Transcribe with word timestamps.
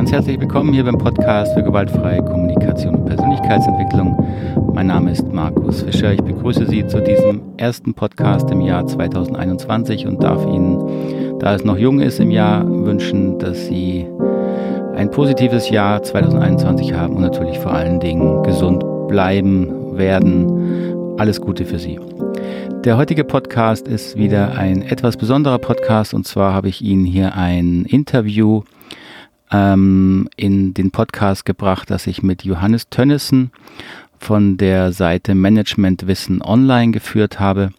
Ganz 0.00 0.12
herzlich 0.12 0.40
willkommen 0.40 0.72
hier 0.72 0.84
beim 0.84 0.96
Podcast 0.96 1.52
für 1.52 1.62
gewaltfreie 1.62 2.24
Kommunikation 2.24 2.94
und 2.94 3.04
Persönlichkeitsentwicklung. 3.04 4.72
Mein 4.72 4.86
Name 4.86 5.10
ist 5.10 5.30
Markus 5.30 5.82
Fischer. 5.82 6.14
Ich 6.14 6.22
begrüße 6.22 6.66
Sie 6.68 6.86
zu 6.86 7.02
diesem 7.02 7.42
ersten 7.58 7.92
Podcast 7.92 8.50
im 8.50 8.62
Jahr 8.62 8.86
2021 8.86 10.06
und 10.06 10.22
darf 10.22 10.42
Ihnen, 10.46 11.38
da 11.38 11.54
es 11.54 11.64
noch 11.64 11.76
jung 11.76 12.00
ist 12.00 12.18
im 12.18 12.30
Jahr, 12.30 12.66
wünschen, 12.66 13.38
dass 13.38 13.66
Sie 13.66 14.06
ein 14.96 15.10
positives 15.10 15.68
Jahr 15.68 16.02
2021 16.02 16.94
haben 16.94 17.16
und 17.16 17.20
natürlich 17.20 17.58
vor 17.58 17.74
allen 17.74 18.00
Dingen 18.00 18.42
gesund 18.42 18.82
bleiben 19.06 19.98
werden. 19.98 21.18
Alles 21.18 21.42
Gute 21.42 21.66
für 21.66 21.78
Sie. 21.78 22.00
Der 22.86 22.96
heutige 22.96 23.24
Podcast 23.24 23.86
ist 23.86 24.16
wieder 24.16 24.54
ein 24.54 24.80
etwas 24.80 25.18
besonderer 25.18 25.58
Podcast 25.58 26.14
und 26.14 26.26
zwar 26.26 26.54
habe 26.54 26.70
ich 26.70 26.80
Ihnen 26.80 27.04
hier 27.04 27.34
ein 27.34 27.84
Interview 27.84 28.62
ähm, 29.50 30.28
in 30.36 30.74
den 30.74 30.90
Podcast 30.90 31.44
gebracht, 31.44 31.90
das 31.90 32.06
ich 32.06 32.22
mit 32.22 32.44
Johannes 32.44 32.88
Tönnissen 32.88 33.50
von 34.18 34.56
der 34.56 34.92
Seite 34.92 35.34
Management 35.34 36.06
Wissen 36.06 36.42
Online 36.42 36.92
geführt 36.92 37.40
habe. 37.40 37.70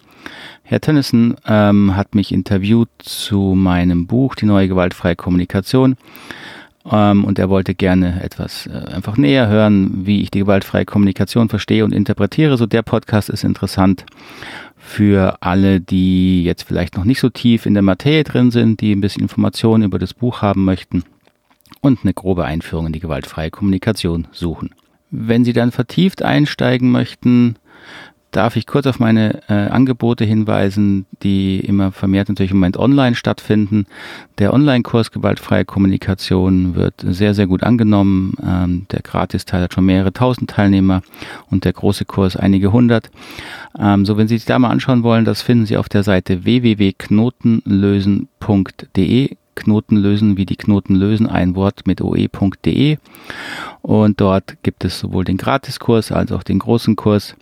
Herr 0.64 0.82
Tönnissen 0.82 1.36
ähm, 1.48 1.96
hat 1.96 2.16
mich 2.16 2.32
interviewt 2.32 2.90
zu 3.00 3.56
meinem 3.56 4.08
Buch 4.08 4.36
Die 4.36 4.46
neue 4.46 4.68
gewaltfreie 4.68 5.16
Kommunikation 5.16 5.98
ähm, 6.90 7.26
und 7.26 7.40
er 7.40 7.50
wollte 7.50 7.76
gerne 7.76 8.24
etwas 8.24 8.68
äh, 8.68 8.94
einfach 8.94 9.18
näher 9.18 9.48
hören, 9.48 10.06
wie 10.06 10.22
ich 10.22 10.32
die 10.32 10.40
gewaltfreie 10.40 10.86
Kommunikation 10.86 11.50
verstehe 11.50 11.84
und 11.84 11.94
interpretiere. 11.94 12.58
So 12.58 12.66
der 12.66 12.82
Podcast 12.84 13.30
ist 13.30 13.44
interessant 13.44 14.06
für 14.78 15.38
alle, 15.42 15.80
die 15.80 16.44
jetzt 16.44 16.64
vielleicht 16.64 16.98
noch 16.98 17.04
nicht 17.04 17.20
so 17.20 17.30
tief 17.30 17.66
in 17.66 17.74
der 17.74 17.84
Materie 17.84 18.24
drin 18.24 18.50
sind, 18.50 18.82
die 18.82 18.94
ein 18.94 19.02
bisschen 19.02 19.22
Informationen 19.22 19.84
über 19.84 20.00
das 20.00 20.14
Buch 20.14 20.42
haben 20.42 20.64
möchten 20.66 21.04
und 21.82 22.00
eine 22.04 22.14
grobe 22.14 22.46
Einführung 22.46 22.88
in 22.88 22.94
die 22.94 23.00
gewaltfreie 23.00 23.52
Kommunikation 23.52 24.28
suchen. 24.32 24.72
Wenn 25.10 25.44
Sie 25.44 25.54
dann 25.54 25.72
vertieft 25.72 26.24
einsteigen 26.24 26.92
möchten, 26.92 27.58
darf 28.32 28.56
ich 28.56 28.66
kurz 28.66 28.88
auf 28.88 29.00
meine 29.00 29.42
äh, 29.50 29.54
Angebote 29.54 30.24
hinweisen, 30.24 31.06
die 31.22 31.60
immer 31.60 31.92
vermehrt 31.92 32.30
natürlich 32.30 32.52
im 32.52 32.58
Moment 32.58 32.78
online 32.78 33.16
stattfinden. 33.16 33.88
Der 34.38 34.54
Online-Kurs 34.54 35.12
Gewaltfreie 35.12 35.66
Kommunikation 35.66 36.76
wird 36.76 37.04
sehr, 37.06 37.34
sehr 37.34 37.48
gut 37.48 37.64
angenommen. 37.64 38.36
Ähm, 38.42 38.86
der 38.90 39.02
Gratis-Teil 39.02 39.64
hat 39.64 39.74
schon 39.74 39.84
mehrere 39.86 40.14
tausend 40.14 40.50
Teilnehmer 40.50 41.02
und 41.50 41.66
der 41.66 41.74
große 41.74 42.06
Kurs 42.06 42.38
einige 42.38 42.72
hundert. 42.72 43.12
Ähm, 43.78 44.06
so, 44.06 44.16
wenn 44.18 44.30
Sie 44.30 44.38
sich 44.38 44.46
da 44.46 44.58
mal 44.60 44.70
anschauen 44.70 45.04
wollen, 45.04 45.26
das 45.26 45.42
finden 45.42 45.66
Sie 45.66 45.76
auf 45.76 45.90
der 45.90 46.04
Seite 46.04 46.46
www.knotenlösen.de 46.46 49.36
Knoten 49.56 49.98
lösen, 49.98 50.38
wie 50.38 50.46
die 50.46 50.56
Knoten 50.56 50.96
lösen, 50.96 51.28
ein 51.28 51.56
Wort 51.56 51.86
mit 51.86 52.02
oe.de. 52.02 52.98
Und 53.82 54.22
dort 54.22 54.58
gibt 54.64 54.86
es 54.86 55.00
sowohl 55.00 55.24
den 55.24 55.38
Gratiskurs 55.38 56.12
als 56.12 56.32
auch 56.32 56.44
den 56.44 56.60
großen 56.60 56.96
Kurs, 56.96 57.36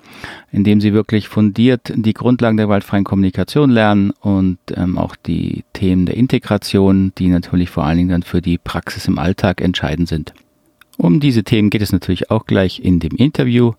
in 0.52 0.64
dem 0.64 0.82
Sie 0.82 0.94
wirklich 0.94 1.28
fundiert 1.28 1.92
die 1.96 2.14
Grundlagen 2.14 2.58
der 2.58 2.68
gewaltfreien 2.68 3.04
Kommunikation 3.04 3.70
lernen 3.70 4.12
und 4.22 4.58
ähm, 4.76 4.98
auch 4.98 5.16
die 5.16 5.64
Themen 5.74 6.06
der 6.06 6.18
Integration, 6.18 7.12
die 7.18 7.28
natürlich 7.28 7.70
vor 7.70 7.84
allen 7.84 7.98
Dingen 7.98 8.10
dann 8.10 8.24
für 8.24 8.42
die 8.42 8.58
Praxis 8.58 9.08
im 9.08 9.20
Alltag 9.20 9.62
entscheidend 9.62 10.08
sind. 10.08 10.34
Um 11.02 11.22
diese 11.22 11.46
Themen 11.46 11.70
geht 11.70 11.82
es 11.82 11.94
natürlich 11.94 12.30
auch 12.30 12.46
gleich 12.46 12.82
in 12.84 13.00
dem 13.00 13.16
Interview. 13.16 13.72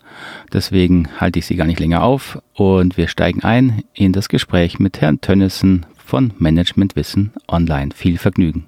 Deswegen 0.54 1.08
halte 1.18 1.38
ich 1.38 1.44
Sie 1.44 1.54
gar 1.54 1.66
nicht 1.66 1.78
länger 1.78 2.02
auf 2.02 2.38
und 2.54 2.96
wir 2.96 3.08
steigen 3.08 3.42
ein 3.42 3.82
in 3.92 4.14
das 4.14 4.30
Gespräch 4.30 4.78
mit 4.78 5.02
Herrn 5.02 5.20
Tönnissen 5.20 5.84
von 6.10 6.32
Management 6.38 6.96
Wissen 6.96 7.32
Online. 7.46 7.92
Viel 7.94 8.18
Vergnügen. 8.18 8.66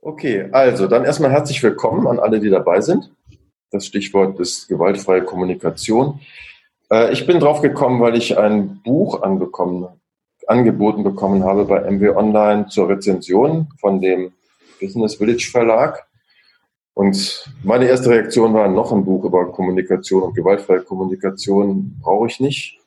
Okay, 0.00 0.48
also 0.52 0.86
dann 0.86 1.04
erstmal 1.04 1.32
herzlich 1.32 1.60
willkommen 1.64 2.06
an 2.06 2.20
alle, 2.20 2.38
die 2.38 2.48
dabei 2.48 2.80
sind. 2.80 3.10
Das 3.72 3.86
Stichwort 3.86 4.38
ist 4.38 4.68
gewaltfreie 4.68 5.24
Kommunikation. 5.24 6.20
Äh, 6.92 7.12
ich 7.12 7.26
bin 7.26 7.40
drauf 7.40 7.60
gekommen, 7.60 8.00
weil 8.00 8.16
ich 8.16 8.38
ein 8.38 8.80
Buch 8.84 9.20
angeboten 9.22 11.02
bekommen 11.02 11.42
habe 11.42 11.64
bei 11.64 11.80
MW 11.90 12.10
Online 12.10 12.68
zur 12.68 12.88
Rezension 12.88 13.66
von 13.80 14.00
dem 14.00 14.32
Business 14.80 15.16
Village 15.16 15.48
Verlag. 15.50 16.06
Und 16.94 17.52
meine 17.64 17.86
erste 17.86 18.10
Reaktion 18.10 18.54
war, 18.54 18.68
noch 18.68 18.92
ein 18.92 19.04
Buch 19.04 19.24
über 19.24 19.50
Kommunikation 19.50 20.22
und 20.22 20.36
gewaltfreie 20.36 20.82
Kommunikation 20.82 21.96
brauche 22.00 22.28
ich 22.28 22.38
nicht. 22.38 22.79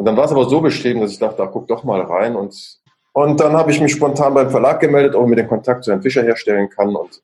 Und 0.00 0.06
dann 0.06 0.16
war 0.16 0.24
es 0.24 0.30
aber 0.30 0.48
so 0.48 0.62
beschrieben, 0.62 1.02
dass 1.02 1.12
ich 1.12 1.18
dachte, 1.18 1.36
da 1.36 1.46
guck 1.46 1.68
doch 1.68 1.84
mal 1.84 2.00
rein. 2.00 2.34
Und, 2.34 2.78
und 3.12 3.38
dann 3.38 3.52
habe 3.52 3.70
ich 3.70 3.82
mich 3.82 3.92
spontan 3.92 4.32
beim 4.32 4.48
Verlag 4.48 4.80
gemeldet, 4.80 5.14
ob 5.14 5.24
ich 5.24 5.28
mir 5.28 5.36
den 5.36 5.46
Kontakt 5.46 5.84
zu 5.84 5.90
Herrn 5.90 6.00
Fischer 6.00 6.22
herstellen 6.22 6.70
kann. 6.70 6.96
Und 6.96 7.22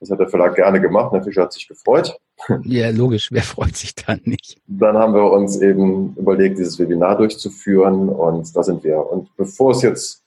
das 0.00 0.10
hat 0.10 0.18
der 0.18 0.28
Verlag 0.28 0.56
gerne 0.56 0.80
gemacht. 0.80 1.12
Herr 1.12 1.22
Fischer 1.22 1.42
hat 1.42 1.52
sich 1.52 1.68
gefreut. 1.68 2.18
Ja, 2.64 2.90
logisch. 2.90 3.28
Wer 3.30 3.42
freut 3.42 3.76
sich 3.76 3.94
dann 3.94 4.20
nicht? 4.24 4.58
Dann 4.66 4.98
haben 4.98 5.14
wir 5.14 5.30
uns 5.30 5.60
eben 5.60 6.16
überlegt, 6.16 6.58
dieses 6.58 6.76
Webinar 6.80 7.16
durchzuführen. 7.16 8.08
Und 8.08 8.56
da 8.56 8.64
sind 8.64 8.82
wir. 8.82 8.98
Und 8.98 9.28
bevor 9.36 9.70
es 9.70 9.82
jetzt 9.82 10.24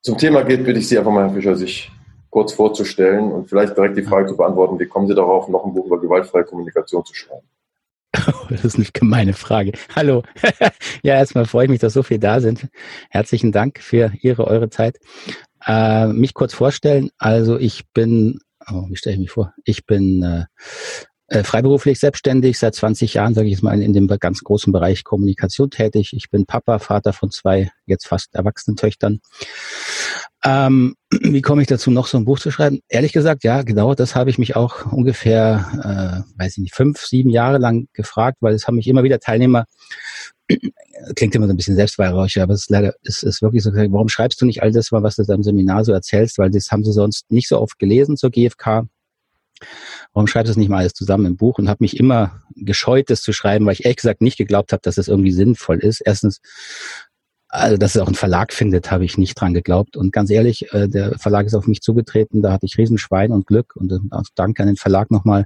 zum 0.00 0.18
Thema 0.18 0.42
geht, 0.42 0.64
bitte 0.64 0.80
ich 0.80 0.88
Sie 0.88 0.98
einfach 0.98 1.12
mal, 1.12 1.28
Herr 1.28 1.34
Fischer, 1.34 1.54
sich 1.54 1.88
kurz 2.30 2.52
vorzustellen 2.52 3.30
und 3.30 3.48
vielleicht 3.48 3.76
direkt 3.76 3.96
die 3.96 4.02
Frage 4.02 4.26
zu 4.26 4.36
beantworten, 4.36 4.76
wie 4.80 4.86
kommen 4.86 5.06
Sie 5.06 5.14
darauf, 5.14 5.48
noch 5.48 5.64
ein 5.66 5.72
Buch 5.72 5.86
über 5.86 6.00
gewaltfreie 6.00 6.42
Kommunikation 6.42 7.04
zu 7.04 7.14
schreiben? 7.14 7.46
das 8.50 8.64
ist 8.64 8.76
eine 8.76 8.86
gemeine 8.92 9.32
Frage. 9.32 9.72
Hallo. 9.94 10.22
ja, 11.02 11.14
erstmal 11.14 11.46
freue 11.46 11.64
ich 11.64 11.70
mich, 11.70 11.80
dass 11.80 11.92
so 11.92 12.02
viele 12.02 12.20
da 12.20 12.40
sind. 12.40 12.68
Herzlichen 13.10 13.52
Dank 13.52 13.80
für 13.80 14.12
Ihre, 14.20 14.46
eure 14.46 14.70
Zeit. 14.70 14.98
Äh, 15.66 16.08
mich 16.08 16.34
kurz 16.34 16.54
vorstellen. 16.54 17.10
Also 17.18 17.58
ich 17.58 17.84
bin, 17.92 18.38
oh, 18.68 18.86
wie 18.88 18.96
stelle 18.96 19.14
ich 19.14 19.20
mich 19.20 19.30
vor? 19.30 19.52
Ich 19.64 19.86
bin 19.86 20.22
äh, 20.22 20.44
äh 21.28 21.42
freiberuflich 21.42 21.98
selbstständig, 21.98 22.58
seit 22.58 22.74
20 22.74 23.14
Jahren, 23.14 23.34
sage 23.34 23.48
ich 23.48 23.54
jetzt 23.54 23.62
mal, 23.62 23.80
in 23.80 23.92
dem 23.92 24.06
ganz 24.06 24.40
großen 24.42 24.72
Bereich 24.72 25.04
Kommunikation 25.04 25.70
tätig. 25.70 26.12
Ich 26.12 26.30
bin 26.30 26.46
Papa, 26.46 26.78
Vater 26.78 27.12
von 27.12 27.30
zwei 27.30 27.70
jetzt 27.84 28.06
fast 28.06 28.34
erwachsenen 28.34 28.76
Töchtern. 28.76 29.20
Ähm, 30.44 30.94
wie 31.10 31.42
komme 31.42 31.62
ich 31.62 31.68
dazu, 31.68 31.90
noch 31.90 32.06
so 32.06 32.18
ein 32.18 32.24
Buch 32.24 32.38
zu 32.38 32.50
schreiben? 32.50 32.80
Ehrlich 32.88 33.12
gesagt, 33.12 33.44
ja, 33.44 33.62
genau, 33.62 33.94
das 33.94 34.14
habe 34.14 34.30
ich 34.30 34.38
mich 34.38 34.56
auch 34.56 34.92
ungefähr, 34.92 36.24
äh, 36.28 36.40
weiß 36.40 36.52
ich 36.52 36.58
nicht, 36.58 36.74
fünf, 36.74 37.00
sieben 37.04 37.30
Jahre 37.30 37.58
lang 37.58 37.88
gefragt, 37.92 38.38
weil 38.40 38.54
es 38.54 38.66
haben 38.66 38.76
mich 38.76 38.88
immer 38.88 39.02
wieder 39.02 39.18
Teilnehmer, 39.18 39.64
klingt 41.16 41.34
immer 41.34 41.46
so 41.46 41.52
ein 41.52 41.56
bisschen 41.56 41.76
selbstweihräucher, 41.76 42.42
aber 42.42 42.54
es 42.54 42.62
ist 42.62 42.70
leider, 42.70 42.94
es 43.02 43.22
ist 43.22 43.42
wirklich 43.42 43.62
so, 43.62 43.72
warum 43.74 44.08
schreibst 44.08 44.40
du 44.40 44.46
nicht 44.46 44.62
all 44.62 44.72
das, 44.72 44.92
was 44.92 45.16
du 45.16 45.24
da 45.24 45.34
im 45.34 45.42
Seminar 45.42 45.84
so 45.84 45.92
erzählst, 45.92 46.38
weil 46.38 46.50
das 46.50 46.70
haben 46.70 46.84
sie 46.84 46.92
sonst 46.92 47.30
nicht 47.30 47.48
so 47.48 47.60
oft 47.60 47.78
gelesen 47.78 48.16
zur 48.16 48.30
GfK. 48.30 48.86
Warum 50.12 50.26
schreibst 50.26 50.48
du 50.48 50.52
es 50.52 50.56
nicht 50.58 50.68
mal 50.68 50.78
alles 50.78 50.92
zusammen 50.92 51.26
im 51.26 51.36
Buch? 51.36 51.58
Und 51.58 51.68
habe 51.68 51.78
mich 51.82 51.98
immer 51.98 52.42
gescheut, 52.54 53.08
das 53.08 53.22
zu 53.22 53.32
schreiben, 53.32 53.64
weil 53.64 53.72
ich 53.72 53.84
ehrlich 53.84 53.96
gesagt 53.96 54.20
nicht 54.20 54.36
geglaubt 54.36 54.72
habe, 54.72 54.82
dass 54.82 54.96
das 54.96 55.08
irgendwie 55.08 55.32
sinnvoll 55.32 55.78
ist. 55.78 56.02
Erstens 56.04 56.40
also, 57.56 57.76
dass 57.76 57.94
es 57.94 58.00
auch 58.00 58.06
einen 58.06 58.14
Verlag 58.14 58.52
findet, 58.52 58.90
habe 58.90 59.04
ich 59.04 59.18
nicht 59.18 59.40
dran 59.40 59.54
geglaubt. 59.54 59.96
Und 59.96 60.12
ganz 60.12 60.30
ehrlich, 60.30 60.72
äh, 60.72 60.88
der 60.88 61.18
Verlag 61.18 61.46
ist 61.46 61.54
auf 61.54 61.66
mich 61.66 61.80
zugetreten, 61.80 62.42
da 62.42 62.52
hatte 62.52 62.66
ich 62.66 62.78
Riesenschwein 62.78 63.32
und 63.32 63.46
Glück 63.46 63.74
und 63.76 63.92
äh, 63.92 63.98
danke 64.34 64.62
an 64.62 64.68
den 64.68 64.76
Verlag 64.76 65.10
nochmal. 65.10 65.44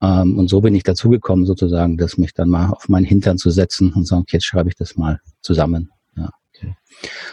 Ähm, 0.00 0.38
und 0.38 0.48
so 0.48 0.60
bin 0.60 0.74
ich 0.74 0.82
dazugekommen, 0.82 1.46
sozusagen, 1.46 1.96
das 1.96 2.18
mich 2.18 2.34
dann 2.34 2.48
mal 2.48 2.70
auf 2.70 2.88
meinen 2.88 3.04
Hintern 3.04 3.38
zu 3.38 3.50
setzen 3.50 3.92
und 3.92 4.06
sagen, 4.06 4.22
okay, 4.22 4.36
jetzt 4.36 4.46
schreibe 4.46 4.68
ich 4.68 4.76
das 4.76 4.96
mal 4.96 5.20
zusammen. 5.40 5.90
Ja. 6.16 6.30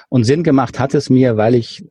Und 0.09 0.24
Sinn 0.24 0.44
gemacht 0.44 0.79
hat 0.79 0.94
es 0.94 1.09
mir, 1.09 1.38
weil 1.38 1.56
ich 1.56 1.85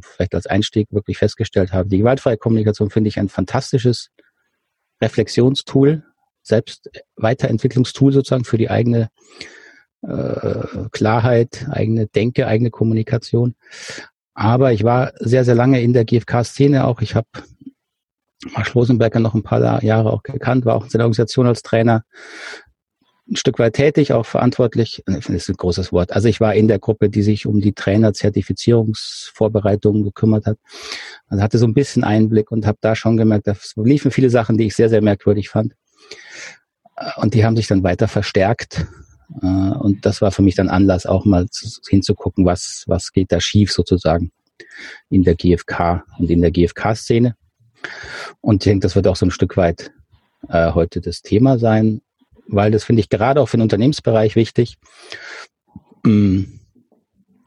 vielleicht 0.00 0.34
als 0.34 0.46
Einstieg 0.46 0.88
wirklich 0.92 1.18
festgestellt 1.18 1.72
habe, 1.72 1.88
die 1.88 1.98
gewaltfreie 1.98 2.36
Kommunikation 2.36 2.90
finde 2.90 3.08
ich 3.08 3.18
ein 3.18 3.28
fantastisches 3.28 4.10
Reflexionstool, 5.02 6.04
selbst 6.42 6.90
Weiterentwicklungstool 7.16 8.12
sozusagen 8.12 8.44
für 8.44 8.58
die 8.58 8.70
eigene 8.70 9.08
äh, 10.06 10.88
Klarheit, 10.92 11.66
eigene 11.70 12.06
Denke, 12.06 12.46
eigene 12.46 12.70
Kommunikation. 12.70 13.54
Aber 14.34 14.72
ich 14.72 14.84
war 14.84 15.12
sehr, 15.18 15.44
sehr 15.44 15.54
lange 15.54 15.80
in 15.80 15.92
der 15.92 16.04
GfK-Szene 16.04 16.86
auch. 16.86 17.00
Ich 17.00 17.14
habe 17.14 17.28
Marsch 18.52 18.74
Rosenberger 18.74 19.20
noch 19.20 19.34
ein 19.34 19.42
paar 19.42 19.82
Jahre 19.82 20.12
auch 20.12 20.22
gekannt, 20.22 20.66
war 20.66 20.74
auch 20.74 20.84
in 20.84 20.90
seiner 20.90 21.04
Organisation 21.04 21.46
als 21.46 21.62
Trainer 21.62 22.04
ein 23.26 23.36
Stück 23.36 23.58
weit 23.58 23.72
tätig, 23.74 24.12
auch 24.12 24.26
verantwortlich. 24.26 25.02
Das 25.06 25.30
ist 25.30 25.48
ein 25.48 25.56
großes 25.56 25.92
Wort. 25.92 26.12
Also 26.12 26.28
ich 26.28 26.40
war 26.40 26.54
in 26.54 26.68
der 26.68 26.78
Gruppe, 26.78 27.08
die 27.08 27.22
sich 27.22 27.46
um 27.46 27.62
die 27.62 27.72
Trainer-Zertifizierungsvorbereitungen 27.72 30.04
gekümmert 30.04 30.44
hat. 30.44 30.58
Also 31.28 31.42
hatte 31.42 31.56
so 31.56 31.66
ein 31.66 31.72
bisschen 31.72 32.04
Einblick 32.04 32.50
und 32.50 32.66
habe 32.66 32.76
da 32.82 32.94
schon 32.94 33.16
gemerkt, 33.16 33.46
da 33.46 33.54
liefen 33.76 34.10
viele 34.10 34.28
Sachen, 34.28 34.58
die 34.58 34.66
ich 34.66 34.76
sehr, 34.76 34.90
sehr 34.90 35.00
merkwürdig 35.00 35.48
fand. 35.48 35.74
Und 37.16 37.32
die 37.32 37.46
haben 37.46 37.56
sich 37.56 37.66
dann 37.66 37.82
weiter 37.82 38.08
verstärkt 38.08 38.86
und 39.28 39.98
das 40.02 40.20
war 40.20 40.30
für 40.30 40.42
mich 40.42 40.54
dann 40.54 40.68
Anlass, 40.68 41.06
auch 41.06 41.24
mal 41.24 41.46
hinzugucken, 41.88 42.44
was, 42.44 42.84
was 42.86 43.12
geht 43.12 43.32
da 43.32 43.40
schief 43.40 43.72
sozusagen 43.72 44.32
in 45.10 45.22
der 45.22 45.34
GfK 45.34 46.04
und 46.18 46.30
in 46.30 46.40
der 46.40 46.50
GfK-Szene. 46.50 47.36
Und 48.40 48.62
ich 48.62 48.70
denke, 48.70 48.84
das 48.84 48.96
wird 48.96 49.06
auch 49.06 49.16
so 49.16 49.26
ein 49.26 49.30
Stück 49.30 49.56
weit 49.56 49.92
äh, 50.48 50.72
heute 50.72 51.00
das 51.00 51.22
Thema 51.22 51.58
sein, 51.58 52.00
weil 52.46 52.70
das 52.70 52.84
finde 52.84 53.00
ich 53.00 53.08
gerade 53.08 53.40
auch 53.40 53.48
für 53.48 53.56
den 53.56 53.62
Unternehmensbereich 53.62 54.36
wichtig. 54.36 54.76
Mm, 56.04 56.44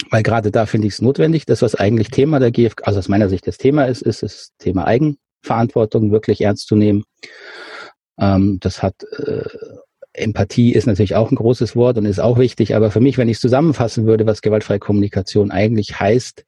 weil 0.10 0.24
gerade 0.24 0.52
da 0.52 0.66
finde 0.66 0.88
ich 0.88 0.94
es 0.94 1.02
notwendig. 1.02 1.46
Das, 1.46 1.62
was 1.62 1.76
eigentlich 1.76 2.10
Thema 2.10 2.40
der 2.40 2.52
GfK, 2.52 2.84
also 2.86 3.00
aus 3.00 3.10
meiner 3.10 3.30
Sicht 3.30 3.48
das 3.48 3.58
Thema 3.58 3.86
ist, 3.86 4.02
ist 4.02 4.24
das 4.24 4.54
Thema 4.58 4.86
Eigenverantwortung 4.86 6.12
wirklich 6.12 6.42
ernst 6.42 6.68
zu 6.68 6.76
nehmen. 6.76 7.04
Ähm, 8.20 8.60
das 8.62 8.82
hat 8.82 8.96
äh, 9.04 9.44
Empathie 10.18 10.74
ist 10.74 10.88
natürlich 10.88 11.16
auch 11.16 11.32
ein 11.32 11.36
großes 11.36 11.76
Wort 11.76 11.98
und 11.98 12.06
ist 12.06 12.20
auch 12.20 12.38
wichtig, 12.38 12.76
aber 12.76 12.92
für 12.92 13.00
mich, 13.00 13.18
wenn 13.18 13.30
ich 13.30 13.40
zusammenfassen 13.40 14.06
würde, 14.06 14.26
was 14.26 14.42
gewaltfreie 14.42 14.80
Kommunikation 14.80 15.52
eigentlich 15.52 16.00
heißt, 16.00 16.46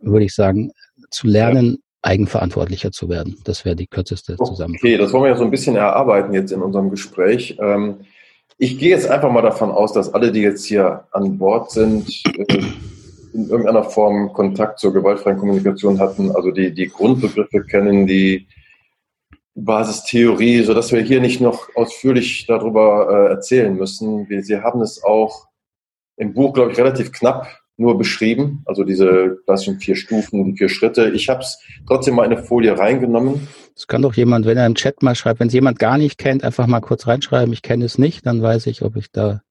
würde 0.00 0.24
ich 0.24 0.34
sagen, 0.34 0.72
zu 1.10 1.26
lernen, 1.26 1.66
ja. 1.66 1.76
eigenverantwortlicher 2.02 2.92
zu 2.92 3.08
werden. 3.08 3.36
Das 3.44 3.64
wäre 3.64 3.76
die 3.76 3.86
kürzeste 3.86 4.34
okay, 4.38 4.44
Zusammenfassung. 4.44 4.88
Okay, 4.88 4.98
das 4.98 5.12
wollen 5.12 5.24
wir 5.24 5.30
ja 5.30 5.36
so 5.36 5.44
ein 5.44 5.50
bisschen 5.50 5.76
erarbeiten 5.76 6.32
jetzt 6.32 6.52
in 6.52 6.62
unserem 6.62 6.90
Gespräch. 6.90 7.56
Ähm, 7.60 7.96
ich 8.58 8.78
gehe 8.78 8.90
jetzt 8.90 9.08
einfach 9.08 9.30
mal 9.30 9.42
davon 9.42 9.70
aus, 9.70 9.92
dass 9.92 10.12
alle, 10.12 10.32
die 10.32 10.40
jetzt 10.40 10.64
hier 10.64 11.04
an 11.12 11.38
Bord 11.38 11.70
sind, 11.70 12.08
äh, 12.36 12.62
in 13.34 13.48
irgendeiner 13.48 13.84
Form 13.84 14.32
Kontakt 14.32 14.78
zur 14.78 14.92
gewaltfreien 14.92 15.38
Kommunikation 15.38 16.00
hatten, 16.00 16.30
also 16.32 16.50
die, 16.50 16.72
die 16.72 16.88
Grundbegriffe 16.88 17.62
kennen, 17.64 18.06
die 18.06 18.46
Basistheorie, 19.64 20.62
so 20.62 20.74
dass 20.74 20.92
wir 20.92 21.00
hier 21.00 21.20
nicht 21.20 21.40
noch 21.40 21.68
ausführlich 21.74 22.46
darüber 22.46 23.08
äh, 23.10 23.30
erzählen 23.30 23.74
müssen. 23.74 24.28
Wir, 24.28 24.42
Sie 24.42 24.58
haben 24.58 24.80
es 24.80 25.02
auch 25.02 25.46
im 26.16 26.34
Buch, 26.34 26.54
glaube 26.54 26.72
ich, 26.72 26.78
relativ 26.78 27.12
knapp 27.12 27.46
nur 27.76 27.96
beschrieben, 27.96 28.62
also 28.66 28.82
diese 28.82 29.38
klassischen 29.44 29.78
vier 29.78 29.94
Stufen, 29.94 30.44
die 30.44 30.56
vier 30.56 30.68
Schritte. 30.68 31.10
Ich 31.10 31.28
habe 31.28 31.40
es 31.40 31.60
trotzdem 31.86 32.16
mal 32.16 32.24
in 32.24 32.32
eine 32.32 32.42
Folie 32.42 32.76
reingenommen. 32.76 33.46
Das 33.74 33.86
kann 33.86 34.02
doch 34.02 34.14
jemand, 34.14 34.46
wenn 34.46 34.58
er 34.58 34.66
im 34.66 34.74
Chat 34.74 35.02
mal 35.02 35.14
schreibt, 35.14 35.38
wenn 35.38 35.46
es 35.46 35.54
jemand 35.54 35.78
gar 35.78 35.96
nicht 35.96 36.18
kennt, 36.18 36.42
einfach 36.42 36.66
mal 36.66 36.80
kurz 36.80 37.06
reinschreiben, 37.06 37.52
ich 37.52 37.62
kenne 37.62 37.84
es 37.84 37.96
nicht, 37.96 38.26
dann 38.26 38.42
weiß 38.42 38.66
ich, 38.66 38.82
ob 38.82 38.96
ich 38.96 39.12
da 39.12 39.42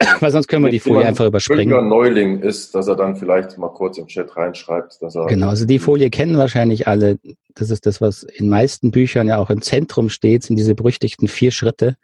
weil 0.20 0.30
sonst 0.30 0.46
können 0.46 0.64
wir 0.64 0.70
die 0.70 0.78
Folie 0.78 1.06
einfach 1.06 1.26
überspringen. 1.26 1.76
Wenn 1.76 1.88
Neuling 1.88 2.40
ist, 2.40 2.74
dass 2.74 2.86
er 2.86 2.94
dann 2.94 3.16
vielleicht 3.16 3.58
mal 3.58 3.68
kurz 3.68 3.98
im 3.98 4.06
Chat 4.06 4.36
reinschreibt. 4.36 5.02
Dass 5.02 5.16
er 5.16 5.26
genau, 5.26 5.48
also 5.48 5.64
die 5.64 5.78
Folie 5.78 6.10
kennen 6.10 6.38
wahrscheinlich 6.38 6.86
alle. 6.86 7.18
Das 7.54 7.70
ist 7.70 7.84
das, 7.86 8.00
was 8.00 8.22
in 8.22 8.48
meisten 8.48 8.92
Büchern 8.92 9.26
ja 9.26 9.38
auch 9.38 9.50
im 9.50 9.60
Zentrum 9.60 10.08
steht, 10.08 10.44
sind 10.44 10.56
diese 10.56 10.74
berüchtigten 10.74 11.26
vier 11.26 11.50
Schritte. 11.50 11.96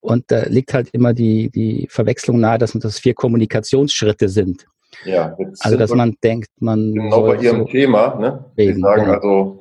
Und 0.00 0.24
da 0.28 0.44
liegt 0.44 0.74
halt 0.74 0.90
immer 0.90 1.14
die, 1.14 1.50
die 1.50 1.86
Verwechslung 1.90 2.40
nahe, 2.40 2.58
dass 2.58 2.72
das 2.72 2.98
vier 2.98 3.14
Kommunikationsschritte 3.14 4.28
sind. 4.28 4.66
Ja, 5.04 5.36
also 5.60 5.76
dass 5.76 5.92
man 5.92 6.16
denkt, 6.22 6.48
man. 6.58 6.92
Genau 6.92 7.22
bei 7.22 7.36
Ihrem 7.36 7.60
so 7.60 7.64
Thema, 7.66 8.14
ne? 8.18 8.44
Reden, 8.56 8.76
Sie 8.76 8.80
sagen 8.80 9.04
genau. 9.04 9.14
also, 9.14 9.60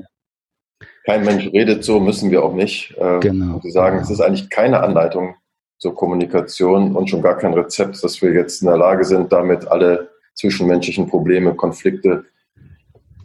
kein 1.06 1.24
Mensch 1.24 1.48
redet 1.48 1.84
so, 1.84 2.00
müssen 2.00 2.32
wir 2.32 2.44
auch 2.44 2.54
nicht. 2.54 2.96
Ähm, 2.98 3.20
genau. 3.20 3.60
Sie 3.62 3.72
sagen, 3.72 4.00
es 4.00 4.10
ist 4.10 4.22
eigentlich 4.22 4.50
keine 4.50 4.82
Anleitung 4.82 5.36
zur 5.78 5.96
Kommunikation 5.96 6.96
und 6.96 7.10
schon 7.10 7.22
gar 7.22 7.38
kein 7.38 7.54
Rezept, 7.54 8.04
dass 8.04 8.22
wir 8.22 8.34
jetzt 8.34 8.62
in 8.62 8.68
der 8.68 8.78
Lage 8.78 9.04
sind, 9.04 9.32
damit 9.32 9.68
alle 9.68 10.10
zwischenmenschlichen 10.34 11.08
Probleme, 11.08 11.54
Konflikte 11.56 12.26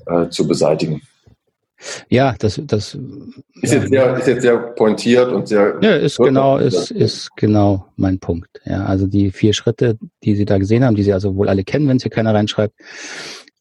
äh, 0.06 0.29
zu 0.29 0.47
beseitigen. 0.47 1.02
Ja, 2.08 2.35
das, 2.38 2.61
das 2.64 2.99
ist, 3.62 3.73
jetzt 3.73 3.88
sehr, 3.88 4.17
ist 4.19 4.26
jetzt 4.26 4.43
sehr 4.43 4.58
pointiert 4.58 5.32
und 5.32 5.49
sehr. 5.49 5.79
Ja, 5.81 5.97
ist 5.97 6.19
genau, 6.19 6.58
ist, 6.58 6.91
ist 6.91 7.31
genau 7.37 7.87
mein 7.97 8.19
Punkt. 8.19 8.61
Ja, 8.64 8.85
also 8.85 9.06
die 9.06 9.31
vier 9.31 9.55
Schritte, 9.55 9.99
die 10.23 10.35
Sie 10.35 10.44
da 10.44 10.58
gesehen 10.58 10.85
haben, 10.85 10.94
die 10.94 11.03
Sie 11.03 11.12
also 11.12 11.37
wohl 11.37 11.49
alle 11.49 11.64
kennen, 11.64 11.88
wenn 11.88 11.96
es 11.96 12.03
hier 12.03 12.11
keiner 12.11 12.35
reinschreibt, 12.35 12.75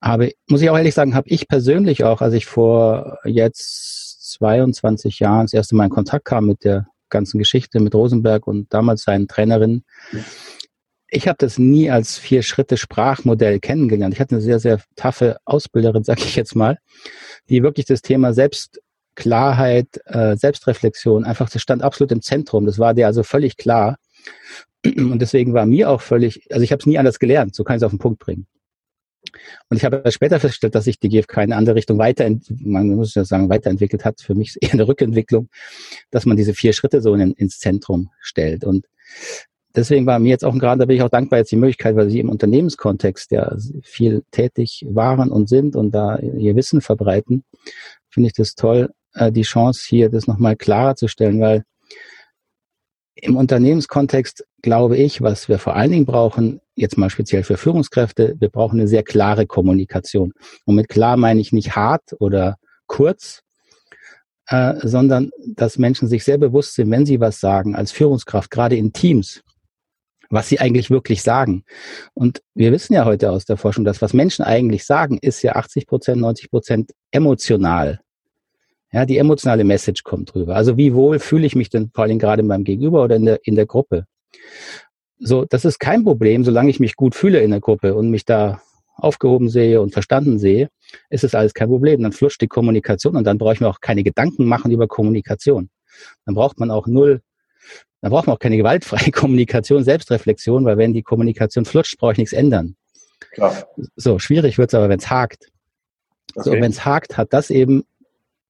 habe, 0.02 0.32
muss 0.48 0.62
ich 0.62 0.70
auch 0.70 0.78
ehrlich 0.78 0.94
sagen, 0.94 1.16
habe 1.16 1.30
ich 1.30 1.48
persönlich 1.48 2.04
auch, 2.04 2.22
als 2.22 2.34
ich 2.34 2.46
vor 2.46 3.20
jetzt 3.24 4.32
22 4.34 5.20
Jahren 5.20 5.46
das 5.46 5.54
erste 5.54 5.76
Mal 5.76 5.86
in 5.86 5.90
Kontakt 5.90 6.26
kam 6.26 6.46
mit 6.46 6.64
der 6.64 6.88
ganzen 7.10 7.38
Geschichte 7.38 7.80
mit 7.80 7.94
Rosenberg 7.94 8.48
und 8.48 8.74
damals 8.74 9.04
seinen 9.04 9.28
Trainerinnen. 9.28 9.84
Ich 11.10 11.28
habe 11.28 11.38
das 11.40 11.58
nie 11.58 11.90
als 11.90 12.18
Vier-Schritte-Sprachmodell 12.18 13.60
kennengelernt. 13.60 14.14
Ich 14.14 14.20
hatte 14.20 14.36
eine 14.36 14.42
sehr, 14.42 14.60
sehr 14.60 14.80
taffe 14.96 15.38
Ausbilderin, 15.46 16.04
sag 16.06 16.20
ich 16.20 16.36
jetzt 16.36 16.56
mal, 16.56 16.78
die 17.50 17.64
wirklich 17.64 17.86
das 17.86 18.02
Thema 18.02 18.34
Selbstklarheit, 18.34 20.00
äh, 20.06 20.36
Selbstreflexion, 20.36 21.26
einfach, 21.26 21.50
das 21.50 21.62
stand 21.62 21.82
absolut 21.82 22.12
im 22.12 22.22
Zentrum. 22.22 22.66
Das 22.66 22.80
war 22.80 22.94
dir 22.94 23.08
also 23.08 23.24
völlig 23.24 23.58
klar. 23.58 23.98
Und 24.86 25.20
deswegen 25.20 25.54
war 25.54 25.66
mir 25.66 25.90
auch 25.90 26.02
völlig, 26.02 26.48
also 26.52 26.64
ich 26.64 26.72
habe 26.72 26.80
es 26.80 26.86
nie 26.86 26.98
anders 26.98 27.20
gelernt, 27.20 27.54
so 27.54 27.64
kann 27.64 27.76
ich 27.76 27.82
es 27.82 27.84
auf 27.84 27.92
den 27.92 28.00
Punkt 28.00 28.20
bringen. 28.20 28.48
Und 29.70 29.78
ich 29.78 29.86
habe 29.86 30.02
später 30.12 30.40
festgestellt, 30.40 30.76
dass 30.76 30.86
sich 30.86 31.00
die 31.00 31.10
GfK 31.10 31.38
in 31.38 31.52
eine 31.52 31.56
andere 31.58 31.76
Richtung 31.76 31.98
weiterentwickelt, 31.98 32.66
man 32.66 32.88
muss 32.96 33.16
ja 33.16 33.26
sagen, 33.26 33.50
weiterentwickelt 33.50 34.06
hat. 34.06 34.22
Für 34.22 34.36
mich 34.36 34.58
eher 34.62 34.74
eine 34.74 34.88
Rückentwicklung, 34.88 35.50
dass 36.12 36.26
man 36.26 36.38
diese 36.38 36.54
vier 36.54 36.74
Schritte 36.74 37.02
so 37.02 37.14
in, 37.14 37.34
ins 37.34 37.60
Zentrum 37.60 38.10
stellt. 38.20 38.64
Und 38.64 38.86
deswegen 39.76 40.06
war 40.06 40.20
mir 40.20 40.30
jetzt 40.30 40.46
auch 40.46 40.58
gerade, 40.58 40.80
da 40.80 40.86
bin 40.86 40.98
ich 40.98 41.04
auch 41.04 41.10
dankbar 41.10 41.40
jetzt 41.40 41.52
die 41.52 41.58
Möglichkeit, 41.58 41.96
weil 41.96 42.10
Sie 42.10 42.20
im 42.20 42.30
Unternehmenskontext 42.30 43.32
ja 43.32 43.56
viel 43.84 44.24
tätig 44.32 44.86
waren 44.90 45.32
und 45.32 45.50
sind 45.50 45.76
und 45.76 45.92
da 45.92 46.18
Ihr 46.18 46.56
Wissen 46.56 46.82
verbreiten, 46.82 47.44
finde 48.10 48.28
ich 48.28 48.34
das 48.34 48.56
toll, 48.56 48.90
äh, 49.14 49.32
die 49.32 49.44
Chance 49.44 49.86
hier 49.88 50.10
das 50.10 50.28
nochmal 50.28 50.56
klarer 50.56 50.96
zu 50.96 51.08
stellen, 51.08 51.40
weil 51.40 51.64
im 53.16 53.36
Unternehmenskontext 53.36 54.46
glaube 54.62 54.98
ich, 54.98 55.22
was 55.22 55.50
wir 55.50 55.60
vor 55.60 55.76
allen 55.76 55.92
Dingen 55.92 56.06
brauchen, 56.06 56.62
jetzt 56.80 56.98
mal 56.98 57.10
speziell 57.10 57.44
für 57.44 57.58
Führungskräfte, 57.58 58.36
wir 58.40 58.50
brauchen 58.50 58.80
eine 58.80 58.88
sehr 58.88 59.04
klare 59.04 59.46
Kommunikation. 59.46 60.34
Und 60.66 60.76
mit 60.76 60.90
klar 60.90 61.18
meine 61.18 61.42
ich 61.42 61.52
nicht 61.52 61.76
hart 61.76 62.16
oder 62.20 62.58
kurz, 62.88 63.42
äh, 64.48 64.76
sondern 64.82 65.32
dass 65.46 65.78
Menschen 65.78 66.08
sich 66.08 66.24
sehr 66.24 66.38
bewusst 66.38 66.76
sind, 66.76 66.90
wenn 66.92 67.06
sie 67.06 67.20
was 67.20 67.40
sagen 67.40 67.76
als 67.76 67.92
Führungskraft, 67.92 68.50
gerade 68.50 68.76
in 68.76 68.94
Teams, 68.94 69.44
was 70.30 70.50
sie 70.50 70.60
eigentlich 70.60 70.90
wirklich 70.90 71.22
sagen. 71.22 71.64
Und 72.14 72.42
wir 72.56 72.72
wissen 72.72 72.94
ja 72.94 73.06
heute 73.06 73.32
aus 73.32 73.46
der 73.46 73.58
Forschung, 73.58 73.86
dass 73.86 74.02
was 74.02 74.14
Menschen 74.14 74.44
eigentlich 74.44 74.86
sagen, 74.86 75.18
ist 75.22 75.42
ja 75.42 75.56
80 75.56 75.88
Prozent, 75.88 76.22
90 76.22 76.50
Prozent 76.50 76.92
emotional. 77.12 78.00
Ja, 78.92 79.06
die 79.06 79.18
emotionale 79.18 79.64
Message 79.64 80.04
kommt 80.04 80.34
drüber. 80.34 80.56
Also 80.56 80.78
wie 80.78 80.96
wohl 80.96 81.20
fühle 81.20 81.46
ich 81.46 81.56
mich 81.56 81.70
denn 81.70 81.92
vor 81.94 82.06
allem 82.06 82.18
gerade 82.18 82.42
beim 82.42 82.64
Gegenüber 82.64 83.04
oder 83.04 83.18
in 83.18 83.26
der, 83.26 83.40
in 83.44 83.56
der 83.56 83.68
Gruppe? 83.68 84.06
So, 85.20 85.46
das 85.46 85.66
ist 85.66 85.80
kein 85.80 86.04
Problem, 86.04 86.44
solange 86.44 86.70
ich 86.70 86.80
mich 86.80 86.96
gut 86.96 87.14
fühle 87.14 87.42
in 87.42 87.52
der 87.52 87.60
Gruppe 87.60 87.94
und 87.94 88.10
mich 88.10 88.26
da 88.26 88.62
aufgehoben 88.96 89.50
sehe 89.50 89.82
und 89.82 89.92
verstanden 89.92 90.40
sehe, 90.40 90.70
ist 91.10 91.24
es 91.24 91.36
alles 91.36 91.54
kein 91.54 91.70
Problem. 91.70 92.02
Dann 92.02 92.12
flutscht 92.12 92.42
die 92.42 92.48
Kommunikation 92.48 93.16
und 93.16 93.26
dann 93.26 93.38
brauche 93.38 93.54
ich 93.54 93.62
mir 93.62 93.68
auch 93.68 93.82
keine 93.82 94.04
Gedanken 94.04 94.46
machen 94.46 94.72
über 94.72 94.88
Kommunikation. 94.88 95.70
Dann 96.26 96.36
braucht 96.36 96.60
man 96.60 96.72
auch 96.72 96.88
null, 96.88 97.22
dann 98.02 98.12
braucht 98.12 98.28
man 98.28 98.36
auch 98.36 98.40
keine 98.40 98.58
gewaltfreie 98.58 99.12
Kommunikation, 99.12 99.84
Selbstreflexion, 99.84 100.66
weil 100.66 100.78
wenn 100.78 100.94
die 100.94 101.04
Kommunikation 101.04 101.66
flutscht, 101.66 101.98
brauche 101.98 102.14
ich 102.14 102.18
nichts 102.18 102.34
ändern. 102.34 102.76
Klar. 103.32 103.68
So, 103.96 104.20
schwierig 104.20 104.58
wird 104.58 104.70
es 104.70 104.74
aber, 104.74 104.90
wenn 104.90 105.00
es 105.00 105.10
hakt. 105.10 105.50
Okay. 106.36 106.50
So, 106.50 106.52
wenn 106.54 106.72
es 106.72 106.86
hakt, 106.86 107.18
hat 107.18 107.34
das 107.34 107.50
eben 107.50 107.84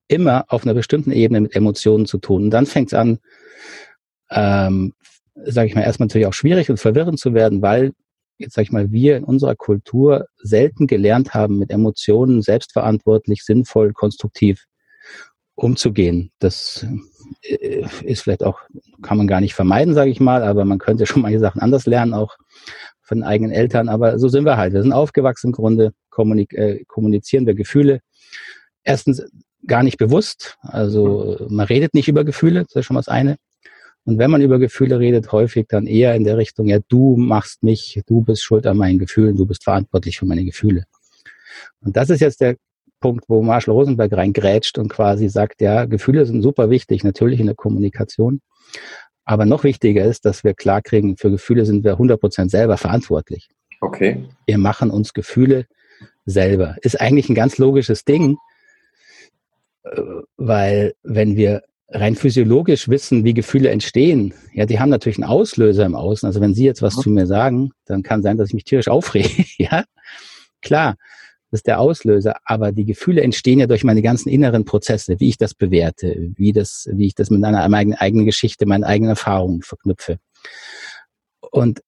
immer 0.07 0.45
auf 0.49 0.63
einer 0.63 0.73
bestimmten 0.73 1.11
Ebene 1.11 1.41
mit 1.41 1.55
Emotionen 1.55 2.05
zu 2.05 2.17
tun. 2.17 2.45
Und 2.45 2.49
dann 2.51 2.65
fängt 2.65 2.89
es 2.89 2.93
an, 2.93 3.19
ähm, 4.31 4.93
sage 5.45 5.67
ich 5.67 5.75
mal, 5.75 5.81
erstmal 5.81 6.07
natürlich 6.07 6.27
auch 6.27 6.33
schwierig 6.33 6.69
und 6.69 6.79
verwirrend 6.79 7.19
zu 7.19 7.33
werden, 7.33 7.61
weil 7.61 7.91
jetzt 8.39 8.55
sage 8.55 8.63
ich 8.63 8.71
mal, 8.71 8.91
wir 8.91 9.17
in 9.17 9.23
unserer 9.23 9.55
Kultur 9.55 10.27
selten 10.41 10.87
gelernt 10.87 11.33
haben, 11.33 11.59
mit 11.59 11.71
Emotionen 11.71 12.41
selbstverantwortlich, 12.41 13.43
sinnvoll, 13.43 13.91
konstruktiv 13.91 14.65
umzugehen. 15.55 16.31
Das 16.39 16.87
äh, 17.43 17.85
ist 18.03 18.21
vielleicht 18.23 18.43
auch, 18.43 18.61
kann 19.01 19.17
man 19.17 19.27
gar 19.27 19.41
nicht 19.41 19.53
vermeiden, 19.53 19.93
sage 19.93 20.09
ich 20.09 20.19
mal, 20.19 20.43
aber 20.43 20.65
man 20.65 20.79
könnte 20.79 21.05
schon 21.05 21.21
manche 21.21 21.39
Sachen 21.39 21.61
anders 21.61 21.85
lernen, 21.85 22.13
auch 22.13 22.37
von 23.01 23.19
den 23.19 23.25
eigenen 23.25 23.51
Eltern. 23.51 23.89
Aber 23.89 24.17
so 24.19 24.29
sind 24.29 24.45
wir 24.45 24.57
halt. 24.57 24.73
Wir 24.73 24.81
sind 24.81 24.93
aufgewachsen 24.93 25.47
im 25.47 25.53
Grunde, 25.53 25.91
äh, 26.51 26.83
kommunizieren 26.85 27.45
wir 27.45 27.55
Gefühle. 27.55 27.99
Erstens 28.83 29.23
gar 29.67 29.83
nicht 29.83 29.97
bewusst. 29.97 30.57
Also 30.61 31.37
mhm. 31.39 31.55
man 31.55 31.65
redet 31.65 31.93
nicht 31.93 32.07
über 32.07 32.23
Gefühle, 32.23 32.63
das 32.63 32.75
ist 32.75 32.85
schon 32.85 32.93
mal 32.93 33.01
das 33.01 33.09
eine. 33.09 33.35
Und 34.09 34.17
wenn 34.17 34.31
man 34.31 34.41
über 34.41 34.57
Gefühle 34.57 34.97
redet, 34.97 35.31
häufig 35.31 35.67
dann 35.69 35.85
eher 35.85 36.15
in 36.15 36.23
der 36.23 36.35
Richtung, 36.35 36.67
ja, 36.67 36.79
du 36.87 37.15
machst 37.15 37.61
mich, 37.61 38.01
du 38.07 38.21
bist 38.21 38.43
schuld 38.43 38.65
an 38.65 38.75
meinen 38.75 38.97
Gefühlen, 38.97 39.37
du 39.37 39.45
bist 39.45 39.63
verantwortlich 39.63 40.17
für 40.17 40.25
meine 40.25 40.43
Gefühle. 40.43 40.85
Und 41.81 41.95
das 41.95 42.09
ist 42.09 42.19
jetzt 42.19 42.41
der 42.41 42.55
Punkt, 43.01 43.25
wo 43.27 43.43
Marshall 43.43 43.75
Rosenberg 43.75 44.11
reingrätscht 44.11 44.79
und 44.79 44.89
quasi 44.89 45.29
sagt, 45.29 45.61
ja, 45.61 45.85
Gefühle 45.85 46.25
sind 46.25 46.41
super 46.41 46.71
wichtig, 46.71 47.03
natürlich 47.03 47.39
in 47.39 47.45
der 47.45 47.55
Kommunikation. 47.55 48.41
Aber 49.25 49.45
noch 49.45 49.63
wichtiger 49.63 50.05
ist, 50.05 50.25
dass 50.25 50.43
wir 50.43 50.55
klarkriegen, 50.55 51.15
für 51.15 51.29
Gefühle 51.29 51.67
sind 51.67 51.83
wir 51.83 51.99
100% 51.99 52.49
selber 52.49 52.77
verantwortlich. 52.77 53.47
Okay. 53.79 54.25
Wir 54.47 54.57
machen 54.57 54.89
uns 54.89 55.13
Gefühle 55.13 55.67
selber. 56.25 56.77
Ist 56.81 56.99
eigentlich 56.99 57.29
ein 57.29 57.35
ganz 57.35 57.59
logisches 57.59 58.05
Ding, 58.05 58.37
weil 60.35 60.95
wenn 61.03 61.35
wir 61.35 61.61
rein 61.91 62.15
physiologisch 62.15 62.87
wissen, 62.87 63.23
wie 63.23 63.33
Gefühle 63.33 63.69
entstehen, 63.69 64.33
ja, 64.53 64.65
die 64.65 64.79
haben 64.79 64.89
natürlich 64.89 65.17
einen 65.17 65.29
Auslöser 65.29 65.85
im 65.85 65.95
Außen. 65.95 66.27
Also 66.27 66.39
wenn 66.41 66.53
Sie 66.53 66.65
jetzt 66.65 66.81
was 66.81 66.97
mhm. 66.97 67.01
zu 67.01 67.09
mir 67.09 67.27
sagen, 67.27 67.71
dann 67.85 68.03
kann 68.03 68.21
sein, 68.21 68.37
dass 68.37 68.49
ich 68.49 68.53
mich 68.53 68.63
tierisch 68.63 68.87
aufrege. 68.87 69.45
ja, 69.57 69.83
klar, 70.61 70.95
das 71.51 71.59
ist 71.59 71.67
der 71.67 71.79
Auslöser. 71.79 72.35
Aber 72.45 72.71
die 72.71 72.85
Gefühle 72.85 73.21
entstehen 73.21 73.59
ja 73.59 73.67
durch 73.67 73.83
meine 73.83 74.01
ganzen 74.01 74.29
inneren 74.29 74.65
Prozesse, 74.65 75.19
wie 75.19 75.29
ich 75.29 75.37
das 75.37 75.55
bewerte, 75.55 76.15
wie 76.35 76.53
das, 76.53 76.87
wie 76.91 77.07
ich 77.07 77.15
das 77.15 77.31
mit 77.31 77.43
einer 77.43 77.63
eigenen, 77.63 77.97
eigenen 77.97 78.25
Geschichte, 78.25 78.67
meinen 78.67 78.83
eigenen 78.83 79.09
Erfahrungen 79.09 79.63
verknüpfe. 79.63 80.19
Und 81.51 81.81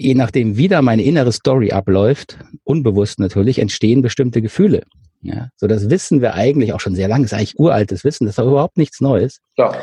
je 0.00 0.14
nachdem, 0.14 0.56
wie 0.56 0.68
da 0.68 0.80
meine 0.80 1.02
innere 1.02 1.30
Story 1.30 1.72
abläuft, 1.72 2.38
unbewusst 2.64 3.18
natürlich, 3.18 3.58
entstehen 3.58 4.00
bestimmte 4.00 4.40
Gefühle. 4.40 4.82
Ja, 5.20 5.50
so 5.56 5.66
das 5.66 5.90
wissen 5.90 6.22
wir 6.22 6.34
eigentlich 6.34 6.72
auch 6.72 6.80
schon 6.80 6.94
sehr 6.94 7.08
lange. 7.08 7.24
Das 7.24 7.32
ist 7.32 7.38
eigentlich 7.38 7.58
uraltes 7.58 8.04
Wissen. 8.04 8.24
Das 8.24 8.34
ist 8.34 8.38
auch 8.38 8.48
überhaupt 8.48 8.78
nichts 8.78 9.02
Neues. 9.02 9.40
Klar. 9.54 9.76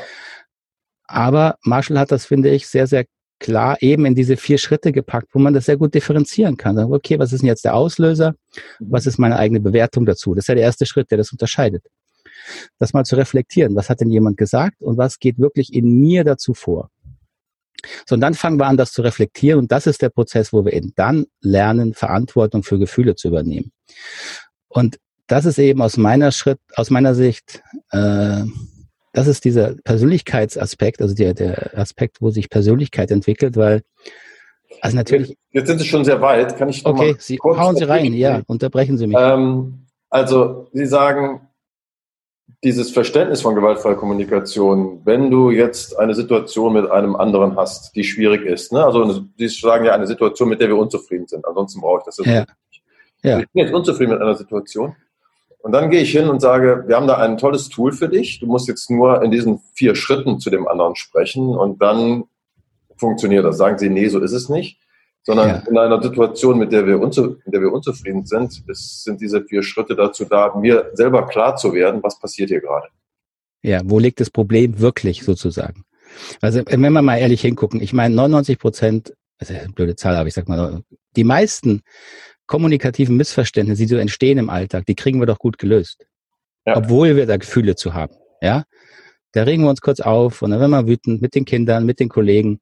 Aber 1.06 1.58
Marshall 1.64 2.00
hat 2.00 2.12
das, 2.12 2.26
finde 2.26 2.50
ich, 2.50 2.68
sehr, 2.68 2.88
sehr 2.88 3.06
klar 3.40 3.78
eben 3.82 4.06
in 4.06 4.16
diese 4.16 4.36
vier 4.36 4.58
Schritte 4.58 4.92
gepackt, 4.92 5.30
wo 5.34 5.40
man 5.40 5.54
das 5.54 5.66
sehr 5.66 5.78
gut 5.78 5.94
differenzieren 5.94 6.58
kann. 6.58 6.80
Okay, 6.80 7.20
was 7.20 7.32
ist 7.32 7.42
denn 7.42 7.48
jetzt 7.48 7.66
der 7.66 7.76
Auslöser? 7.76 8.34
Was 8.80 9.06
ist 9.06 9.20
meine 9.20 9.38
eigene 9.38 9.60
Bewertung 9.60 10.08
dazu? 10.08 10.34
Das 10.34 10.46
ist 10.46 10.48
ja 10.48 10.56
der 10.56 10.64
erste 10.64 10.88
Schritt, 10.88 11.12
der 11.12 11.20
das 11.20 11.32
unterscheidet. 11.32 11.84
Das 12.80 12.94
mal 12.94 13.06
zu 13.06 13.16
reflektieren. 13.16 13.76
Was 13.76 13.92
hat 13.92 14.02
denn 14.02 14.10
jemand 14.10 14.38
gesagt 14.38 14.82
und 14.82 14.98
was 14.98 15.20
geht 15.20 15.38
wirklich 15.38 15.72
in 15.74 16.00
mir 16.00 16.24
dazu 16.24 16.56
vor? 16.56 16.90
So, 18.06 18.16
und 18.16 18.22
dann 18.22 18.34
fangen 18.34 18.60
wir 18.60 18.66
an, 18.66 18.78
das 18.78 18.92
zu 18.92 19.02
reflektieren 19.02 19.60
und 19.60 19.72
das 19.72 19.88
ist 19.88 20.02
der 20.02 20.10
Prozess, 20.10 20.52
wo 20.54 20.66
wir 20.66 20.74
eben 20.74 20.94
dann 20.96 21.26
lernen, 21.42 21.94
Verantwortung 21.94 22.64
für 22.64 22.80
Gefühle 22.80 23.16
zu 23.16 23.28
übernehmen. 23.28 23.72
Und 24.68 24.98
das 25.28 25.46
ist 25.46 25.60
eben 25.60 25.82
aus 25.82 25.98
meiner 25.98 26.32
Schritt, 26.32 26.60
aus 26.76 26.90
meiner 26.90 27.14
Sicht, 27.14 27.62
äh, 27.92 28.44
das 29.14 29.28
ist 29.28 29.46
dieser 29.46 29.76
Persönlichkeitsaspekt, 29.84 31.02
also 31.02 31.16
der, 31.16 31.34
der 31.34 31.78
Aspekt, 31.78 32.22
wo 32.22 32.30
sich 32.30 32.50
Persönlichkeit 32.50 33.12
entwickelt, 33.12 33.58
weil 33.58 33.84
also 34.82 34.98
natürlich. 34.98 35.36
Jetzt 35.52 35.68
sind 35.68 35.80
Sie 35.80 35.86
schon 35.86 36.06
sehr 36.06 36.22
weit. 36.22 36.58
Kann 36.58 36.70
ich 36.70 36.86
Okay, 36.86 37.16
Sie, 37.20 37.40
hauen 37.44 37.76
Sie 37.76 37.84
rein, 37.84 38.14
ja, 38.14 38.42
unterbrechen 38.48 38.98
Sie 38.98 39.08
mich. 39.08 39.18
Ähm, 39.20 39.88
also 40.10 40.68
Sie 40.74 40.86
sagen, 40.86 41.47
dieses 42.64 42.92
Verständnis 42.92 43.42
von 43.42 43.56
gewaltfreier 43.56 43.96
Kommunikation, 43.96 45.02
wenn 45.06 45.30
du 45.30 45.52
jetzt 45.52 45.98
eine 45.98 46.16
Situation 46.16 46.74
mit 46.74 46.90
einem 46.90 47.16
anderen 47.16 47.56
hast, 47.56 47.96
die 47.96 48.04
schwierig 48.04 48.46
ist, 48.46 48.74
ne? 48.74 48.84
also 48.84 49.26
Sie 49.38 49.48
sagen 49.48 49.86
ja 49.86 49.94
eine 49.94 50.08
Situation, 50.08 50.50
mit 50.50 50.60
der 50.60 50.70
wir 50.70 50.78
unzufrieden 50.78 51.28
sind, 51.28 51.46
ansonsten 51.46 51.82
brauche 51.82 52.00
ich 52.00 52.06
das 52.06 52.18
jetzt 52.18 52.28
ja. 52.28 52.40
nicht. 52.40 52.84
Ja. 53.24 53.40
Ich 53.40 53.50
bin 53.52 53.64
jetzt 53.64 53.74
unzufrieden 53.74 54.12
mit 54.14 54.22
einer 54.22 54.36
Situation 54.36 54.96
und 55.60 55.72
dann 55.72 55.90
gehe 55.90 56.02
ich 56.02 56.12
hin 56.12 56.30
und 56.30 56.40
sage, 56.40 56.86
wir 56.88 56.96
haben 56.96 57.08
da 57.08 57.18
ein 57.18 57.38
tolles 57.38 57.70
Tool 57.70 57.92
für 57.92 58.08
dich. 58.08 58.40
Du 58.40 58.46
musst 58.46 58.68
jetzt 58.68 58.90
nur 58.90 59.22
in 59.22 59.32
diesen 59.32 59.60
vier 59.74 59.96
Schritten 59.96 60.40
zu 60.40 60.50
dem 60.50 60.68
anderen 60.68 60.96
sprechen 60.96 61.50
und 61.50 61.82
dann 61.82 62.24
funktioniert 62.96 63.44
das. 63.44 63.58
Sagen 63.58 63.78
sie, 63.78 63.90
nee, 63.90 64.08
so 64.08 64.20
ist 64.20 64.32
es 64.32 64.50
nicht. 64.50 64.80
Sondern 65.28 65.50
ja. 65.50 65.64
in 65.70 65.78
einer 65.78 66.02
Situation, 66.02 66.58
mit 66.58 66.72
der 66.72 66.88
wir, 66.88 67.02
unzu 67.02 67.36
in 67.44 67.52
der 67.52 67.60
wir 67.60 67.74
unzufrieden 67.74 68.26
sind, 68.26 68.64
ist, 68.68 69.04
sind 69.04 69.20
diese 69.20 69.44
vier 69.44 69.62
Schritte 69.62 69.94
dazu 69.94 70.24
da, 70.24 70.56
mir 70.56 70.90
selber 70.94 71.28
klar 71.28 71.58
zu 71.58 71.74
werden, 71.74 72.02
was 72.02 72.18
passiert 72.18 72.50
hier 72.50 72.62
gerade. 72.62 72.88
Ja, 73.62 73.82
wo 73.84 74.00
liegt 74.00 74.22
das 74.22 74.30
Problem 74.30 74.80
wirklich 74.80 75.24
sozusagen? 75.24 75.84
Also 76.40 76.62
wenn 76.66 76.80
wir 76.80 76.90
mal 76.90 77.18
ehrlich 77.18 77.42
hingucken, 77.42 77.82
ich 77.82 77.92
meine 77.92 78.16
99 78.16 78.58
Prozent, 78.58 79.14
eine 79.40 79.68
blöde 79.76 79.98
Zahl, 79.98 80.16
aber 80.16 80.30
ich 80.30 80.34
sag 80.34 80.48
mal, 80.48 80.82
die 81.18 81.26
meisten 81.26 81.82
kommunikativen 82.46 83.18
Missverständnisse, 83.18 83.82
die 83.82 83.90
so 83.90 83.98
entstehen 83.98 84.38
im 84.38 84.50
Alltag, 84.50 84.86
die 84.86 84.96
kriegen 84.96 85.20
wir 85.20 85.26
doch 85.26 85.40
gut 85.40 85.58
gelöst. 85.58 86.08
Ja. 86.66 86.78
Obwohl 86.78 87.18
wir 87.18 87.26
da 87.26 87.36
Gefühle 87.36 87.76
zu 87.76 87.94
haben. 87.94 88.16
Ja? 88.42 88.64
Da 89.34 89.44
regen 89.44 89.64
wir 89.64 89.70
uns 89.70 89.82
kurz 89.82 90.00
auf 90.00 90.42
und 90.42 90.52
dann 90.52 90.62
werden 90.62 90.72
wir 90.72 90.88
wütend 90.88 91.22
mit 91.22 91.36
den 91.36 91.44
Kindern, 91.44 91.86
mit 91.86 92.00
den 92.00 92.08
Kollegen 92.08 92.62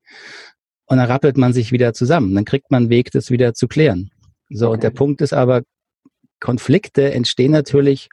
und 0.85 0.97
dann 0.97 1.07
rappelt 1.07 1.37
man 1.37 1.53
sich 1.53 1.71
wieder 1.71 1.93
zusammen. 1.93 2.35
Dann 2.35 2.45
kriegt 2.45 2.71
man 2.71 2.83
einen 2.83 2.89
Weg, 2.89 3.11
das 3.11 3.31
wieder 3.31 3.53
zu 3.53 3.67
klären. 3.67 4.11
So, 4.49 4.67
okay. 4.67 4.73
und 4.73 4.83
der 4.83 4.89
Punkt 4.91 5.21
ist 5.21 5.33
aber, 5.33 5.61
Konflikte 6.39 7.11
entstehen 7.11 7.51
natürlich 7.51 8.09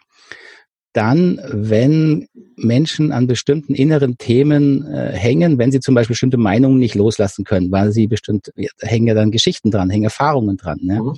dann, 0.93 1.41
wenn 1.51 2.29
Menschen 2.57 3.13
an 3.13 3.27
bestimmten 3.27 3.75
inneren 3.75 4.19
Themen 4.19 4.87
äh, 4.87 5.13
hängen, 5.13 5.59
wenn 5.59 5.73
sie 5.73 5.81
zum 5.81 5.95
Beispiel 5.95 6.15
bestimmte 6.15 6.37
Meinungen 6.37 6.79
nicht 6.79 6.95
loslassen 6.95 7.45
können, 7.45 7.73
weil 7.73 7.93
sie 7.93 8.07
bestimmt, 8.07 8.53
da 8.79 8.87
hängen 8.87 9.07
ja 9.07 9.15
dann 9.15 9.31
Geschichten 9.31 9.71
dran, 9.71 9.91
hängen 9.91 10.05
Erfahrungen 10.05 10.59
dran. 10.59 10.79
Ne? 10.83 11.03
Mhm. 11.03 11.15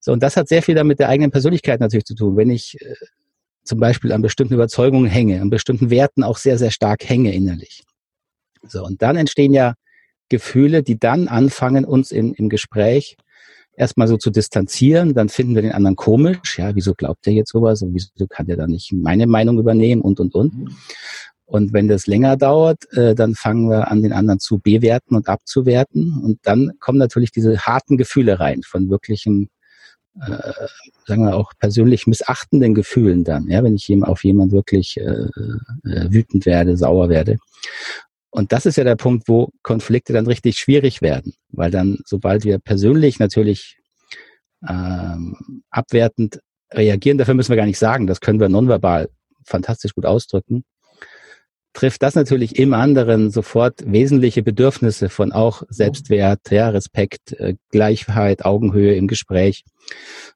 So, 0.00 0.12
und 0.12 0.22
das 0.22 0.36
hat 0.36 0.48
sehr 0.48 0.62
viel 0.62 0.74
damit 0.74 0.98
der 0.98 1.08
eigenen 1.08 1.30
Persönlichkeit 1.30 1.80
natürlich 1.80 2.04
zu 2.04 2.14
tun. 2.14 2.36
Wenn 2.36 2.50
ich 2.50 2.78
äh, 2.80 2.94
zum 3.64 3.80
Beispiel 3.80 4.12
an 4.12 4.20
bestimmten 4.20 4.54
Überzeugungen 4.54 5.06
hänge, 5.06 5.40
an 5.40 5.48
bestimmten 5.48 5.88
Werten 5.88 6.22
auch 6.22 6.36
sehr, 6.36 6.58
sehr 6.58 6.70
stark 6.70 7.08
hänge 7.08 7.34
innerlich. 7.34 7.84
So, 8.66 8.84
und 8.84 9.00
dann 9.00 9.16
entstehen 9.16 9.54
ja 9.54 9.74
Gefühle, 10.28 10.82
die 10.82 10.98
dann 10.98 11.28
anfangen, 11.28 11.84
uns 11.84 12.10
in, 12.10 12.34
im 12.34 12.48
Gespräch 12.48 13.16
erstmal 13.76 14.08
so 14.08 14.16
zu 14.16 14.30
distanzieren, 14.30 15.14
dann 15.14 15.28
finden 15.28 15.54
wir 15.54 15.62
den 15.62 15.72
anderen 15.72 15.96
komisch. 15.96 16.58
Ja, 16.58 16.74
wieso 16.74 16.94
glaubt 16.94 17.26
er 17.26 17.32
jetzt 17.32 17.52
sowas 17.52 17.82
und 17.82 17.94
wieso 17.94 18.26
kann 18.28 18.46
der 18.46 18.56
dann 18.56 18.70
nicht 18.70 18.92
meine 18.92 19.26
Meinung 19.26 19.58
übernehmen 19.58 20.02
und, 20.02 20.20
und, 20.20 20.34
und. 20.34 20.54
Mhm. 20.54 20.68
Und 21.46 21.72
wenn 21.72 21.88
das 21.88 22.06
länger 22.06 22.36
dauert, 22.36 22.90
äh, 22.94 23.14
dann 23.14 23.34
fangen 23.34 23.68
wir 23.68 23.90
an, 23.90 24.02
den 24.02 24.12
anderen 24.12 24.40
zu 24.40 24.58
bewerten 24.58 25.14
und 25.14 25.28
abzuwerten. 25.28 26.18
Und 26.22 26.38
dann 26.42 26.72
kommen 26.80 26.98
natürlich 26.98 27.32
diese 27.32 27.58
harten 27.58 27.98
Gefühle 27.98 28.40
rein 28.40 28.62
von 28.62 28.88
wirklichem, 28.88 29.48
äh, 30.20 30.52
sagen 31.06 31.24
wir 31.24 31.36
auch 31.36 31.52
persönlich 31.58 32.06
missachtenden 32.06 32.74
Gefühlen 32.74 33.24
dann, 33.24 33.48
ja, 33.48 33.62
wenn 33.62 33.74
ich 33.74 33.92
auf 34.04 34.24
jemand 34.24 34.52
wirklich 34.52 34.96
äh, 34.96 35.02
äh, 35.02 36.10
wütend 36.10 36.46
werde, 36.46 36.78
sauer 36.78 37.10
werde. 37.10 37.36
Und 38.34 38.50
das 38.50 38.66
ist 38.66 38.74
ja 38.74 38.82
der 38.82 38.96
Punkt, 38.96 39.28
wo 39.28 39.50
Konflikte 39.62 40.12
dann 40.12 40.26
richtig 40.26 40.58
schwierig 40.58 41.02
werden, 41.02 41.34
weil 41.50 41.70
dann, 41.70 41.98
sobald 42.04 42.44
wir 42.44 42.58
persönlich 42.58 43.20
natürlich 43.20 43.78
ähm, 44.68 45.62
abwertend 45.70 46.40
reagieren, 46.72 47.16
dafür 47.16 47.34
müssen 47.34 47.50
wir 47.50 47.56
gar 47.56 47.64
nicht 47.64 47.78
sagen, 47.78 48.08
das 48.08 48.20
können 48.20 48.40
wir 48.40 48.48
nonverbal 48.48 49.08
fantastisch 49.46 49.94
gut 49.94 50.04
ausdrücken, 50.04 50.64
trifft 51.74 52.02
das 52.02 52.16
natürlich 52.16 52.58
im 52.58 52.74
anderen 52.74 53.30
sofort 53.30 53.84
wesentliche 53.86 54.42
Bedürfnisse 54.42 55.10
von 55.10 55.30
auch 55.30 55.62
Selbstwert, 55.68 56.50
ja, 56.50 56.70
Respekt, 56.70 57.34
äh, 57.34 57.54
Gleichheit, 57.70 58.44
Augenhöhe 58.44 58.96
im 58.96 59.06
Gespräch. 59.06 59.62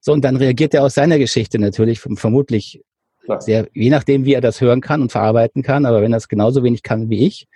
So, 0.00 0.12
und 0.12 0.24
dann 0.24 0.36
reagiert 0.36 0.72
er 0.72 0.84
aus 0.84 0.94
seiner 0.94 1.18
Geschichte 1.18 1.58
natürlich 1.58 1.98
vermutlich 1.98 2.80
sehr, 3.40 3.68
je 3.74 3.90
nachdem, 3.90 4.24
wie 4.24 4.34
er 4.34 4.40
das 4.40 4.60
hören 4.60 4.80
kann 4.80 5.02
und 5.02 5.12
verarbeiten 5.12 5.62
kann, 5.62 5.84
aber 5.84 6.00
wenn 6.00 6.12
er 6.12 6.18
es 6.18 6.28
genauso 6.28 6.62
wenig 6.62 6.82
kann 6.82 7.10
wie 7.10 7.26
ich, 7.26 7.46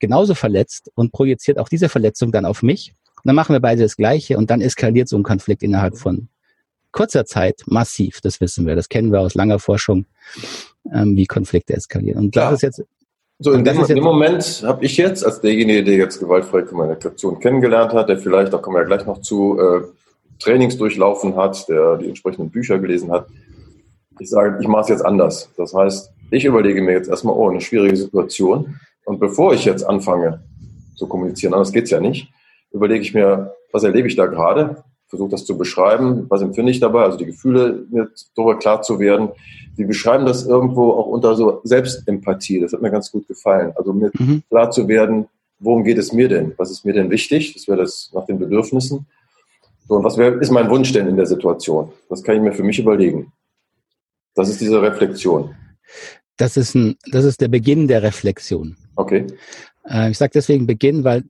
genauso 0.00 0.34
verletzt 0.34 0.90
und 0.94 1.12
projiziert 1.12 1.58
auch 1.58 1.68
diese 1.68 1.88
Verletzung 1.88 2.32
dann 2.32 2.44
auf 2.44 2.62
mich. 2.62 2.94
Und 3.16 3.26
dann 3.26 3.36
machen 3.36 3.52
wir 3.52 3.60
beide 3.60 3.82
das 3.82 3.96
Gleiche 3.96 4.38
und 4.38 4.50
dann 4.50 4.60
eskaliert 4.60 5.08
so 5.08 5.16
ein 5.16 5.22
Konflikt 5.22 5.62
innerhalb 5.62 5.96
von 5.96 6.28
kurzer 6.92 7.24
Zeit 7.24 7.62
massiv. 7.66 8.20
Das 8.20 8.40
wissen 8.40 8.66
wir. 8.66 8.74
Das 8.74 8.88
kennen 8.88 9.12
wir 9.12 9.20
aus 9.20 9.34
langer 9.34 9.58
Forschung, 9.58 10.06
ähm, 10.92 11.16
wie 11.16 11.26
Konflikte 11.26 11.74
eskalieren. 11.74 12.24
Und 12.24 12.36
das 12.36 12.54
ist 12.54 12.62
jetzt 12.62 12.82
so, 13.42 13.52
in 13.52 13.64
dem, 13.64 13.82
dem, 13.86 14.04
Moment 14.04 14.62
habe 14.66 14.84
ich 14.84 14.98
jetzt, 14.98 15.24
als 15.24 15.40
derjenige, 15.40 15.82
der 15.82 15.94
jetzt 15.94 16.20
gewaltfreie 16.20 16.64
Kommunikation 16.64 17.40
kennengelernt 17.40 17.94
hat, 17.94 18.10
der 18.10 18.18
vielleicht, 18.18 18.52
da 18.52 18.58
kommen 18.58 18.76
wir 18.76 18.82
ja 18.82 18.86
gleich 18.86 19.06
noch 19.06 19.22
zu, 19.22 19.58
äh, 19.58 19.80
Trainings 20.40 20.76
durchlaufen 20.76 21.36
hat, 21.36 21.68
der 21.68 21.98
die 21.98 22.08
entsprechenden 22.08 22.50
Bücher 22.50 22.78
gelesen 22.78 23.12
hat, 23.12 23.26
ich 24.18 24.28
sage, 24.28 24.58
ich 24.60 24.68
mache 24.68 24.82
es 24.82 24.88
jetzt 24.88 25.04
anders. 25.04 25.48
Das 25.56 25.72
heißt, 25.72 26.10
ich 26.30 26.44
überlege 26.44 26.82
mir 26.82 26.92
jetzt 26.92 27.08
erstmal, 27.08 27.34
oh, 27.34 27.48
eine 27.48 27.60
schwierige 27.60 27.96
Situation. 27.96 28.80
Und 29.10 29.18
bevor 29.18 29.52
ich 29.52 29.64
jetzt 29.64 29.82
anfange 29.82 30.38
zu 30.94 31.08
kommunizieren, 31.08 31.52
anders 31.52 31.72
geht's 31.72 31.90
ja 31.90 31.98
nicht, 31.98 32.32
überlege 32.70 33.02
ich 33.02 33.12
mir, 33.12 33.56
was 33.72 33.82
erlebe 33.82 34.06
ich 34.06 34.14
da 34.14 34.26
gerade, 34.26 34.84
versuche 35.08 35.30
das 35.30 35.44
zu 35.44 35.58
beschreiben, 35.58 36.26
was 36.28 36.42
empfinde 36.42 36.70
ich 36.70 36.78
dabei, 36.78 37.02
also 37.02 37.18
die 37.18 37.26
Gefühle 37.26 37.86
mir 37.90 38.08
darüber 38.36 38.56
klar 38.56 38.82
zu 38.82 39.00
werden. 39.00 39.30
Sie 39.76 39.84
beschreiben 39.84 40.26
das 40.26 40.46
irgendwo 40.46 40.92
auch 40.92 41.06
unter 41.06 41.34
so 41.34 41.60
Selbstempathie, 41.64 42.60
das 42.60 42.72
hat 42.72 42.82
mir 42.82 42.92
ganz 42.92 43.10
gut 43.10 43.26
gefallen. 43.26 43.72
Also 43.74 43.92
mir 43.92 44.12
mhm. 44.16 44.44
klar 44.48 44.70
zu 44.70 44.86
werden, 44.86 45.26
worum 45.58 45.82
geht 45.82 45.98
es 45.98 46.12
mir 46.12 46.28
denn? 46.28 46.54
Was 46.56 46.70
ist 46.70 46.84
mir 46.84 46.92
denn 46.92 47.10
wichtig? 47.10 47.54
Das 47.54 47.66
wäre 47.66 47.78
das 47.78 48.12
nach 48.14 48.26
den 48.26 48.38
Bedürfnissen. 48.38 49.06
So, 49.88 49.96
und 49.96 50.04
was 50.04 50.18
wär, 50.18 50.40
ist 50.40 50.52
mein 50.52 50.70
Wunsch 50.70 50.92
denn 50.92 51.08
in 51.08 51.16
der 51.16 51.26
Situation? 51.26 51.90
Das 52.08 52.22
kann 52.22 52.36
ich 52.36 52.42
mir 52.42 52.52
für 52.52 52.62
mich 52.62 52.78
überlegen. 52.78 53.32
Das 54.36 54.48
ist 54.48 54.60
diese 54.60 54.80
Reflexion. 54.80 55.52
Das 56.36 56.56
ist, 56.56 56.74
ein, 56.74 56.96
das 57.12 57.26
ist 57.26 57.42
der 57.42 57.48
Beginn 57.48 57.86
der 57.86 58.02
Reflexion. 58.02 58.76
Okay. 59.00 59.26
Äh, 59.88 60.10
ich 60.10 60.18
sage 60.18 60.32
deswegen 60.34 60.66
Beginn, 60.66 61.04
weil 61.04 61.24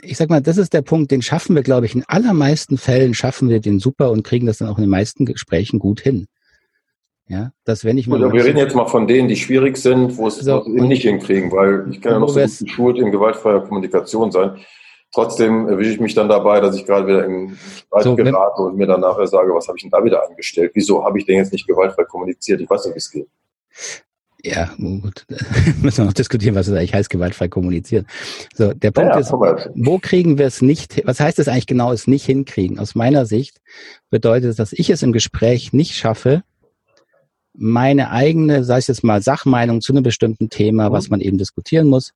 ich 0.00 0.16
sag 0.16 0.30
mal, 0.30 0.40
das 0.40 0.58
ist 0.58 0.72
der 0.72 0.82
Punkt, 0.82 1.10
den 1.10 1.22
schaffen 1.22 1.56
wir, 1.56 1.62
glaube 1.62 1.86
ich, 1.86 1.94
in 1.94 2.04
allermeisten 2.06 2.78
Fällen 2.78 3.14
schaffen 3.14 3.48
wir 3.48 3.60
den 3.60 3.80
super 3.80 4.10
und 4.10 4.22
kriegen 4.22 4.46
das 4.46 4.58
dann 4.58 4.68
auch 4.68 4.78
in 4.78 4.84
den 4.84 4.90
meisten 4.90 5.26
Gesprächen 5.26 5.78
gut 5.78 6.00
hin. 6.00 6.28
Ja, 7.26 7.52
dass 7.64 7.84
wenn 7.84 7.98
ich 7.98 8.06
mal. 8.06 8.18
Gut, 8.18 8.32
wir 8.32 8.44
reden 8.44 8.56
jetzt 8.56 8.74
mal 8.74 8.86
von 8.86 9.06
denen, 9.06 9.28
die 9.28 9.36
schwierig 9.36 9.76
sind, 9.76 10.16
wo 10.16 10.28
es 10.28 10.38
so, 10.38 10.64
eben 10.64 10.88
nicht 10.88 11.02
hinkriegen, 11.02 11.52
weil 11.52 11.86
ich 11.90 12.00
kann 12.00 12.12
ja 12.12 12.18
noch 12.18 12.30
so 12.30 12.40
gut 12.40 12.58
geschult 12.58 12.98
in 12.98 13.10
gewaltfreier 13.10 13.60
Kommunikation 13.60 14.32
sein. 14.32 14.56
Trotzdem 15.12 15.68
erwische 15.68 15.90
ich 15.90 16.00
mich 16.00 16.14
dann 16.14 16.28
dabei, 16.28 16.60
dass 16.60 16.76
ich 16.76 16.86
gerade 16.86 17.06
wieder 17.06 17.24
im 17.24 17.56
Streit 17.56 18.04
so, 18.04 18.14
gerate 18.14 18.62
und 18.62 18.76
mir 18.76 18.86
dann 18.86 19.00
nachher 19.00 19.26
sage, 19.26 19.54
was 19.54 19.66
habe 19.68 19.76
ich 19.76 19.82
denn 19.82 19.90
da 19.90 20.02
wieder 20.04 20.26
angestellt? 20.26 20.72
Wieso 20.74 21.04
habe 21.04 21.18
ich 21.18 21.26
denn 21.26 21.36
jetzt 21.36 21.52
nicht 21.52 21.66
gewaltfrei 21.66 22.04
kommuniziert? 22.04 22.60
Ich 22.60 22.68
weiß 22.68 22.86
nicht, 22.86 22.94
wie 22.94 22.98
es 22.98 23.10
geht. 23.10 23.28
Ja, 24.48 24.70
gut. 24.76 25.26
müssen 25.82 25.98
wir 25.98 26.04
noch 26.06 26.12
diskutieren, 26.12 26.54
was 26.54 26.66
das 26.66 26.76
eigentlich 26.76 26.94
heißt, 26.94 27.10
gewaltfrei 27.10 27.48
kommunizieren. 27.48 28.06
So, 28.54 28.72
der 28.72 28.90
Punkt 28.90 29.14
ja, 29.14 29.20
ist, 29.20 29.32
wo 29.32 29.98
kriegen 29.98 30.38
wir 30.38 30.46
es 30.46 30.62
nicht, 30.62 31.02
was 31.06 31.20
heißt 31.20 31.38
es 31.38 31.48
eigentlich 31.48 31.66
genau, 31.66 31.92
es 31.92 32.06
nicht 32.06 32.24
hinkriegen? 32.24 32.78
Aus 32.78 32.94
meiner 32.94 33.26
Sicht 33.26 33.60
bedeutet 34.10 34.50
es, 34.50 34.56
dass 34.56 34.72
ich 34.72 34.90
es 34.90 35.02
im 35.02 35.12
Gespräch 35.12 35.72
nicht 35.72 35.94
schaffe, 35.94 36.42
meine 37.54 38.10
eigene, 38.10 38.62
sei 38.64 38.78
es 38.78 38.86
jetzt 38.86 39.02
mal 39.02 39.20
Sachmeinung 39.20 39.80
zu 39.80 39.92
einem 39.92 40.04
bestimmten 40.04 40.48
Thema, 40.48 40.92
was 40.92 41.08
mhm. 41.08 41.10
man 41.10 41.20
eben 41.20 41.38
diskutieren 41.38 41.88
muss, 41.88 42.12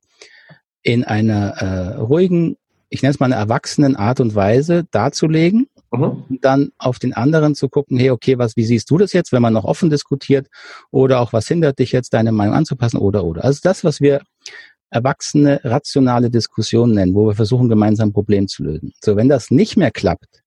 in 0.81 1.03
einer 1.03 1.49
äh, 1.57 1.95
ruhigen 1.97 2.57
ich 2.93 3.01
nenne 3.01 3.11
es 3.11 3.19
mal 3.19 3.25
eine 3.25 3.35
erwachsenen 3.35 3.95
Art 3.95 4.19
und 4.19 4.35
Weise 4.35 4.83
darzulegen 4.91 5.67
mhm. 5.93 6.25
und 6.29 6.45
dann 6.45 6.71
auf 6.77 6.99
den 6.99 7.13
anderen 7.13 7.55
zu 7.55 7.69
gucken, 7.69 7.97
hey, 7.97 8.11
okay, 8.11 8.37
was, 8.37 8.55
wie 8.55 8.65
siehst 8.65 8.89
du 8.89 8.97
das 8.97 9.13
jetzt, 9.13 9.31
wenn 9.31 9.41
man 9.41 9.53
noch 9.53 9.65
offen 9.65 9.89
diskutiert 9.89 10.47
oder 10.91 11.19
auch 11.19 11.33
was 11.33 11.47
hindert 11.47 11.79
dich 11.79 11.91
jetzt, 11.91 12.13
deine 12.13 12.31
Meinung 12.31 12.55
anzupassen 12.55 12.97
oder, 12.97 13.23
oder. 13.23 13.43
Also 13.43 13.59
das, 13.63 13.83
was 13.83 14.01
wir 14.01 14.21
erwachsene, 14.89 15.59
rationale 15.63 16.29
Diskussionen 16.29 16.93
nennen, 16.93 17.15
wo 17.15 17.27
wir 17.27 17.35
versuchen, 17.35 17.67
gemeinsam 17.67 18.09
ein 18.09 18.13
Problem 18.13 18.47
zu 18.47 18.63
lösen. 18.63 18.93
So, 19.03 19.15
wenn 19.15 19.27
das 19.27 19.49
nicht 19.49 19.75
mehr 19.75 19.91
klappt, 19.91 20.43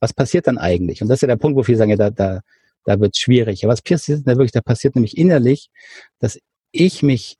was 0.00 0.12
passiert 0.12 0.46
dann 0.46 0.58
eigentlich? 0.58 1.02
Und 1.02 1.08
das 1.08 1.18
ist 1.18 1.22
ja 1.22 1.28
der 1.28 1.36
Punkt, 1.36 1.56
wo 1.56 1.62
viele 1.62 1.78
sagen, 1.78 1.90
ja, 1.90 1.96
da, 1.96 2.10
da, 2.10 2.40
da 2.84 3.00
wird 3.00 3.16
schwierig. 3.16 3.62
Ja, 3.62 3.68
was 3.68 3.82
passiert 3.82 4.26
da 4.26 4.32
wirklich? 4.32 4.52
Da 4.52 4.60
passiert 4.60 4.96
nämlich 4.96 5.16
innerlich, 5.16 5.70
dass 6.18 6.38
ich 6.72 7.02
mich, 7.02 7.36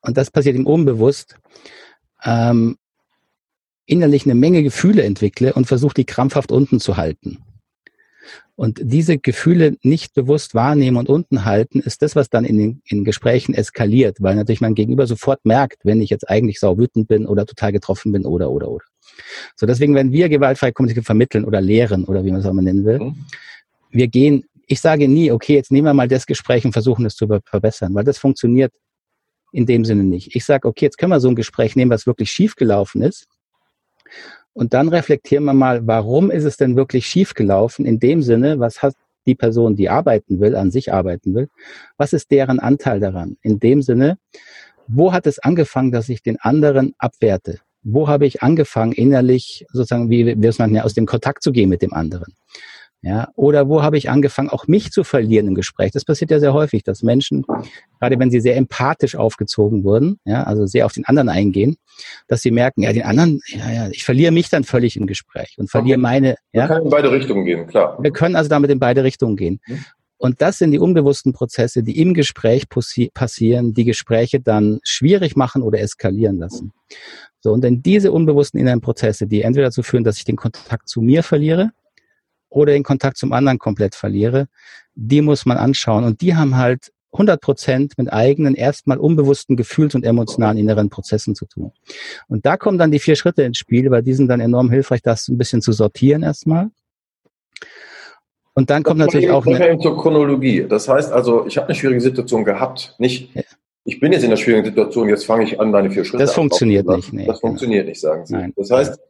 und 0.00 0.16
das 0.16 0.30
passiert 0.30 0.56
ihm 0.56 0.66
unbewusst, 0.66 1.36
ähm, 2.24 2.76
innerlich 3.88 4.24
eine 4.24 4.34
Menge 4.34 4.62
Gefühle 4.62 5.02
entwickle 5.02 5.54
und 5.54 5.66
versuche, 5.66 5.94
die 5.94 6.04
krampfhaft 6.04 6.52
unten 6.52 6.78
zu 6.78 6.96
halten. 6.96 7.38
Und 8.54 8.80
diese 8.82 9.18
Gefühle 9.18 9.76
nicht 9.82 10.14
bewusst 10.14 10.54
wahrnehmen 10.54 10.96
und 10.96 11.08
unten 11.08 11.44
halten, 11.44 11.80
ist 11.80 12.02
das, 12.02 12.16
was 12.16 12.28
dann 12.28 12.44
in 12.44 12.58
den 12.58 12.82
in 12.86 13.04
Gesprächen 13.04 13.54
eskaliert, 13.54 14.16
weil 14.20 14.34
natürlich 14.34 14.60
mein 14.60 14.74
Gegenüber 14.74 15.06
sofort 15.06 15.44
merkt, 15.44 15.84
wenn 15.84 16.02
ich 16.02 16.10
jetzt 16.10 16.28
eigentlich 16.28 16.58
sau 16.58 16.76
wütend 16.76 17.06
bin 17.06 17.26
oder 17.26 17.46
total 17.46 17.72
getroffen 17.72 18.10
bin 18.12 18.26
oder, 18.26 18.50
oder, 18.50 18.68
oder. 18.68 18.84
So, 19.54 19.64
deswegen, 19.64 19.94
wenn 19.94 20.12
wir 20.12 20.28
gewaltfreie 20.28 20.72
Kommunikation 20.72 21.04
vermitteln 21.04 21.44
oder 21.44 21.60
lehren 21.60 22.04
oder 22.04 22.24
wie 22.24 22.32
man 22.32 22.40
es 22.40 22.46
auch 22.46 22.52
mal 22.52 22.62
nennen 22.62 22.84
will, 22.84 22.98
mhm. 22.98 23.14
wir 23.90 24.08
gehen, 24.08 24.44
ich 24.66 24.80
sage 24.80 25.08
nie, 25.08 25.30
okay, 25.30 25.54
jetzt 25.54 25.70
nehmen 25.70 25.86
wir 25.86 25.94
mal 25.94 26.08
das 26.08 26.26
Gespräch 26.26 26.64
und 26.64 26.72
versuchen 26.72 27.06
es 27.06 27.14
zu 27.14 27.26
verbessern, 27.44 27.94
weil 27.94 28.04
das 28.04 28.18
funktioniert 28.18 28.74
in 29.52 29.66
dem 29.66 29.84
Sinne 29.84 30.02
nicht. 30.02 30.34
Ich 30.34 30.44
sage, 30.44 30.68
okay, 30.68 30.84
jetzt 30.84 30.98
können 30.98 31.12
wir 31.12 31.20
so 31.20 31.28
ein 31.28 31.36
Gespräch 31.36 31.76
nehmen, 31.76 31.90
was 31.90 32.06
wirklich 32.06 32.30
schiefgelaufen 32.30 33.02
ist 33.02 33.28
und 34.52 34.74
dann 34.74 34.88
reflektieren 34.88 35.44
wir 35.44 35.54
mal, 35.54 35.86
warum 35.86 36.30
ist 36.30 36.44
es 36.44 36.56
denn 36.56 36.76
wirklich 36.76 37.06
schiefgelaufen? 37.06 37.86
In 37.86 38.00
dem 38.00 38.22
Sinne, 38.22 38.58
was 38.58 38.82
hat 38.82 38.94
die 39.26 39.34
Person, 39.34 39.76
die 39.76 39.88
arbeiten 39.88 40.40
will, 40.40 40.56
an 40.56 40.70
sich 40.70 40.92
arbeiten 40.92 41.34
will, 41.34 41.48
was 41.96 42.12
ist 42.12 42.30
deren 42.30 42.58
Anteil 42.58 42.98
daran? 42.98 43.36
In 43.42 43.60
dem 43.60 43.82
Sinne, 43.82 44.18
wo 44.88 45.12
hat 45.12 45.26
es 45.26 45.38
angefangen, 45.38 45.92
dass 45.92 46.08
ich 46.08 46.22
den 46.22 46.40
anderen 46.40 46.94
abwerte? 46.98 47.60
Wo 47.82 48.08
habe 48.08 48.26
ich 48.26 48.42
angefangen, 48.42 48.92
innerlich 48.92 49.64
sozusagen, 49.72 50.10
wie 50.10 50.40
wir 50.40 50.48
es 50.48 50.58
manchmal 50.58 50.82
aus 50.82 50.94
dem 50.94 51.06
Kontakt 51.06 51.42
zu 51.42 51.52
gehen 51.52 51.68
mit 51.68 51.82
dem 51.82 51.92
anderen? 51.92 52.34
Ja, 53.00 53.28
oder 53.36 53.68
wo 53.68 53.80
habe 53.82 53.96
ich 53.96 54.10
angefangen, 54.10 54.50
auch 54.50 54.66
mich 54.66 54.90
zu 54.90 55.04
verlieren 55.04 55.46
im 55.46 55.54
Gespräch? 55.54 55.92
Das 55.92 56.04
passiert 56.04 56.32
ja 56.32 56.40
sehr 56.40 56.52
häufig, 56.52 56.82
dass 56.82 57.04
Menschen, 57.04 57.44
gerade 58.00 58.18
wenn 58.18 58.30
sie 58.32 58.40
sehr 58.40 58.56
empathisch 58.56 59.14
aufgezogen 59.14 59.84
wurden, 59.84 60.18
ja, 60.24 60.42
also 60.42 60.66
sehr 60.66 60.84
auf 60.84 60.94
den 60.94 61.04
anderen 61.04 61.28
eingehen, 61.28 61.76
dass 62.26 62.42
sie 62.42 62.50
merken, 62.50 62.82
ja, 62.82 62.92
den 62.92 63.04
anderen, 63.04 63.40
ja, 63.46 63.70
ja, 63.70 63.88
ich 63.90 64.02
verliere 64.02 64.32
mich 64.32 64.50
dann 64.50 64.64
völlig 64.64 64.96
im 64.96 65.06
Gespräch 65.06 65.54
und 65.58 65.70
verliere 65.70 65.96
okay. 65.96 66.02
meine. 66.02 66.36
Ja. 66.52 66.62
Wir 66.62 66.66
können 66.68 66.84
in 66.86 66.90
beide 66.90 67.12
Richtungen 67.12 67.44
gehen, 67.44 67.66
klar. 67.68 67.96
Wir 68.02 68.10
können 68.10 68.34
also 68.34 68.50
damit 68.50 68.70
in 68.70 68.80
beide 68.80 69.04
Richtungen 69.04 69.36
gehen. 69.36 69.60
Mhm. 69.66 69.84
Und 70.20 70.42
das 70.42 70.58
sind 70.58 70.72
die 70.72 70.80
unbewussten 70.80 71.32
Prozesse, 71.32 71.84
die 71.84 72.00
im 72.00 72.12
Gespräch 72.12 72.64
passieren, 73.14 73.72
die 73.72 73.84
Gespräche 73.84 74.40
dann 74.40 74.80
schwierig 74.82 75.36
machen 75.36 75.62
oder 75.62 75.78
eskalieren 75.78 76.38
lassen. 76.38 76.72
So, 77.38 77.52
und 77.52 77.62
dann 77.62 77.82
diese 77.82 78.10
unbewussten 78.10 78.58
inneren 78.58 78.80
Prozesse, 78.80 79.28
die 79.28 79.42
entweder 79.42 79.68
dazu 79.68 79.84
führen, 79.84 80.02
dass 80.02 80.18
ich 80.18 80.24
den 80.24 80.34
Kontakt 80.34 80.88
zu 80.88 81.02
mir 81.02 81.22
verliere, 81.22 81.70
oder 82.50 82.72
den 82.72 82.82
Kontakt 82.82 83.16
zum 83.16 83.32
anderen 83.32 83.58
komplett 83.58 83.94
verliere, 83.94 84.48
die 84.94 85.22
muss 85.22 85.46
man 85.46 85.56
anschauen. 85.56 86.04
Und 86.04 86.20
die 86.20 86.34
haben 86.34 86.56
halt 86.56 86.92
100 87.12 87.40
Prozent 87.40 87.98
mit 87.98 88.12
eigenen, 88.12 88.54
erstmal 88.54 88.98
unbewussten 88.98 89.56
Gefühls- 89.56 89.94
und 89.94 90.04
emotionalen 90.04 90.58
inneren 90.58 90.90
Prozessen 90.90 91.34
zu 91.34 91.46
tun. 91.46 91.72
Und 92.28 92.44
da 92.44 92.56
kommen 92.56 92.78
dann 92.78 92.90
die 92.90 92.98
vier 92.98 93.16
Schritte 93.16 93.42
ins 93.42 93.58
Spiel, 93.58 93.90
weil 93.90 94.02
die 94.02 94.12
sind 94.12 94.28
dann 94.28 94.40
enorm 94.40 94.70
hilfreich, 94.70 95.02
das 95.02 95.28
ein 95.28 95.38
bisschen 95.38 95.62
zu 95.62 95.72
sortieren 95.72 96.22
erstmal. 96.22 96.70
Und 98.54 98.70
dann 98.70 98.82
kommt 98.82 98.98
natürlich 98.98 99.30
auch 99.30 99.46
eine 99.46 99.78
zur 99.78 99.96
Chronologie. 99.96 100.66
Das 100.68 100.88
heißt 100.88 101.12
also, 101.12 101.46
ich 101.46 101.56
habe 101.56 101.68
eine 101.68 101.76
schwierige 101.76 102.00
Situation 102.00 102.44
gehabt, 102.44 102.94
nicht 102.98 103.34
ja. 103.34 103.42
ich 103.84 104.00
bin 104.00 104.12
jetzt 104.12 104.22
in 104.22 104.30
einer 104.30 104.36
schwierigen 104.36 104.66
Situation, 104.66 105.08
jetzt 105.08 105.24
fange 105.24 105.44
ich 105.44 105.60
an, 105.60 105.72
deine 105.72 105.90
vier 105.90 106.04
Schritte 106.04 106.24
Das 106.24 106.34
funktioniert 106.34 106.86
nicht. 106.88 107.12
Nee, 107.12 107.24
das 107.24 107.40
genau. 107.40 107.50
funktioniert 107.50 107.86
nicht, 107.86 108.00
sagen 108.00 108.26
Sie. 108.26 108.34
Nein. 108.34 108.52
Das 108.56 108.70
heißt, 108.70 109.00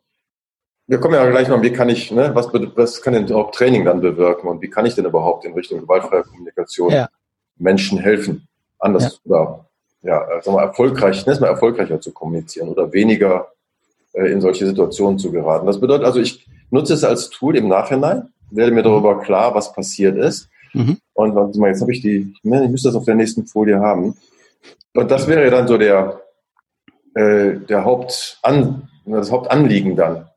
wir 0.89 0.99
kommen 0.99 1.15
ja 1.15 1.31
gleich 1.31 1.49
noch, 1.49 1.61
wie 1.61 1.73
kann 1.73 1.91
ich, 1.91 2.11
ne, 2.11 2.31
was, 2.35 2.49
was 2.53 3.03
kann 3.03 3.13
denn 3.13 3.27
überhaupt 3.27 3.55
Training 3.55 3.85
dann 3.85 4.01
bewirken 4.01 4.49
und 4.49 4.63
wie 4.63 4.71
kann 4.71 4.87
ich 4.87 4.95
denn 4.95 5.05
überhaupt 5.05 5.45
in 5.45 5.53
Richtung 5.53 5.81
gewaltfreie 5.81 6.23
Kommunikation 6.23 6.91
ja. 6.91 7.09
Menschen 7.59 7.99
helfen, 7.99 8.49
anders 8.79 9.21
ja. 9.25 9.31
oder 9.31 9.69
ja, 10.03 10.23
äh, 10.23 10.43
sagen 10.43 10.57
wir, 10.57 10.63
erfolgreich, 10.63 11.27
ne, 11.27 11.37
mal 11.41 11.49
erfolgreicher 11.49 12.01
zu 12.01 12.13
kommunizieren 12.13 12.71
oder 12.71 12.91
weniger 12.93 13.49
äh, 14.15 14.33
in 14.33 14.41
solche 14.41 14.67
Situationen 14.67 15.19
zu 15.19 15.31
geraten. 15.31 15.67
Das 15.67 15.79
bedeutet 15.79 16.07
also, 16.07 16.21
ich 16.21 16.47
nutze 16.71 16.95
es 16.95 17.05
als 17.05 17.29
Tool 17.29 17.57
im 17.57 17.69
Nachhinein, 17.69 18.31
werde 18.51 18.73
mir 18.73 18.83
darüber 18.83 19.21
klar, 19.21 19.55
was 19.55 19.75
passiert 19.75 20.17
ist. 20.17 20.49
Mhm. 20.73 20.97
Und 21.13 21.35
warte 21.35 21.59
mal, 21.61 21.69
jetzt 21.69 21.83
habe 21.83 21.93
ich 21.93 22.01
die, 22.01 22.33
ich 22.43 22.45
müsste 22.45 22.89
das 22.89 22.95
auf 22.95 23.05
der 23.05 23.15
nächsten 23.15 23.47
Folie 23.47 23.79
haben. 23.81 24.17
Und 24.95 25.11
das 25.11 25.29
wäre 25.29 25.51
dann 25.51 25.69
so 25.69 25.77
der, 25.77 26.23
äh, 27.15 27.57
der 27.57 27.85
Hauptan, 27.85 28.89
das 29.05 29.31
Hauptanliegen 29.31 29.95
dann 29.95 30.28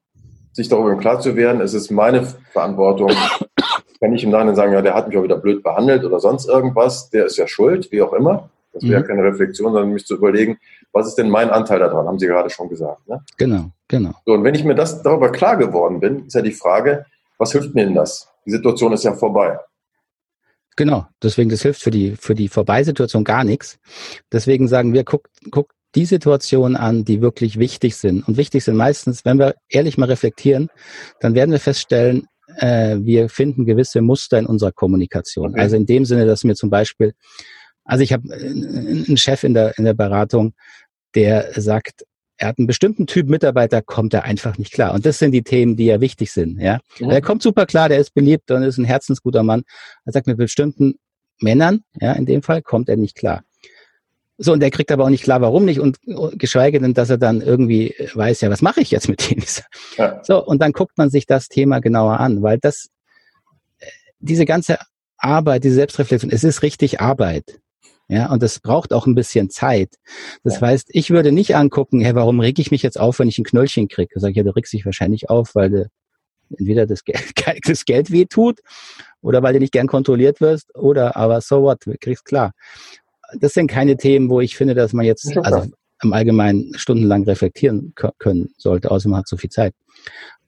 sich 0.54 0.70
darüber 0.70 0.96
klar 0.98 1.20
zu 1.20 1.36
werden, 1.36 1.62
es 1.62 1.74
ist 1.74 1.92
meine 1.92 2.24
Verantwortung. 2.52 3.12
Kann 4.00 4.14
ich 4.14 4.24
im 4.24 4.32
Nachhinein 4.32 4.56
sagen, 4.56 4.74
ja, 4.74 4.82
der 4.82 4.96
hat 4.96 5.08
mich 5.08 5.18
auch 5.18 5.24
wieder 5.24 5.38
blöd 5.38 5.64
behandelt 5.64 6.04
oder 6.04 6.20
sonst 6.20 6.50
irgendwas, 6.50 7.10
der 7.10 7.26
ist 7.26 7.38
ja 7.38 7.48
schuld, 7.48 7.92
wie 7.92 8.02
auch 8.02 8.14
immer. 8.14 8.50
Das 8.74 8.84
wäre 8.84 9.02
mhm. 9.02 9.08
keine 9.08 9.24
Reflexion, 9.24 9.74
sondern 9.74 9.94
mich 9.94 10.06
zu 10.06 10.16
überlegen, 10.16 10.58
was 10.92 11.08
ist 11.08 11.16
denn 11.16 11.30
mein 11.30 11.50
Anteil 11.50 11.80
daran, 11.80 12.08
haben 12.08 12.20
Sie 12.20 12.28
gerade 12.28 12.50
schon 12.50 12.70
gesagt. 12.70 13.08
Ne? 13.08 13.22
Genau, 13.38 13.72
genau. 13.88 14.14
So, 14.26 14.34
und 14.34 14.44
wenn 14.44 14.56
ich 14.56 14.64
mir 14.64 14.76
das 14.76 15.04
darüber 15.04 15.32
klar 15.32 15.58
geworden 15.58 16.00
bin, 16.00 16.26
ist 16.26 16.36
ja 16.36 16.42
die 16.42 16.52
Frage, 16.52 17.06
was 17.38 17.52
hilft 17.52 17.76
mir 17.76 17.86
denn 17.86 17.96
das? 17.96 18.30
Die 18.46 18.52
Situation 18.52 18.94
ist 18.94 19.04
ja 19.04 19.14
vorbei. 19.14 19.60
Genau, 20.78 21.06
deswegen, 21.22 21.50
das 21.50 21.62
hilft 21.62 21.82
für 21.82 21.92
die, 21.92 22.16
für 22.16 22.34
die 22.34 22.48
Vorbeisituation 22.48 23.24
gar 23.24 23.44
nichts. 23.44 23.78
Deswegen 24.32 24.68
sagen 24.68 24.94
wir, 24.94 25.04
guck, 25.04 25.30
guck 25.52 25.70
die 25.96 26.06
Situationen 26.06 26.76
an, 26.76 27.04
die 27.06 27.22
wirklich 27.22 27.60
wichtig 27.60 27.96
sind. 27.96 28.28
Und 28.28 28.38
wichtig 28.38 28.64
sind 28.64 28.76
meistens, 28.76 29.26
wenn 29.26 29.40
wir 29.40 29.56
ehrlich 29.70 29.98
mal 29.98 30.06
reflektieren, 30.06 30.70
dann 31.20 31.36
werden 31.36 31.52
wir 31.52 31.60
feststellen, 31.60 32.28
äh, 32.58 32.98
wir 33.00 33.30
finden 33.30 33.66
gewisse 33.66 34.02
Muster 34.02 34.40
in 34.40 34.46
unserer 34.46 34.72
Kommunikation. 34.72 35.52
Okay. 35.52 35.62
Also 35.62 35.76
in 35.76 35.86
dem 35.86 36.06
Sinne, 36.06 36.26
dass 36.26 36.44
mir 36.44 36.56
zum 36.56 36.70
Beispiel, 36.70 37.14
also 37.84 38.04
ich 38.04 38.14
habe 38.14 38.32
einen 38.34 39.18
Chef 39.18 39.44
in 39.44 39.54
der, 39.54 39.78
in 39.78 39.86
der 39.86 39.94
Beratung, 39.94 40.54
der 41.16 41.52
sagt, 41.60 42.06
er 42.38 42.48
hat 42.48 42.58
einen 42.58 42.68
bestimmten 42.68 43.06
Typ 43.06 43.30
Mitarbeiter, 43.30 43.82
kommt 43.82 44.14
er 44.14 44.24
einfach 44.24 44.58
nicht 44.58 44.74
klar. 44.74 44.94
Und 44.94 45.06
das 45.06 45.20
sind 45.20 45.32
die 45.32 45.44
Themen, 45.44 45.76
die 45.76 45.86
ja 45.86 46.02
wichtig 46.02 46.32
sind. 46.32 46.60
Ja, 46.60 46.80
ja. 46.98 47.12
er 47.12 47.22
kommt 47.22 47.44
super 47.44 47.66
klar, 47.68 47.88
der 47.88 48.00
ist 48.00 48.14
beliebt 48.16 48.50
und 48.50 48.64
ist 48.64 48.80
ein 48.80 48.86
herzensguter 48.86 49.44
Mann. 49.44 49.64
Er 50.06 50.14
sagt, 50.14 50.26
mit 50.26 50.38
bestimmten 50.38 50.96
Männern, 51.40 51.84
ja, 52.00 52.14
in 52.14 52.26
dem 52.26 52.42
Fall, 52.42 52.62
kommt 52.64 52.90
er 52.90 52.98
nicht 52.98 53.16
klar. 53.16 53.44
So, 54.44 54.54
und 54.54 54.60
der 54.60 54.72
kriegt 54.72 54.92
aber 54.92 55.04
auch 55.04 55.10
nicht 55.10 55.24
klar, 55.24 55.40
warum 55.42 55.66
nicht 55.66 55.80
und 55.80 56.00
geschweige 56.34 56.80
denn, 56.80 56.96
dass 56.96 57.12
er 57.12 57.20
dann 57.20 57.42
irgendwie 57.42 57.94
weiß, 58.16 58.42
ja, 58.42 58.50
was 58.50 58.64
mache 58.64 58.82
ich 58.82 58.90
jetzt 58.90 59.08
mit 59.08 59.22
denen? 59.30 59.46
Ja. 59.98 60.20
So, 60.24 60.44
und 60.44 60.60
dann 60.64 60.72
guckt 60.72 60.98
man 60.98 61.12
sich 61.12 61.28
das 61.28 61.48
Thema 61.48 61.80
genauer 61.80 62.20
an, 62.20 62.42
weil 62.42 62.58
das, 62.58 62.88
diese 64.20 64.46
ganze 64.46 64.80
Arbeit, 65.18 65.64
diese 65.64 65.76
Selbstreflexion, 65.76 66.32
es 66.32 66.44
ist 66.44 66.64
richtig 66.64 67.00
Arbeit. 67.00 67.60
Ja, 68.08 68.32
und 68.32 68.42
es 68.42 68.60
braucht 68.60 68.94
auch 68.94 69.06
ein 69.06 69.14
bisschen 69.14 69.52
Zeit. 69.52 69.94
Das 70.44 70.56
ja. 70.56 70.68
heißt, 70.68 70.88
ich 70.90 71.12
würde 71.12 71.32
nicht 71.32 71.56
angucken, 71.56 72.02
hey, 72.02 72.16
warum 72.16 72.40
reg 72.40 72.58
ich 72.58 72.72
mich 72.72 72.82
jetzt 72.82 73.00
auf, 73.00 73.20
wenn 73.20 73.28
ich 73.28 73.38
ein 73.38 73.46
Knöllchen 73.46 73.90
kriege? 73.90 74.20
Sag 74.20 74.32
ich, 74.32 74.38
ja, 74.38 74.44
du 74.44 74.56
regst 74.56 74.74
dich 74.74 74.86
wahrscheinlich 74.86 75.30
auf, 75.30 75.54
weil 75.54 75.70
du 75.70 75.90
entweder 76.50 76.88
das 76.88 77.04
Geld, 77.04 77.22
das 77.68 77.86
Geld 77.86 78.12
weh 78.12 78.26
tut 78.26 78.60
oder 79.22 79.44
weil 79.44 79.54
du 79.54 79.60
nicht 79.60 79.72
gern 79.72 79.88
kontrolliert 79.88 80.42
wirst 80.42 80.76
oder 80.76 81.16
aber 81.16 81.42
so 81.42 81.62
what, 81.62 81.86
du 81.86 81.94
kriegst 82.00 82.26
klar 82.26 82.54
das 83.40 83.54
sind 83.54 83.68
keine 83.68 83.98
Themen, 83.98 84.30
wo 84.30 84.42
ich 84.42 84.56
finde, 84.56 84.76
dass 84.76 84.94
man 84.94 85.06
jetzt 85.06 85.36
also 85.38 85.72
im 86.04 86.14
Allgemeinen 86.14 86.74
stundenlang 86.76 87.24
reflektieren 87.24 87.94
können 88.18 88.50
sollte, 88.58 88.92
außer 88.92 89.10
man 89.10 89.20
hat 89.20 89.28
so 89.28 89.38
viel 89.38 89.50
Zeit. 89.50 89.74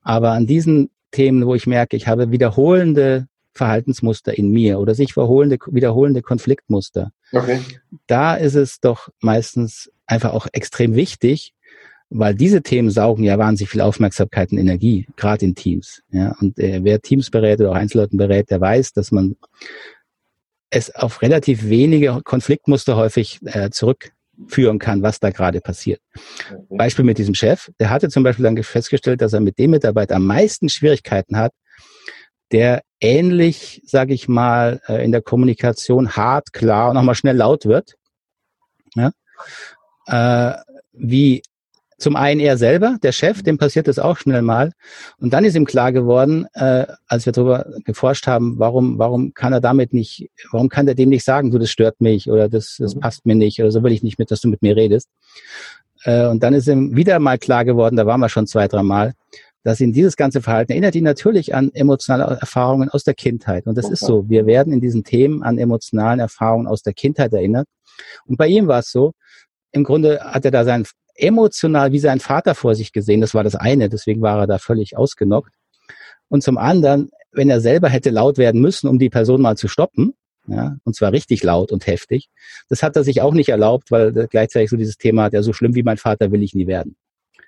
Aber 0.01 0.31
an 0.31 0.47
diesen 0.47 0.89
Themen, 1.11 1.45
wo 1.45 1.55
ich 1.55 1.67
merke, 1.67 1.95
ich 1.95 2.07
habe 2.07 2.31
wiederholende 2.31 3.27
Verhaltensmuster 3.53 4.35
in 4.35 4.49
mir 4.49 4.79
oder 4.79 4.95
sich 4.95 5.15
wiederholende, 5.15 5.57
wiederholende 5.67 6.21
Konfliktmuster, 6.21 7.11
okay. 7.31 7.59
da 8.07 8.35
ist 8.35 8.55
es 8.55 8.79
doch 8.79 9.09
meistens 9.19 9.91
einfach 10.07 10.33
auch 10.33 10.47
extrem 10.51 10.95
wichtig, 10.95 11.53
weil 12.09 12.35
diese 12.35 12.61
Themen 12.61 12.89
saugen 12.89 13.23
ja 13.23 13.37
wahnsinnig 13.37 13.71
viel 13.71 13.81
Aufmerksamkeit 13.81 14.51
und 14.51 14.57
Energie, 14.57 15.07
gerade 15.15 15.45
in 15.45 15.55
Teams. 15.55 16.03
Ja, 16.11 16.35
und 16.39 16.59
äh, 16.59 16.79
wer 16.83 17.01
Teams 17.01 17.31
berät 17.31 17.59
oder 17.59 17.71
auch 17.71 17.75
Einzelleuten 17.75 18.17
berät, 18.17 18.49
der 18.51 18.61
weiß, 18.61 18.93
dass 18.93 19.11
man 19.11 19.35
es 20.73 20.93
auf 20.95 21.21
relativ 21.21 21.69
wenige 21.69 22.21
Konfliktmuster 22.23 22.95
häufig 22.95 23.39
äh, 23.45 23.69
zurückführen 23.69 24.79
kann, 24.79 25.03
was 25.03 25.19
da 25.19 25.29
gerade 25.29 25.62
passiert. 25.62 26.01
Okay. 26.49 26.63
Beispiel 26.69 27.05
mit 27.05 27.17
diesem 27.17 27.36
Chef, 27.36 27.69
der 27.79 27.89
hatte 27.89 28.09
zum 28.09 28.23
Beispiel 28.23 28.43
dann 28.43 28.62
festgestellt, 28.63 29.21
dass 29.21 29.33
er 29.33 29.39
mit 29.39 29.59
dem 29.59 29.71
Mitarbeiter 29.71 30.15
am 30.15 30.25
meisten 30.25 30.69
Schwierigkeiten 30.69 31.38
hat, 31.38 31.53
der 32.51 32.81
ähnlich, 32.99 33.81
sage 33.86 34.13
ich 34.13 34.27
mal, 34.27 34.81
äh, 34.88 35.03
in 35.03 35.12
der 35.12 35.21
Kommunikation 35.21 36.15
hart, 36.15 36.53
klar 36.53 36.89
und 36.89 36.97
auch 36.97 37.03
mal 37.03 37.15
schnell 37.15 37.38
laut 37.38 37.65
wird, 37.65 37.95
ja? 38.95 39.12
äh, 40.07 40.57
wie 40.91 41.43
zum 42.03 42.17
einen 42.17 42.41
er 42.41 42.57
selber, 42.57 42.97
der 43.01 43.13
Chef, 43.13 43.43
dem 43.43 43.57
passiert 43.57 43.87
das 43.87 43.97
auch 43.97 44.17
schnell 44.17 44.41
mal. 44.41 44.73
Und 45.19 45.31
dann 45.31 45.45
ist 45.45 45.55
ihm 45.55 45.63
klar 45.63 45.93
geworden, 45.93 46.45
äh, 46.53 46.85
als 47.07 47.25
wir 47.25 47.31
darüber 47.31 47.65
geforscht 47.85 48.27
haben, 48.27 48.59
warum, 48.59 48.99
warum 48.99 49.33
kann 49.33 49.53
er 49.53 49.61
damit 49.61 49.93
nicht, 49.93 50.29
warum 50.51 50.67
kann 50.67 50.85
er 50.85 50.95
dem 50.95 51.07
nicht 51.07 51.23
sagen, 51.23 51.49
du, 51.49 51.57
das 51.57 51.71
stört 51.71 52.01
mich 52.01 52.29
oder 52.29 52.49
das, 52.49 52.75
das 52.77 52.93
mhm. 52.93 52.99
passt 52.99 53.25
mir 53.25 53.35
nicht 53.35 53.61
oder 53.61 53.71
so 53.71 53.81
will 53.83 53.93
ich 53.93 54.03
nicht 54.03 54.19
mit, 54.19 54.31
dass 54.31 54.41
du 54.41 54.49
mit 54.49 54.61
mir 54.61 54.75
redest. 54.75 55.07
Äh, 56.03 56.27
und 56.27 56.43
dann 56.43 56.53
ist 56.53 56.67
ihm 56.67 56.93
wieder 56.93 57.19
mal 57.19 57.37
klar 57.37 57.63
geworden, 57.63 57.95
da 57.95 58.05
waren 58.05 58.19
wir 58.19 58.27
schon 58.27 58.47
zwei, 58.47 58.67
drei 58.67 58.83
Mal, 58.83 59.13
dass 59.63 59.79
ihn 59.79 59.93
dieses 59.93 60.17
ganze 60.17 60.41
Verhalten 60.41 60.73
erinnert 60.73 60.95
ihn 60.95 61.05
natürlich 61.05 61.55
an 61.55 61.71
emotionale 61.73 62.37
Erfahrungen 62.37 62.89
aus 62.89 63.05
der 63.05 63.13
Kindheit. 63.13 63.65
Und 63.65 63.77
das 63.77 63.85
okay. 63.85 63.93
ist 63.93 64.01
so. 64.01 64.27
Wir 64.27 64.45
werden 64.45 64.73
in 64.73 64.81
diesen 64.81 65.05
Themen 65.05 65.41
an 65.41 65.57
emotionalen 65.57 66.19
Erfahrungen 66.19 66.67
aus 66.67 66.81
der 66.81 66.91
Kindheit 66.91 67.31
erinnert. 67.31 67.65
Und 68.25 68.35
bei 68.35 68.47
ihm 68.47 68.67
war 68.67 68.79
es 68.79 68.91
so, 68.91 69.13
im 69.71 69.85
Grunde 69.85 70.19
hat 70.19 70.43
er 70.43 70.51
da 70.51 70.65
sein 70.65 70.85
emotional 71.15 71.91
wie 71.91 71.99
sein 71.99 72.19
Vater 72.19 72.56
vor 72.56 72.76
sich 72.76 72.91
gesehen. 72.91 73.21
Das 73.21 73.34
war 73.34 73.43
das 73.43 73.56
eine. 73.56 73.89
Deswegen 73.89 74.21
war 74.21 74.39
er 74.39 74.47
da 74.47 74.58
völlig 74.58 74.97
ausgenockt. 74.97 75.54
Und 76.30 76.43
zum 76.43 76.58
anderen, 76.58 77.12
wenn 77.32 77.49
er 77.49 77.62
selber 77.62 77.89
hätte 77.89 78.10
laut 78.10 78.38
werden 78.38 78.62
müssen, 78.62 78.88
um 78.88 78.99
die 78.99 79.10
Person 79.10 79.41
mal 79.41 79.58
zu 79.58 79.67
stoppen, 79.67 80.13
ja, 80.47 80.76
und 80.84 80.95
zwar 80.95 81.12
richtig 81.12 81.41
laut 81.43 81.71
und 81.71 81.88
heftig, 81.88 82.30
das 82.69 82.84
hat 82.84 82.95
er 82.95 83.04
sich 83.04 83.21
auch 83.21 83.34
nicht 83.34 83.49
erlaubt, 83.49 83.91
weil 83.91 84.12
gleichzeitig 84.30 84.69
so 84.69 84.78
dieses 84.78 84.97
Thema 84.97 85.23
hat, 85.23 85.34
ja, 85.34 85.41
so 85.41 85.54
schlimm 85.54 85.76
wie 85.76 85.84
mein 85.84 85.97
Vater 85.97 86.32
will 86.32 86.43
ich 86.43 86.54
nie 86.54 86.67
werden. 86.67 86.95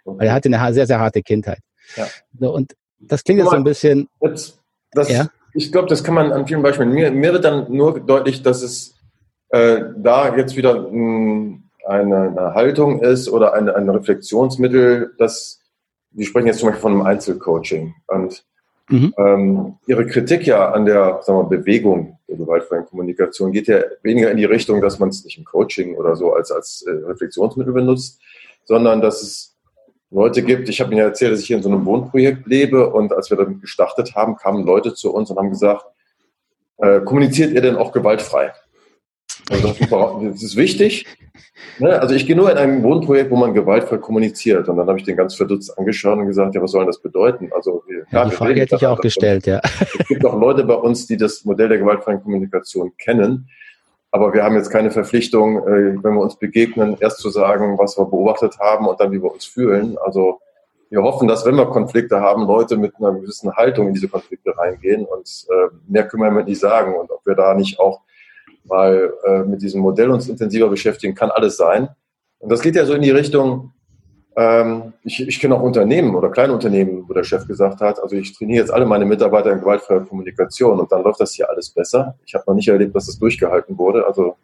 Weil 0.05 0.27
er 0.27 0.33
hatte 0.33 0.49
eine 0.53 0.73
sehr, 0.73 0.87
sehr 0.87 0.99
harte 0.99 1.21
Kindheit. 1.21 1.59
Ja. 1.95 2.07
So, 2.39 2.53
und 2.53 2.73
das 2.99 3.23
klingt 3.23 3.39
jetzt 3.39 3.49
so 3.49 3.55
ein 3.55 3.63
bisschen. 3.63 4.07
Das, 4.21 4.59
das, 4.91 5.09
ja? 5.09 5.29
Ich 5.53 5.71
glaube, 5.71 5.87
das 5.87 6.03
kann 6.03 6.13
man 6.13 6.31
an 6.31 6.47
vielen 6.47 6.61
Beispielen. 6.61 6.91
Mir, 6.91 7.11
mir 7.11 7.33
wird 7.33 7.43
dann 7.43 7.71
nur 7.71 7.99
deutlich, 7.99 8.43
dass 8.43 8.61
es 8.61 8.95
äh, 9.49 9.81
da 9.97 10.35
jetzt 10.35 10.55
wieder 10.55 10.89
mh, 10.89 11.59
eine, 11.85 12.29
eine, 12.29 12.53
Haltung 12.53 13.01
ist 13.01 13.29
oder 13.29 13.53
ein, 13.53 13.69
ein 13.69 13.89
Reflexionsmittel, 13.89 15.13
das, 15.17 15.61
wir 16.11 16.25
sprechen 16.25 16.47
jetzt 16.47 16.59
zum 16.59 16.69
Beispiel 16.69 16.81
von 16.81 16.91
einem 16.93 17.01
Einzelcoaching. 17.03 17.93
Und 18.07 18.45
mhm. 18.89 19.13
ähm, 19.17 19.75
Ihre 19.87 20.05
Kritik 20.07 20.45
ja 20.45 20.71
an 20.71 20.85
der 20.85 21.19
sagen 21.21 21.49
wir, 21.49 21.57
Bewegung 21.57 22.17
der 22.27 22.37
gewaltfreien 22.37 22.85
Kommunikation 22.85 23.51
geht 23.51 23.67
ja 23.67 23.81
weniger 24.03 24.31
in 24.31 24.37
die 24.37 24.45
Richtung, 24.45 24.81
dass 24.81 24.99
man 24.99 25.09
es 25.09 25.23
nicht 25.23 25.37
im 25.37 25.45
Coaching 25.45 25.95
oder 25.95 26.15
so 26.15 26.33
als, 26.33 26.51
als 26.51 26.83
äh, 26.87 26.91
Reflexionsmittel 26.91 27.73
benutzt, 27.73 28.19
sondern 28.65 29.01
dass 29.01 29.21
es 29.21 29.55
Leute 30.11 30.41
gibt. 30.43 30.69
Ich 30.69 30.81
habe 30.81 30.91
Ihnen 30.91 30.99
ja 30.99 31.05
erzählt, 31.05 31.33
dass 31.33 31.41
ich 31.41 31.47
hier 31.47 31.57
in 31.57 31.63
so 31.63 31.69
einem 31.69 31.85
Wohnprojekt 31.85 32.47
lebe 32.47 32.89
und 32.89 33.13
als 33.13 33.29
wir 33.29 33.37
damit 33.37 33.61
gestartet 33.61 34.15
haben, 34.15 34.37
kamen 34.37 34.65
Leute 34.65 34.93
zu 34.93 35.13
uns 35.13 35.29
und 35.29 35.37
haben 35.37 35.49
gesagt, 35.49 35.85
äh, 36.77 37.01
kommuniziert 37.01 37.51
ihr 37.51 37.61
denn 37.61 37.75
auch 37.75 37.91
gewaltfrei? 37.91 38.51
Also 39.51 39.73
das 40.31 40.43
ist 40.43 40.55
wichtig. 40.55 41.05
Ne? 41.79 41.99
Also 41.99 42.15
ich 42.15 42.25
gehe 42.25 42.35
nur 42.35 42.51
in 42.51 42.57
ein 42.57 42.83
Wohnprojekt, 42.83 43.31
wo 43.31 43.35
man 43.35 43.53
gewaltfrei 43.53 43.97
kommuniziert. 43.97 44.67
Und 44.69 44.77
dann 44.77 44.87
habe 44.87 44.97
ich 44.97 45.05
den 45.05 45.17
ganz 45.17 45.35
verdutzt 45.35 45.77
angeschaut 45.77 46.17
und 46.17 46.27
gesagt, 46.27 46.55
ja, 46.55 46.61
was 46.61 46.71
soll 46.71 46.85
das 46.85 46.99
bedeuten? 46.99 47.49
Also 47.53 47.83
klar, 48.09 48.23
ja, 48.23 48.29
die 48.29 48.35
Frage 48.35 48.61
hätte 48.61 48.75
ich 48.75 48.85
auch 48.85 48.99
gestellt, 48.99 49.45
ja. 49.45 49.61
Es 49.81 50.07
gibt 50.07 50.25
auch 50.25 50.39
Leute 50.39 50.63
bei 50.63 50.75
uns, 50.75 51.07
die 51.07 51.17
das 51.17 51.45
Modell 51.45 51.69
der 51.69 51.77
gewaltfreien 51.77 52.21
Kommunikation 52.21 52.93
kennen. 52.97 53.49
Aber 54.11 54.33
wir 54.33 54.43
haben 54.43 54.55
jetzt 54.55 54.69
keine 54.69 54.91
Verpflichtung, 54.91 55.57
äh, 55.67 56.03
wenn 56.03 56.13
wir 56.13 56.21
uns 56.21 56.37
begegnen, 56.37 56.95
erst 56.99 57.19
zu 57.19 57.29
sagen, 57.29 57.77
was 57.77 57.97
wir 57.97 58.05
beobachtet 58.05 58.57
haben 58.59 58.87
und 58.87 58.99
dann, 58.99 59.11
wie 59.11 59.21
wir 59.21 59.31
uns 59.31 59.45
fühlen. 59.45 59.97
Also 60.03 60.39
wir 60.89 61.03
hoffen, 61.03 61.27
dass 61.27 61.45
wenn 61.45 61.55
wir 61.55 61.65
Konflikte 61.65 62.21
haben, 62.21 62.47
Leute 62.47 62.77
mit 62.77 62.93
einer 62.97 63.11
gewissen 63.11 63.53
Haltung 63.53 63.87
in 63.87 63.93
diese 63.93 64.07
Konflikte 64.07 64.57
reingehen 64.57 65.05
und 65.05 65.45
äh, 65.49 65.75
mehr 65.87 66.07
können 66.07 66.33
wir 66.33 66.43
nicht 66.43 66.61
sagen. 66.61 66.95
Und 66.95 67.11
ob 67.11 67.25
wir 67.25 67.35
da 67.35 67.53
nicht 67.53 67.79
auch 67.79 68.01
mal 68.65 69.13
äh, 69.25 69.39
mit 69.43 69.61
diesem 69.61 69.81
Modell 69.81 70.09
uns 70.09 70.27
intensiver 70.27 70.69
beschäftigen, 70.69 71.15
kann 71.15 71.31
alles 71.31 71.57
sein. 71.57 71.89
Und 72.39 72.51
das 72.51 72.61
geht 72.61 72.75
ja 72.75 72.85
so 72.85 72.93
in 72.93 73.01
die 73.01 73.11
Richtung, 73.11 73.71
ähm, 74.35 74.93
ich, 75.03 75.25
ich 75.25 75.39
kenne 75.39 75.55
auch 75.55 75.61
Unternehmen 75.61 76.15
oder 76.15 76.29
kleine 76.29 76.53
Unternehmen, 76.53 77.05
wo 77.07 77.13
der 77.13 77.23
Chef 77.23 77.47
gesagt 77.47 77.81
hat, 77.81 78.01
also 78.01 78.15
ich 78.15 78.37
trainiere 78.37 78.59
jetzt 78.59 78.71
alle 78.71 78.85
meine 78.85 79.05
Mitarbeiter 79.05 79.51
in 79.51 79.59
gewaltfreier 79.59 80.01
Kommunikation 80.01 80.79
und 80.79 80.91
dann 80.91 81.03
läuft 81.03 81.21
das 81.21 81.33
hier 81.33 81.49
alles 81.49 81.69
besser. 81.69 82.15
Ich 82.25 82.33
habe 82.35 82.43
noch 82.47 82.55
nicht 82.55 82.67
erlebt, 82.67 82.95
dass 82.95 83.05
das 83.05 83.17
durchgehalten 83.17 83.77
wurde. 83.77 84.05
Also 84.05 84.35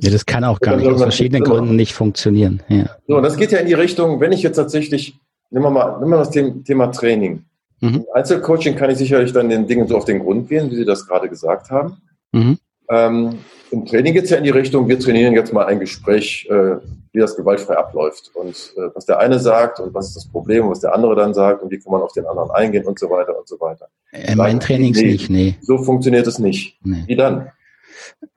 ja, 0.00 0.10
das 0.10 0.26
kann 0.26 0.44
auch 0.44 0.60
gar 0.60 0.76
nicht 0.76 0.86
aus 0.86 1.02
verschiedenen 1.02 1.42
Gründen 1.42 1.74
nicht 1.74 1.92
funktionieren. 1.92 2.62
Ja. 2.68 2.96
So, 3.08 3.16
und 3.16 3.22
das 3.24 3.36
geht 3.36 3.50
ja 3.50 3.58
in 3.58 3.66
die 3.66 3.74
Richtung, 3.74 4.20
wenn 4.20 4.30
ich 4.30 4.42
jetzt 4.42 4.56
tatsächlich, 4.56 5.18
nehmen 5.50 5.64
wir 5.64 5.70
mal, 5.70 5.98
nehmen 5.98 6.10
wir 6.10 6.18
das 6.18 6.30
Thema 6.30 6.92
Training. 6.92 7.44
Mhm. 7.80 8.04
Einzelcoaching 8.14 8.76
kann 8.76 8.90
ich 8.90 8.98
sicherlich 8.98 9.32
dann 9.32 9.48
den 9.48 9.66
Dingen 9.66 9.88
so 9.88 9.96
auf 9.96 10.04
den 10.04 10.20
Grund 10.20 10.48
gehen, 10.48 10.70
wie 10.70 10.76
Sie 10.76 10.84
das 10.84 11.06
gerade 11.06 11.28
gesagt 11.28 11.70
haben. 11.70 11.96
Mhm. 12.32 12.58
Ähm, 12.90 13.38
Im 13.70 13.84
Training 13.84 14.14
geht 14.14 14.24
es 14.24 14.30
ja 14.30 14.38
in 14.38 14.44
die 14.44 14.50
Richtung, 14.50 14.88
wir 14.88 14.98
trainieren 14.98 15.34
jetzt 15.34 15.52
mal 15.52 15.66
ein 15.66 15.80
Gespräch, 15.80 16.46
äh, 16.50 16.76
wie 17.12 17.18
das 17.18 17.36
gewaltfrei 17.36 17.76
abläuft 17.76 18.30
und 18.34 18.74
äh, 18.76 18.90
was 18.94 19.06
der 19.06 19.18
eine 19.18 19.38
sagt 19.38 19.80
und 19.80 19.94
was 19.94 20.08
ist 20.08 20.16
das 20.16 20.28
Problem 20.28 20.64
und 20.64 20.70
was 20.70 20.80
der 20.80 20.94
andere 20.94 21.14
dann 21.14 21.34
sagt 21.34 21.62
und 21.62 21.70
wie 21.70 21.78
kann 21.78 21.92
man 21.92 22.02
auf 22.02 22.12
den 22.12 22.26
anderen 22.26 22.50
eingehen 22.50 22.84
und 22.86 22.98
so 22.98 23.10
weiter 23.10 23.38
und 23.38 23.46
so 23.46 23.60
weiter. 23.60 23.88
Äh, 24.12 24.34
mein 24.36 24.60
Trainings 24.60 24.98
nee, 24.98 25.12
nicht, 25.12 25.30
nee. 25.30 25.56
So 25.60 25.78
funktioniert 25.78 26.26
es 26.26 26.38
nicht. 26.38 26.78
Nee. 26.82 27.04
Wie 27.06 27.16
dann? 27.16 27.50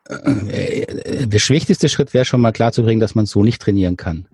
Äh, 0.09 0.81
äh, 0.81 1.27
der 1.27 1.39
wichtigste 1.49 1.87
Schritt 1.87 2.13
wäre 2.13 2.25
schon 2.25 2.41
mal 2.41 2.51
klarzubringen, 2.51 2.99
dass 2.99 3.15
man 3.15 3.25
so 3.25 3.43
nicht 3.43 3.61
trainieren 3.61 3.97
kann. 3.97 4.27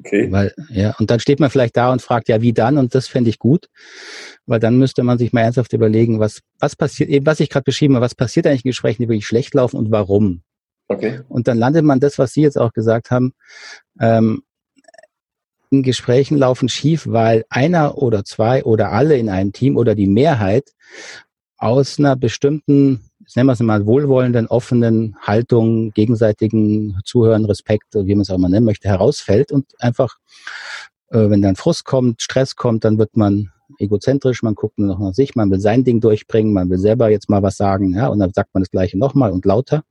Okay. 0.00 0.30
Weil, 0.30 0.52
ja, 0.68 0.94
und 0.98 1.10
dann 1.10 1.20
steht 1.20 1.40
man 1.40 1.50
vielleicht 1.50 1.76
da 1.76 1.92
und 1.92 2.02
fragt, 2.02 2.28
ja, 2.28 2.42
wie 2.42 2.52
dann? 2.52 2.76
Und 2.76 2.94
das 2.94 3.08
fände 3.08 3.30
ich 3.30 3.38
gut. 3.38 3.68
Weil 4.46 4.60
dann 4.60 4.78
müsste 4.78 5.02
man 5.02 5.18
sich 5.18 5.32
mal 5.32 5.42
ernsthaft 5.42 5.72
überlegen, 5.72 6.20
was, 6.20 6.40
was 6.60 6.76
passiert, 6.76 7.10
eben 7.10 7.26
was 7.26 7.40
ich 7.40 7.50
gerade 7.50 7.64
beschrieben 7.64 7.96
habe, 7.96 8.04
was 8.04 8.14
passiert 8.14 8.46
eigentlich 8.46 8.64
in 8.64 8.70
Gesprächen, 8.70 9.02
die 9.02 9.08
wirklich 9.08 9.26
schlecht 9.26 9.54
laufen 9.54 9.76
und 9.76 9.90
warum. 9.90 10.42
Okay. 10.88 11.20
Und 11.28 11.48
dann 11.48 11.58
landet 11.58 11.84
man 11.84 11.98
das, 11.98 12.18
was 12.18 12.32
Sie 12.32 12.42
jetzt 12.42 12.58
auch 12.58 12.72
gesagt 12.72 13.10
haben, 13.10 13.34
ähm, 14.00 14.42
in 15.70 15.82
Gesprächen 15.82 16.38
laufen 16.38 16.68
schief, 16.68 17.06
weil 17.08 17.44
einer 17.50 17.98
oder 17.98 18.24
zwei 18.24 18.62
oder 18.62 18.92
alle 18.92 19.16
in 19.16 19.28
einem 19.28 19.52
Team 19.52 19.76
oder 19.76 19.96
die 19.96 20.06
Mehrheit 20.06 20.70
aus 21.58 21.98
einer 21.98 22.14
bestimmten 22.14 23.06
nennen 23.34 23.48
wir 23.48 23.52
es 23.54 23.60
mal, 23.60 23.86
wohlwollenden, 23.86 24.46
offenen 24.46 25.16
Haltung, 25.20 25.90
gegenseitigen 25.92 26.98
Zuhören, 27.04 27.44
Respekt, 27.44 27.86
wie 27.94 28.14
man 28.14 28.22
es 28.22 28.30
auch 28.30 28.38
mal 28.38 28.48
nennen 28.48 28.66
möchte, 28.66 28.88
herausfällt 28.88 29.50
und 29.50 29.72
einfach, 29.80 30.16
äh, 31.10 31.28
wenn 31.30 31.42
dann 31.42 31.56
Frust 31.56 31.84
kommt, 31.84 32.22
Stress 32.22 32.54
kommt, 32.54 32.84
dann 32.84 32.98
wird 32.98 33.16
man 33.16 33.50
egozentrisch, 33.78 34.42
man 34.42 34.54
guckt 34.54 34.78
nur 34.78 34.88
noch 34.88 34.98
nach 34.98 35.14
sich, 35.14 35.34
man 35.34 35.50
will 35.50 35.60
sein 35.60 35.84
Ding 35.84 36.00
durchbringen, 36.00 36.52
man 36.52 36.70
will 36.70 36.78
selber 36.78 37.10
jetzt 37.10 37.28
mal 37.28 37.42
was 37.42 37.56
sagen, 37.56 37.94
ja, 37.94 38.08
und 38.08 38.18
dann 38.18 38.32
sagt 38.32 38.54
man 38.54 38.62
das 38.62 38.70
Gleiche 38.70 38.98
nochmal 38.98 39.32
und 39.32 39.44
lauter. 39.44 39.82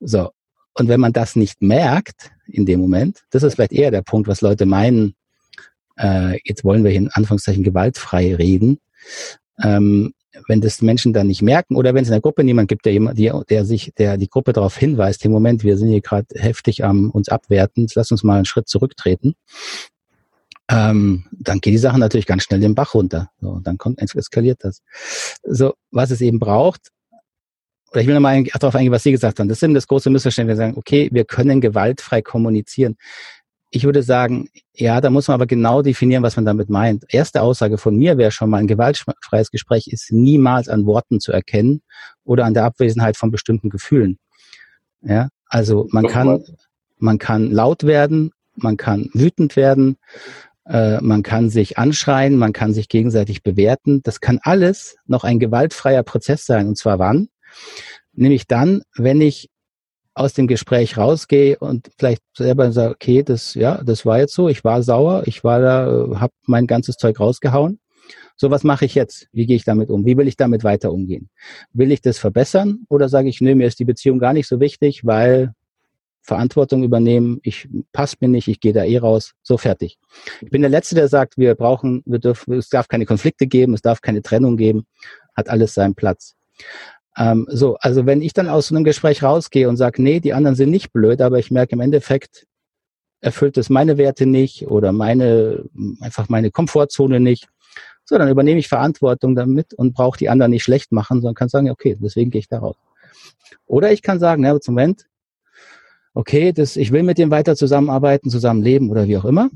So. 0.00 0.30
Und 0.74 0.88
wenn 0.88 1.00
man 1.00 1.12
das 1.12 1.36
nicht 1.36 1.62
merkt 1.62 2.30
in 2.46 2.64
dem 2.64 2.80
Moment, 2.80 3.22
das 3.30 3.42
ist 3.42 3.54
vielleicht 3.54 3.72
eher 3.72 3.90
der 3.90 4.02
Punkt, 4.02 4.28
was 4.28 4.40
Leute 4.40 4.66
meinen, 4.66 5.14
äh, 5.98 6.38
jetzt 6.44 6.64
wollen 6.64 6.84
wir 6.84 6.92
in 6.92 7.10
Anführungszeichen 7.10 7.64
gewaltfrei 7.64 8.34
reden, 8.34 8.78
ähm, 9.62 10.14
wenn 10.46 10.60
das 10.60 10.80
Menschen 10.80 11.12
dann 11.12 11.26
nicht 11.26 11.42
merken 11.42 11.76
oder 11.76 11.92
wenn 11.92 12.02
es 12.02 12.08
in 12.08 12.12
der 12.12 12.20
Gruppe 12.20 12.44
niemand 12.44 12.68
gibt, 12.68 12.86
der, 12.86 13.44
der, 13.44 13.64
sich, 13.64 13.92
der 13.98 14.16
die 14.16 14.28
Gruppe 14.28 14.52
darauf 14.52 14.76
hinweist, 14.76 15.24
im 15.24 15.32
Moment, 15.32 15.64
wir 15.64 15.76
sind 15.76 15.88
hier 15.88 16.00
gerade 16.00 16.26
heftig 16.34 16.84
am 16.84 17.10
uns 17.10 17.28
abwerten, 17.28 17.86
lass 17.94 18.10
uns 18.10 18.22
mal 18.22 18.36
einen 18.36 18.44
Schritt 18.44 18.68
zurücktreten, 18.68 19.34
ähm, 20.70 21.24
dann 21.32 21.60
geht 21.60 21.74
die 21.74 21.78
Sache 21.78 21.98
natürlich 21.98 22.26
ganz 22.26 22.44
schnell 22.44 22.60
den 22.60 22.74
Bach 22.74 22.94
runter. 22.94 23.30
So, 23.40 23.60
dann 23.62 23.76
kommt, 23.76 24.00
eskaliert 24.00 24.58
das. 24.62 24.82
So, 25.42 25.74
was 25.90 26.10
es 26.10 26.20
eben 26.20 26.38
braucht, 26.38 26.90
oder 27.90 28.02
ich 28.02 28.06
will 28.06 28.14
nochmal 28.14 28.44
darauf 28.44 28.76
eingehen, 28.76 28.92
was 28.92 29.02
Sie 29.02 29.10
gesagt 29.10 29.40
haben. 29.40 29.48
Das 29.48 29.58
sind 29.58 29.74
das 29.74 29.88
große 29.88 30.10
Missverständnis. 30.10 30.58
Wir 30.58 30.64
sagen, 30.64 30.78
okay, 30.78 31.08
wir 31.12 31.24
können 31.24 31.60
gewaltfrei 31.60 32.22
kommunizieren. 32.22 32.96
Ich 33.70 33.84
würde 33.84 34.04
sagen, 34.04 34.48
ja, 34.74 35.00
da 35.00 35.10
muss 35.10 35.26
man 35.26 35.34
aber 35.34 35.46
genau 35.46 35.82
definieren, 35.82 36.22
was 36.22 36.36
man 36.36 36.44
damit 36.44 36.68
meint. 36.70 37.04
Erste 37.08 37.42
Aussage 37.42 37.78
von 37.78 37.96
mir 37.96 38.16
wäre 38.16 38.30
schon 38.30 38.50
mal, 38.50 38.58
ein 38.58 38.68
gewaltfreies 38.68 39.50
Gespräch 39.50 39.88
ist 39.88 40.12
niemals 40.12 40.68
an 40.68 40.86
Worten 40.86 41.18
zu 41.18 41.32
erkennen 41.32 41.82
oder 42.24 42.44
an 42.44 42.54
der 42.54 42.64
Abwesenheit 42.64 43.16
von 43.16 43.32
bestimmten 43.32 43.70
Gefühlen. 43.70 44.18
Ja, 45.02 45.28
also 45.46 45.88
man 45.90 46.06
kann, 46.06 46.44
man 46.98 47.18
kann 47.18 47.50
laut 47.50 47.84
werden, 47.84 48.32
man 48.54 48.76
kann 48.76 49.08
wütend 49.14 49.56
werden, 49.56 49.96
äh, 50.70 51.00
man 51.00 51.22
kann 51.22 51.50
sich 51.50 51.78
anschreien, 51.78 52.36
man 52.36 52.52
kann 52.52 52.72
sich 52.72 52.88
gegenseitig 52.88 53.42
bewerten. 53.42 54.02
Das 54.02 54.20
kann 54.20 54.38
alles 54.42 54.96
noch 55.06 55.24
ein 55.24 55.38
gewaltfreier 55.38 56.04
Prozess 56.04 56.46
sein. 56.46 56.68
Und 56.68 56.78
zwar 56.78 56.98
wann? 56.98 57.28
Nämlich 58.12 58.46
dann, 58.46 58.82
wenn 58.96 59.20
ich 59.20 59.50
aus 60.14 60.34
dem 60.34 60.46
Gespräch 60.46 60.96
rausgehe 60.96 61.58
und 61.58 61.90
vielleicht 61.98 62.22
selber 62.36 62.72
sage, 62.72 62.94
okay, 62.94 63.22
das, 63.22 63.54
ja, 63.54 63.82
das 63.82 64.04
war 64.06 64.18
jetzt 64.18 64.34
so, 64.34 64.48
ich 64.48 64.64
war 64.64 64.82
sauer, 64.82 65.22
ich 65.26 65.42
war 65.44 65.60
da, 65.60 66.20
habe 66.20 66.32
mein 66.46 66.66
ganzes 66.66 66.96
Zeug 66.96 67.18
rausgehauen. 67.18 67.80
So, 68.36 68.50
was 68.50 68.64
mache 68.64 68.84
ich 68.84 68.94
jetzt? 68.94 69.28
Wie 69.32 69.46
gehe 69.46 69.56
ich 69.56 69.64
damit 69.64 69.90
um? 69.90 70.04
Wie 70.04 70.16
will 70.16 70.28
ich 70.28 70.36
damit 70.36 70.64
weiter 70.64 70.92
umgehen? 70.92 71.30
Will 71.72 71.92
ich 71.92 72.00
das 72.00 72.18
verbessern 72.18 72.84
oder 72.88 73.08
sage 73.08 73.28
ich, 73.28 73.40
nö, 73.40 73.54
mir 73.54 73.66
ist 73.66 73.78
die 73.78 73.84
Beziehung 73.84 74.18
gar 74.18 74.32
nicht 74.32 74.48
so 74.48 74.60
wichtig, 74.60 75.04
weil 75.04 75.52
Verantwortung 76.30 76.84
übernehmen, 76.84 77.40
ich 77.42 77.68
passt 77.92 78.20
mir 78.20 78.28
nicht, 78.28 78.46
ich 78.46 78.60
gehe 78.60 78.72
da 78.72 78.84
eh 78.84 78.98
raus, 78.98 79.32
so 79.42 79.58
fertig. 79.58 79.98
Ich 80.40 80.50
bin 80.50 80.62
der 80.62 80.70
Letzte, 80.70 80.94
der 80.94 81.08
sagt, 81.08 81.36
wir 81.38 81.56
brauchen, 81.56 82.04
wir 82.06 82.20
dürfen, 82.20 82.54
es 82.54 82.68
darf 82.68 82.86
keine 82.86 83.04
Konflikte 83.04 83.48
geben, 83.48 83.74
es 83.74 83.82
darf 83.82 84.00
keine 84.00 84.22
Trennung 84.22 84.56
geben, 84.56 84.86
hat 85.36 85.48
alles 85.48 85.74
seinen 85.74 85.96
Platz. 85.96 86.36
Ähm, 87.16 87.48
so, 87.50 87.76
also 87.80 88.06
wenn 88.06 88.22
ich 88.22 88.32
dann 88.32 88.48
aus 88.48 88.70
einem 88.70 88.84
Gespräch 88.84 89.24
rausgehe 89.24 89.68
und 89.68 89.76
sage, 89.76 90.00
nee, 90.00 90.20
die 90.20 90.32
anderen 90.32 90.54
sind 90.54 90.70
nicht 90.70 90.92
blöd, 90.92 91.20
aber 91.20 91.40
ich 91.40 91.50
merke 91.50 91.72
im 91.72 91.80
Endeffekt, 91.80 92.46
erfüllt 93.20 93.58
es 93.58 93.68
meine 93.68 93.98
Werte 93.98 94.24
nicht 94.24 94.68
oder 94.68 94.92
meine, 94.92 95.64
einfach 96.00 96.28
meine 96.28 96.52
Komfortzone 96.52 97.18
nicht. 97.18 97.48
So, 98.04 98.18
dann 98.18 98.28
übernehme 98.28 98.60
ich 98.60 98.68
Verantwortung 98.68 99.34
damit 99.34 99.74
und 99.74 99.94
brauche 99.94 100.16
die 100.16 100.28
anderen 100.28 100.52
nicht 100.52 100.62
schlecht 100.62 100.92
machen, 100.92 101.20
sondern 101.20 101.34
kann 101.34 101.48
sagen, 101.48 101.70
okay, 101.70 101.96
deswegen 102.00 102.30
gehe 102.30 102.38
ich 102.38 102.48
da 102.48 102.60
raus. 102.60 102.76
Oder 103.66 103.90
ich 103.90 104.02
kann 104.02 104.20
sagen, 104.20 104.44
ja, 104.44 104.60
zum 104.60 104.74
Moment, 104.74 105.06
okay, 106.14 106.52
das, 106.52 106.76
ich 106.76 106.92
will 106.92 107.02
mit 107.02 107.18
dem 107.18 107.30
weiter 107.30 107.56
zusammenarbeiten, 107.56 108.30
zusammenleben 108.30 108.90
oder 108.90 109.06
wie 109.06 109.16
auch 109.16 109.24
immer. 109.24 109.50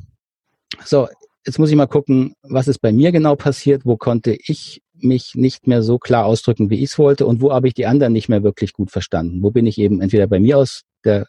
So, 0.84 1.08
jetzt 1.46 1.58
muss 1.58 1.70
ich 1.70 1.76
mal 1.76 1.86
gucken, 1.86 2.34
was 2.42 2.68
ist 2.68 2.78
bei 2.78 2.92
mir 2.92 3.12
genau 3.12 3.36
passiert, 3.36 3.84
wo 3.84 3.96
konnte 3.96 4.36
ich 4.46 4.82
mich 4.94 5.34
nicht 5.34 5.66
mehr 5.66 5.82
so 5.82 5.98
klar 5.98 6.24
ausdrücken, 6.24 6.70
wie 6.70 6.76
ich 6.76 6.90
es 6.90 6.98
wollte 6.98 7.26
und 7.26 7.40
wo 7.40 7.52
habe 7.52 7.68
ich 7.68 7.74
die 7.74 7.86
anderen 7.86 8.12
nicht 8.12 8.28
mehr 8.28 8.42
wirklich 8.42 8.72
gut 8.72 8.90
verstanden. 8.90 9.42
Wo 9.42 9.50
bin 9.50 9.66
ich 9.66 9.78
eben 9.78 10.00
entweder 10.00 10.26
bei 10.26 10.40
mir 10.40 10.58
aus 10.58 10.82
der 11.04 11.26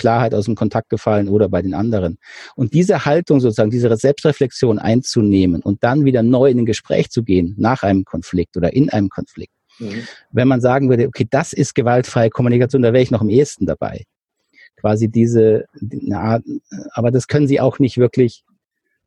Klarheit 0.00 0.34
aus 0.34 0.46
dem 0.46 0.54
Kontakt 0.54 0.88
gefallen 0.88 1.28
oder 1.28 1.48
bei 1.48 1.60
den 1.60 1.74
anderen. 1.74 2.18
Und 2.56 2.72
diese 2.72 3.04
Haltung 3.04 3.40
sozusagen, 3.40 3.70
diese 3.70 3.94
Selbstreflexion 3.94 4.78
einzunehmen 4.78 5.62
und 5.62 5.84
dann 5.84 6.04
wieder 6.04 6.22
neu 6.22 6.50
in 6.50 6.60
ein 6.60 6.66
Gespräch 6.66 7.10
zu 7.10 7.22
gehen 7.22 7.54
nach 7.58 7.82
einem 7.82 8.04
Konflikt 8.04 8.56
oder 8.56 8.72
in 8.72 8.88
einem 8.88 9.10
Konflikt. 9.10 9.52
Mhm. 9.78 10.06
Wenn 10.30 10.48
man 10.48 10.60
sagen 10.60 10.88
würde, 10.88 11.06
okay, 11.06 11.26
das 11.30 11.52
ist 11.52 11.74
gewaltfreie 11.74 12.30
Kommunikation, 12.30 12.82
da 12.82 12.92
wäre 12.92 13.02
ich 13.02 13.10
noch 13.10 13.20
am 13.20 13.28
ehesten 13.28 13.66
dabei. 13.66 14.04
Quasi 14.80 15.08
diese, 15.08 15.66
na, 15.80 16.40
aber 16.92 17.10
das 17.10 17.28
können 17.28 17.46
sie 17.46 17.60
auch 17.60 17.78
nicht 17.78 17.98
wirklich 17.98 18.44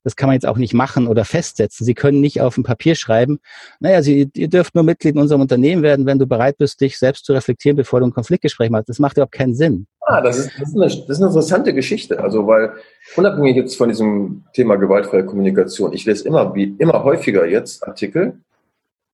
das 0.03 0.15
kann 0.15 0.27
man 0.27 0.33
jetzt 0.33 0.45
auch 0.45 0.57
nicht 0.57 0.73
machen 0.73 1.07
oder 1.07 1.25
festsetzen. 1.25 1.85
Sie 1.85 1.93
können 1.93 2.19
nicht 2.19 2.41
auf 2.41 2.57
ein 2.57 2.63
Papier 2.63 2.95
schreiben, 2.95 3.39
naja, 3.79 4.01
Sie, 4.01 4.29
ihr 4.35 4.47
dürft 4.49 4.75
nur 4.75 4.83
Mitglied 4.83 5.15
in 5.15 5.21
unserem 5.21 5.41
Unternehmen 5.41 5.81
werden, 5.81 6.05
wenn 6.05 6.19
du 6.19 6.27
bereit 6.27 6.57
bist, 6.57 6.81
dich 6.81 6.99
selbst 6.99 7.25
zu 7.25 7.33
reflektieren, 7.33 7.77
bevor 7.77 7.99
du 7.99 8.07
ein 8.07 8.13
Konfliktgespräch 8.13 8.69
machst. 8.69 8.89
Das 8.89 8.99
macht 8.99 9.17
überhaupt 9.17 9.33
keinen 9.33 9.55
Sinn. 9.55 9.87
Ah, 10.01 10.21
das 10.21 10.39
ist, 10.39 10.51
das 10.59 10.69
ist, 10.69 10.75
eine, 10.75 10.85
das 10.85 10.95
ist 10.95 11.17
eine 11.17 11.27
interessante 11.27 11.73
Geschichte. 11.73 12.19
Also, 12.19 12.45
weil 12.45 12.73
unabhängig 13.15 13.55
jetzt 13.55 13.77
von 13.77 13.89
diesem 13.89 14.43
Thema 14.53 14.75
gewaltfreie 14.75 15.25
Kommunikation, 15.25 15.93
ich 15.93 16.05
lese 16.05 16.27
immer, 16.27 16.53
wie, 16.53 16.75
immer 16.77 17.03
häufiger 17.03 17.45
jetzt 17.45 17.87
Artikel, 17.87 18.39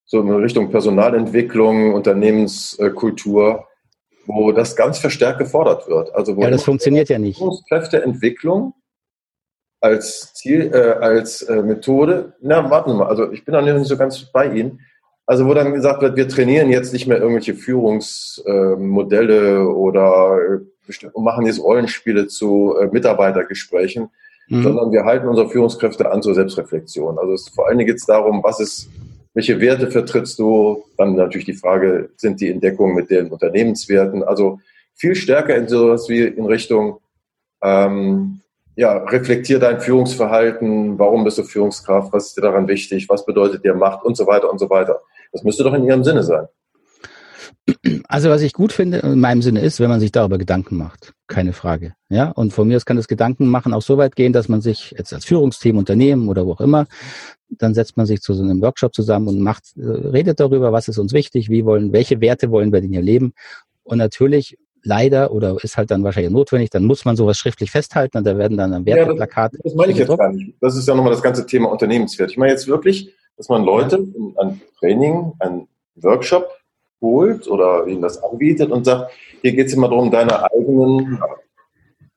so 0.05 0.21
in 0.21 0.31
Richtung 0.31 0.71
Personalentwicklung, 0.71 1.93
Unternehmenskultur, 1.93 3.67
wo 4.29 4.51
das 4.51 4.75
ganz 4.75 4.99
verstärkt 4.99 5.39
gefordert 5.39 5.87
wird. 5.87 6.13
Also 6.13 6.37
wo 6.37 6.41
ja, 6.41 6.51
das 6.51 6.63
funktioniert 6.63 7.09
ja 7.09 7.17
nicht. 7.17 7.41
Kräfteentwicklung 7.67 8.73
als 9.81 10.33
Ziel, 10.33 10.71
äh, 10.73 11.03
als 11.03 11.41
äh, 11.41 11.63
Methode. 11.63 12.33
Na, 12.41 12.69
warten 12.69 12.91
wir 12.91 12.95
mal, 12.95 13.07
also 13.07 13.31
ich 13.31 13.45
bin 13.45 13.53
da 13.53 13.61
nicht 13.61 13.85
so 13.85 13.97
ganz 13.97 14.31
bei 14.31 14.53
Ihnen. 14.53 14.81
Also 15.25 15.45
wo 15.45 15.53
dann 15.53 15.73
gesagt 15.73 16.01
wird, 16.01 16.15
wir 16.15 16.27
trainieren 16.27 16.69
jetzt 16.69 16.91
nicht 16.91 17.07
mehr 17.07 17.17
irgendwelche 17.17 17.53
Führungsmodelle 17.53 19.57
äh, 19.57 19.59
oder 19.59 20.39
äh, 20.41 21.19
machen 21.19 21.45
jetzt 21.45 21.61
Rollenspiele 21.61 22.27
zu 22.27 22.75
äh, 22.79 22.87
Mitarbeitergesprächen, 22.87 24.09
mhm. 24.47 24.63
sondern 24.63 24.91
wir 24.91 25.05
halten 25.05 25.27
unsere 25.27 25.49
Führungskräfte 25.49 26.11
an 26.11 26.21
zur 26.21 26.35
Selbstreflexion. 26.35 27.19
Also 27.19 27.33
es, 27.33 27.49
vor 27.49 27.67
allen 27.67 27.77
Dingen 27.77 27.87
geht 27.87 27.97
es 27.97 28.05
darum, 28.05 28.43
was 28.43 28.59
ist, 28.59 28.89
welche 29.33 29.59
Werte 29.61 29.91
vertrittst 29.91 30.39
du? 30.39 30.83
Dann 30.97 31.15
natürlich 31.15 31.45
die 31.45 31.53
Frage, 31.53 32.09
sind 32.17 32.41
die 32.41 32.49
in 32.49 32.59
Deckung 32.59 32.95
mit 32.95 33.09
den 33.09 33.29
Unternehmenswerten? 33.29 34.23
Also 34.23 34.59
viel 34.95 35.15
stärker 35.15 35.55
in 35.55 35.67
sowas 35.67 36.09
wie 36.09 36.23
in 36.23 36.45
Richtung 36.45 36.99
ähm, 37.61 38.41
ja, 38.75 38.97
reflektier 38.97 39.59
dein 39.59 39.81
Führungsverhalten, 39.81 40.97
warum 40.97 41.25
bist 41.25 41.37
du 41.37 41.43
Führungskraft, 41.43 42.13
was 42.13 42.27
ist 42.27 42.37
dir 42.37 42.41
daran 42.41 42.67
wichtig, 42.67 43.09
was 43.09 43.25
bedeutet 43.25 43.63
dir 43.63 43.73
Macht 43.73 44.05
und 44.05 44.15
so 44.15 44.25
weiter 44.25 44.49
und 44.49 44.57
so 44.57 44.69
weiter. 44.69 45.01
Das 45.31 45.43
müsste 45.43 45.63
doch 45.63 45.73
in 45.73 45.83
Ihrem 45.83 46.03
Sinne 46.03 46.23
sein. 46.23 46.47
Also 48.08 48.29
was 48.29 48.41
ich 48.41 48.53
gut 48.53 48.71
finde 48.71 48.99
in 48.99 49.19
meinem 49.19 49.41
Sinne 49.41 49.62
ist, 49.62 49.79
wenn 49.79 49.89
man 49.89 49.99
sich 49.99 50.12
darüber 50.12 50.38
Gedanken 50.38 50.77
macht, 50.77 51.13
keine 51.27 51.53
Frage. 51.53 51.93
Ja, 52.10 52.29
und 52.32 52.53
von 52.53 52.67
mir 52.67 52.77
aus 52.77 52.86
kann 52.86 52.97
das 52.97 53.08
Gedanken 53.08 53.47
machen 53.47 53.73
auch 53.73 53.82
so 53.82 53.97
weit 53.97 54.15
gehen, 54.15 54.34
dass 54.34 54.49
man 54.49 54.62
sich 54.62 54.95
jetzt 54.97 55.13
als 55.13 55.25
Führungsteam, 55.25 55.77
Unternehmen 55.77 56.27
oder 56.29 56.45
wo 56.45 56.53
auch 56.53 56.62
immer, 56.62 56.88
dann 57.49 57.73
setzt 57.73 57.97
man 57.97 58.05
sich 58.05 58.21
zu 58.21 58.34
so 58.34 58.43
einem 58.43 58.62
Workshop 58.62 58.93
zusammen 58.93 59.27
und 59.27 59.41
macht, 59.41 59.63
äh, 59.77 59.84
redet 59.84 60.39
darüber, 60.39 60.71
was 60.71 60.88
ist 60.88 60.97
uns 60.97 61.13
wichtig, 61.13 61.49
wie 61.49 61.65
wollen, 61.65 61.93
welche 61.93 62.21
Werte 62.21 62.51
wollen 62.51 62.71
wir 62.71 62.82
denn 62.82 62.91
hier 62.91 63.01
leben. 63.01 63.34
Und 63.84 63.97
natürlich 63.97 64.58
leider 64.84 65.32
oder 65.32 65.58
ist 65.62 65.77
halt 65.77 65.91
dann 65.91 66.03
wahrscheinlich 66.03 66.32
notwendig, 66.32 66.69
dann 66.69 66.86
muss 66.86 67.05
man 67.05 67.15
sowas 67.15 67.38
schriftlich 67.38 67.71
festhalten 67.71 68.17
und 68.17 68.25
da 68.25 68.38
werden 68.38 68.58
dann 68.58 68.73
am 68.73 68.86
Werteplakat. 68.86 69.53
Ja, 69.53 69.60
das, 69.63 69.71
das 69.71 69.75
meine 69.75 69.91
ich 69.91 69.97
jetzt 69.97 70.17
gar 70.17 70.32
nicht. 70.32 70.55
Das 70.62 70.77
ist 70.77 70.88
ja 70.88 70.95
nochmal 70.95 71.12
das 71.12 71.21
ganze 71.21 71.45
Thema 71.45 71.69
Unternehmenswert. 71.69 72.32
Ich 72.32 72.38
meine 72.38 72.51
jetzt 72.51 72.67
wirklich, 72.67 73.13
dass 73.36 73.49
man 73.49 73.63
Leute 73.63 74.05
ein 74.38 74.62
Training, 74.79 75.34
ein 75.39 75.67
Workshop 75.95 76.49
holt 77.01 77.47
oder 77.47 77.88
ihnen 77.88 78.01
das 78.01 78.21
anbietet 78.21 78.71
und 78.71 78.85
sagt, 78.85 79.12
hier 79.41 79.53
geht 79.53 79.67
es 79.67 79.73
immer 79.73 79.89
darum, 79.89 80.12
deine 80.12 80.43
eigenen 80.51 81.19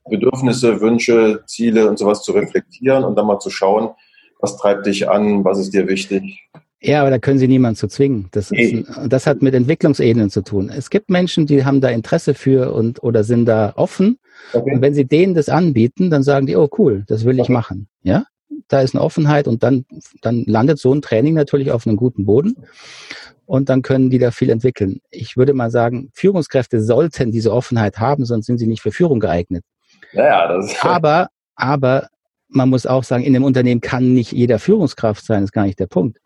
Bedürfnisse, 0.09 0.81
Wünsche, 0.81 1.43
Ziele 1.47 1.89
und 1.89 1.99
sowas 1.99 2.23
zu 2.23 2.33
reflektieren 2.33 3.05
und 3.05 3.17
dann 3.17 3.27
mal 3.27 3.39
zu 3.39 3.51
schauen, 3.51 3.91
was 4.41 4.57
treibt 4.57 4.87
dich 4.87 5.09
an, 5.09 5.45
was 5.45 5.59
ist 5.59 5.73
dir 5.73 5.87
wichtig, 5.87 6.49
ja, 6.85 7.01
aber 7.01 7.11
da 7.11 7.19
können 7.19 7.39
Sie 7.39 7.47
niemanden 7.47 7.77
zu 7.77 7.87
zwingen. 7.87 8.29
Das, 8.33 8.51
ist, 8.51 8.85
das 9.07 9.27
hat 9.29 9.41
mit 9.41 9.55
Entwicklungsebenen 9.55 10.31
zu 10.31 10.43
tun. 10.43 10.69
Es 10.69 10.91
gibt 10.91 11.11
Menschen, 11.11 11.47
die 11.47 11.65
haben 11.65 11.81
da 11.81 11.89
Interesse 11.89 12.35
für 12.35 12.75
und 12.75 13.03
oder 13.05 13.23
sind 13.23 13.47
da 13.47 13.73
offen. 13.77 14.19
Okay. 14.53 14.75
Und 14.75 14.83
wenn 14.83 14.93
Sie 14.93 15.05
denen 15.05 15.35
das 15.35 15.49
anbieten, 15.49 16.11
dann 16.11 16.25
sagen 16.25 16.47
die, 16.47 16.57
oh 16.57 16.69
cool, 16.79 17.05
das 17.07 17.25
will 17.25 17.37
ich 17.37 17.43
okay. 17.43 17.53
machen. 17.53 17.89
Ja, 18.03 18.25
da 18.67 18.81
ist 18.81 18.97
eine 18.97 19.05
Offenheit 19.05 19.47
und 19.47 19.63
dann, 19.63 19.85
dann 20.23 20.43
landet 20.47 20.81
so 20.81 20.93
ein 20.93 21.03
Training 21.03 21.35
natürlich 21.35 21.71
auf 21.71 21.87
einem 21.87 21.97
guten 21.97 22.25
Boden. 22.25 22.57
Und 23.53 23.69
dann 23.69 23.83
können 23.83 24.09
die 24.09 24.19
da 24.19 24.31
viel 24.31 24.49
entwickeln. 24.49 25.03
Ich 25.11 25.37
würde 25.37 25.53
mal 25.53 25.71
sagen, 25.71 26.09
Führungskräfte 26.15 26.81
sollten 26.81 27.33
diese 27.33 27.53
Offenheit 27.53 27.99
haben, 27.99 28.25
sonst 28.25 28.47
sind 28.47 28.57
sie 28.57 28.67
nicht 28.67 28.81
für 28.81 28.93
Führung 28.93 29.21
geeignet. 29.21 29.63
Ja, 30.15 30.49
das 30.49 30.75
aber, 30.81 31.29
aber 31.55 32.09
man 32.49 32.71
muss 32.71 32.87
auch 32.87 33.05
sagen, 33.05 33.25
in 33.25 33.37
einem 33.37 33.45
Unternehmen 33.45 33.83
kann 33.83 34.15
nicht 34.15 34.33
jeder 34.33 34.59
Führungskraft 34.59 35.23
sein, 35.23 35.43
das 35.43 35.49
ist 35.49 35.53
gar 35.53 35.67
nicht 35.67 35.79
der 35.79 35.87
Punkt. 35.87 36.19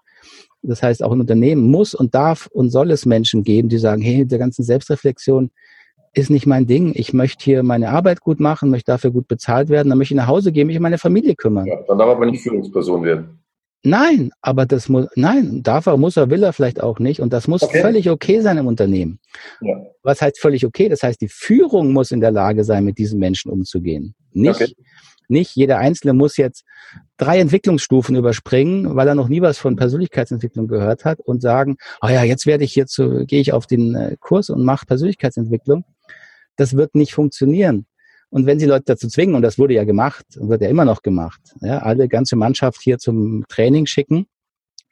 Das 0.62 0.84
heißt, 0.84 1.02
auch 1.02 1.10
ein 1.10 1.20
Unternehmen 1.20 1.68
muss 1.68 1.96
und 1.96 2.14
darf 2.14 2.46
und 2.46 2.70
soll 2.70 2.92
es 2.92 3.06
Menschen 3.06 3.42
geben, 3.42 3.68
die 3.68 3.78
sagen, 3.78 4.02
hey, 4.02 4.24
der 4.24 4.38
ganzen 4.38 4.62
Selbstreflexion 4.62 5.50
ist 6.12 6.30
nicht 6.30 6.46
mein 6.46 6.68
Ding. 6.68 6.92
Ich 6.94 7.12
möchte 7.12 7.42
hier 7.42 7.64
meine 7.64 7.88
Arbeit 7.88 8.20
gut 8.20 8.38
machen, 8.38 8.70
möchte 8.70 8.92
dafür 8.92 9.10
gut 9.10 9.26
bezahlt 9.26 9.68
werden, 9.68 9.88
dann 9.88 9.98
möchte 9.98 10.14
ich 10.14 10.18
nach 10.18 10.28
Hause 10.28 10.52
gehen, 10.52 10.68
mich 10.68 10.76
um 10.76 10.82
meine 10.84 10.96
Familie 10.96 11.34
kümmern. 11.34 11.66
Ja, 11.66 11.82
dann 11.88 11.98
darf 11.98 12.08
aber 12.08 12.26
nicht 12.26 12.44
Führungsperson 12.44 13.02
werden. 13.02 13.40
Nein, 13.82 14.30
aber 14.40 14.66
das 14.66 14.88
muss, 14.88 15.06
nein, 15.14 15.62
darf 15.62 15.86
er, 15.86 15.96
muss 15.96 16.16
er, 16.16 16.28
will 16.28 16.42
er 16.42 16.52
vielleicht 16.52 16.82
auch 16.82 16.98
nicht. 16.98 17.20
Und 17.20 17.32
das 17.32 17.46
muss 17.46 17.62
okay. 17.62 17.80
völlig 17.80 18.10
okay 18.10 18.40
sein 18.40 18.58
im 18.58 18.66
Unternehmen. 18.66 19.20
Ja. 19.60 19.76
Was 20.02 20.20
heißt 20.20 20.40
völlig 20.40 20.66
okay? 20.66 20.88
Das 20.88 21.02
heißt, 21.02 21.20
die 21.20 21.28
Führung 21.28 21.92
muss 21.92 22.10
in 22.10 22.20
der 22.20 22.32
Lage 22.32 22.64
sein, 22.64 22.84
mit 22.84 22.98
diesen 22.98 23.20
Menschen 23.20 23.50
umzugehen. 23.50 24.14
Nicht, 24.32 24.60
okay. 24.60 24.74
Nicht 25.28 25.56
jeder 25.56 25.78
Einzelne 25.78 26.12
muss 26.12 26.36
jetzt 26.36 26.64
drei 27.16 27.38
Entwicklungsstufen 27.40 28.16
überspringen, 28.16 28.94
weil 28.96 29.08
er 29.08 29.14
noch 29.14 29.28
nie 29.28 29.40
was 29.40 29.58
von 29.58 29.76
Persönlichkeitsentwicklung 29.76 30.68
gehört 30.68 31.04
hat 31.04 31.20
und 31.20 31.42
sagen, 31.42 31.76
oh 32.00 32.08
ja, 32.08 32.22
jetzt 32.22 32.46
werde 32.46 32.64
ich 32.64 32.72
hier 32.72 32.86
zu, 32.86 33.24
gehe 33.26 33.40
ich 33.40 33.52
auf 33.52 33.66
den 33.66 33.94
äh, 33.94 34.16
Kurs 34.20 34.50
und 34.50 34.64
mache 34.64 34.86
Persönlichkeitsentwicklung. 34.86 35.84
Das 36.56 36.76
wird 36.76 36.94
nicht 36.94 37.12
funktionieren. 37.12 37.86
Und 38.36 38.44
wenn 38.44 38.58
Sie 38.58 38.66
Leute 38.66 38.84
dazu 38.84 39.08
zwingen, 39.08 39.34
und 39.34 39.40
das 39.40 39.58
wurde 39.58 39.72
ja 39.72 39.84
gemacht, 39.84 40.26
und 40.38 40.50
wird 40.50 40.60
ja 40.60 40.68
immer 40.68 40.84
noch 40.84 41.00
gemacht, 41.00 41.40
ja, 41.62 41.78
alle 41.78 42.06
ganze 42.06 42.36
Mannschaft 42.36 42.82
hier 42.82 42.98
zum 42.98 43.46
Training 43.48 43.86
schicken, 43.86 44.26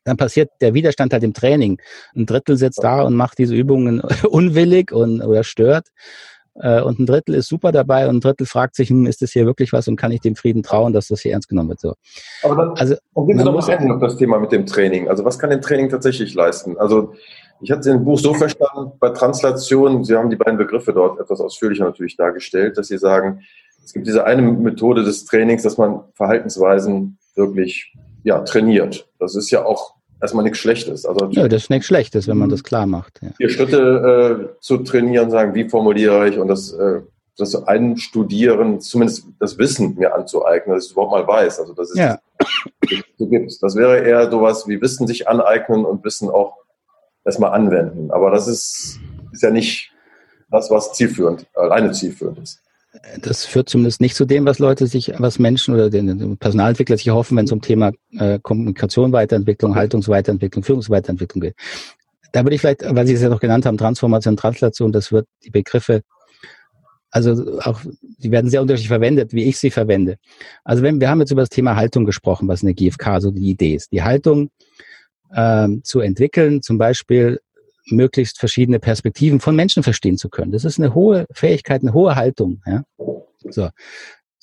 dann 0.04 0.16
passiert 0.16 0.48
der 0.62 0.72
Widerstand 0.72 1.12
halt 1.12 1.24
im 1.24 1.34
Training. 1.34 1.78
Ein 2.16 2.24
Drittel 2.24 2.56
sitzt 2.56 2.82
da 2.82 3.02
und 3.02 3.14
macht 3.14 3.36
diese 3.36 3.54
Übungen 3.54 4.00
unwillig 4.30 4.92
und 4.92 5.20
oder 5.20 5.44
stört. 5.44 5.88
Äh, 6.54 6.80
und 6.80 6.98
ein 6.98 7.04
Drittel 7.04 7.34
ist 7.34 7.48
super 7.48 7.70
dabei 7.70 8.08
und 8.08 8.16
ein 8.16 8.20
Drittel 8.22 8.46
fragt 8.46 8.76
sich, 8.76 8.88
hm, 8.88 9.04
ist 9.04 9.20
das 9.20 9.32
hier 9.32 9.44
wirklich 9.44 9.74
was 9.74 9.88
und 9.88 9.96
kann 9.96 10.10
ich 10.10 10.22
dem 10.22 10.36
Frieden 10.36 10.62
trauen, 10.62 10.94
dass 10.94 11.08
das 11.08 11.20
hier 11.20 11.32
ernst 11.32 11.50
genommen 11.50 11.68
wird? 11.68 11.80
So. 11.80 11.92
Aber 12.44 12.56
dann, 12.56 12.70
also, 12.78 12.94
dann 13.14 13.26
gehen 13.26 13.38
Sie 13.38 13.44
mal 13.44 13.62
ein 13.62 13.92
auf 13.92 14.00
das 14.00 14.16
Thema 14.16 14.38
mit 14.38 14.52
dem 14.52 14.64
Training. 14.64 15.10
Also 15.10 15.22
was 15.26 15.38
kann 15.38 15.50
denn 15.50 15.60
Training 15.60 15.90
tatsächlich 15.90 16.32
leisten? 16.32 16.78
Also 16.78 17.12
ich 17.60 17.70
hatte 17.70 17.90
den 17.90 18.04
Buch 18.04 18.18
so 18.18 18.34
verstanden, 18.34 18.92
bei 18.98 19.10
Translation, 19.10 20.04
Sie 20.04 20.14
haben 20.16 20.30
die 20.30 20.36
beiden 20.36 20.58
Begriffe 20.58 20.92
dort 20.92 21.20
etwas 21.20 21.40
ausführlicher 21.40 21.84
natürlich 21.84 22.16
dargestellt, 22.16 22.76
dass 22.76 22.88
Sie 22.88 22.98
sagen, 22.98 23.40
es 23.84 23.92
gibt 23.92 24.06
diese 24.06 24.24
eine 24.24 24.42
Methode 24.42 25.04
des 25.04 25.24
Trainings, 25.24 25.62
dass 25.62 25.76
man 25.76 26.00
Verhaltensweisen 26.14 27.18
wirklich 27.34 27.92
ja, 28.22 28.40
trainiert. 28.40 29.08
Das 29.18 29.34
ist 29.34 29.50
ja 29.50 29.64
auch 29.64 29.94
erstmal 30.20 30.44
nichts 30.44 30.58
Schlechtes. 30.58 31.04
Also 31.04 31.28
ja, 31.30 31.48
das 31.48 31.64
ist 31.64 31.70
nichts 31.70 31.86
Schlechtes, 31.86 32.26
wenn 32.26 32.38
man 32.38 32.48
das 32.48 32.64
klar 32.64 32.86
macht. 32.86 33.20
Ja. 33.22 33.28
Vier 33.36 33.50
Schritte 33.50 34.54
äh, 34.56 34.60
zu 34.60 34.78
trainieren, 34.78 35.30
sagen, 35.30 35.54
wie 35.54 35.68
formuliere 35.68 36.28
ich 36.28 36.38
und 36.38 36.48
das, 36.48 36.72
äh, 36.72 37.02
das 37.36 37.54
einstudieren, 37.66 38.80
zumindest 38.80 39.26
das 39.38 39.58
Wissen 39.58 39.96
mir 39.96 40.14
anzueignen, 40.14 40.74
dass 40.74 40.84
ich 40.84 40.90
es 40.90 40.92
überhaupt 40.92 41.12
mal 41.12 41.26
weiß. 41.26 41.60
Also 41.60 41.74
das 41.74 41.90
ist 41.90 41.98
ja. 41.98 42.18
so 43.18 43.26
gibt 43.26 43.52
Das 43.60 43.76
wäre 43.76 43.98
eher 43.98 44.30
sowas 44.30 44.66
wie 44.66 44.80
Wissen 44.80 45.06
sich 45.06 45.28
aneignen 45.28 45.84
und 45.84 46.04
Wissen 46.04 46.30
auch 46.30 46.63
erstmal 47.24 47.52
anwenden. 47.52 48.10
Aber 48.10 48.30
das 48.30 48.48
ist, 48.48 49.00
ist 49.32 49.42
ja 49.42 49.50
nicht 49.50 49.92
das, 50.50 50.70
was 50.70 50.92
zielführend, 50.92 51.46
alleine 51.54 51.92
zielführend 51.92 52.38
ist 52.38 52.60
das 53.20 53.44
führt 53.44 53.68
zumindest 53.68 54.00
nicht 54.00 54.14
zu 54.14 54.24
dem, 54.24 54.46
was 54.46 54.58
Leute 54.58 54.86
sich, 54.86 55.12
was 55.18 55.38
Menschen 55.38 55.74
oder 55.74 55.90
den 55.90 56.36
Personalentwickler 56.36 56.96
sich 56.96 57.10
hoffen, 57.10 57.36
wenn 57.36 57.44
es 57.44 57.52
um 57.52 57.60
Thema 57.60 57.92
äh, 58.18 58.38
Kommunikation, 58.40 59.12
Weiterentwicklung, 59.12 59.74
Haltungsweiterentwicklung, 59.74 60.62
Führungsweiterentwicklung 60.62 61.40
geht. 61.40 61.56
Da 62.32 62.44
würde 62.44 62.54
ich 62.54 62.60
vielleicht, 62.60 62.82
weil 62.82 63.06
Sie 63.06 63.14
es 63.14 63.22
ja 63.22 63.28
noch 63.28 63.40
genannt 63.40 63.66
haben, 63.66 63.78
Transformation, 63.78 64.36
Translation, 64.36 64.92
das 64.92 65.12
wird 65.12 65.26
die 65.44 65.50
Begriffe 65.50 66.02
also 67.10 67.60
auch, 67.60 67.80
die 68.18 68.32
werden 68.32 68.50
sehr 68.50 68.60
unterschiedlich 68.60 68.88
verwendet, 68.88 69.32
wie 69.32 69.44
ich 69.44 69.56
sie 69.56 69.70
verwende. 69.70 70.16
Also 70.64 70.82
wenn 70.82 71.00
wir 71.00 71.08
haben 71.08 71.20
jetzt 71.20 71.30
über 71.30 71.42
das 71.42 71.48
Thema 71.48 71.76
Haltung 71.76 72.04
gesprochen, 72.04 72.48
was 72.48 72.62
eine 72.62 72.74
GFK 72.74 73.20
so 73.20 73.30
die 73.30 73.50
Idee 73.50 73.76
ist. 73.76 73.92
Die 73.92 74.02
Haltung 74.02 74.50
ähm, 75.34 75.82
zu 75.84 76.00
entwickeln, 76.00 76.62
zum 76.62 76.78
Beispiel 76.78 77.40
möglichst 77.86 78.38
verschiedene 78.38 78.78
Perspektiven 78.78 79.40
von 79.40 79.54
Menschen 79.54 79.82
verstehen 79.82 80.16
zu 80.16 80.28
können. 80.28 80.52
Das 80.52 80.64
ist 80.64 80.78
eine 80.78 80.94
hohe 80.94 81.26
Fähigkeit, 81.32 81.82
eine 81.82 81.92
hohe 81.92 82.16
Haltung. 82.16 82.62
Ja? 82.66 82.84
So. 83.50 83.68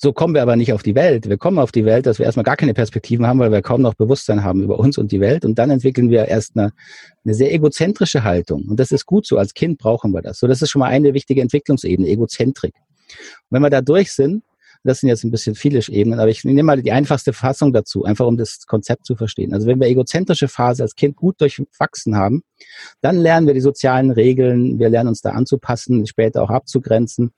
So 0.04 0.12
kommen 0.12 0.34
wir 0.34 0.42
aber 0.42 0.56
nicht 0.56 0.72
auf 0.72 0.82
die 0.82 0.96
Welt. 0.96 1.28
Wir 1.28 1.38
kommen 1.38 1.60
auf 1.60 1.70
die 1.70 1.84
Welt, 1.84 2.06
dass 2.06 2.18
wir 2.18 2.26
erstmal 2.26 2.42
gar 2.42 2.56
keine 2.56 2.74
Perspektiven 2.74 3.24
haben, 3.24 3.38
weil 3.38 3.52
wir 3.52 3.62
kaum 3.62 3.82
noch 3.82 3.94
Bewusstsein 3.94 4.42
haben 4.42 4.64
über 4.64 4.80
uns 4.80 4.98
und 4.98 5.12
die 5.12 5.20
Welt. 5.20 5.44
Und 5.44 5.60
dann 5.60 5.70
entwickeln 5.70 6.10
wir 6.10 6.26
erst 6.26 6.56
eine, 6.56 6.72
eine 7.24 7.34
sehr 7.34 7.54
egozentrische 7.54 8.24
Haltung. 8.24 8.64
Und 8.68 8.80
das 8.80 8.90
ist 8.90 9.06
gut 9.06 9.26
so. 9.26 9.38
Als 9.38 9.54
Kind 9.54 9.78
brauchen 9.78 10.10
wir 10.10 10.20
das. 10.20 10.40
So, 10.40 10.48
das 10.48 10.60
ist 10.60 10.70
schon 10.70 10.80
mal 10.80 10.88
eine 10.88 11.14
wichtige 11.14 11.40
Entwicklungsebene, 11.40 12.08
Egozentrik. 12.08 12.74
Und 12.74 13.50
wenn 13.50 13.62
wir 13.62 13.70
da 13.70 13.80
durch 13.80 14.10
sind, 14.10 14.42
das 14.84 15.00
sind 15.00 15.08
jetzt 15.08 15.24
ein 15.24 15.30
bisschen 15.30 15.54
viele 15.54 15.80
Ebenen, 15.88 16.18
aber 16.18 16.30
ich 16.30 16.44
nehme 16.44 16.62
mal 16.64 16.82
die 16.82 16.92
einfachste 16.92 17.32
Fassung 17.32 17.72
dazu, 17.72 18.04
einfach 18.04 18.26
um 18.26 18.36
das 18.36 18.66
Konzept 18.66 19.06
zu 19.06 19.14
verstehen. 19.14 19.54
Also 19.54 19.66
wenn 19.66 19.80
wir 19.80 19.86
egozentrische 19.86 20.48
Phase 20.48 20.82
als 20.82 20.96
Kind 20.96 21.16
gut 21.16 21.40
durchwachsen 21.40 22.16
haben, 22.16 22.42
dann 23.00 23.16
lernen 23.16 23.46
wir 23.46 23.54
die 23.54 23.60
sozialen 23.60 24.10
Regeln, 24.10 24.78
wir 24.78 24.88
lernen 24.88 25.08
uns 25.08 25.20
da 25.20 25.30
anzupassen, 25.30 26.06
später 26.06 26.42
auch 26.42 26.50
abzugrenzen. 26.50 27.32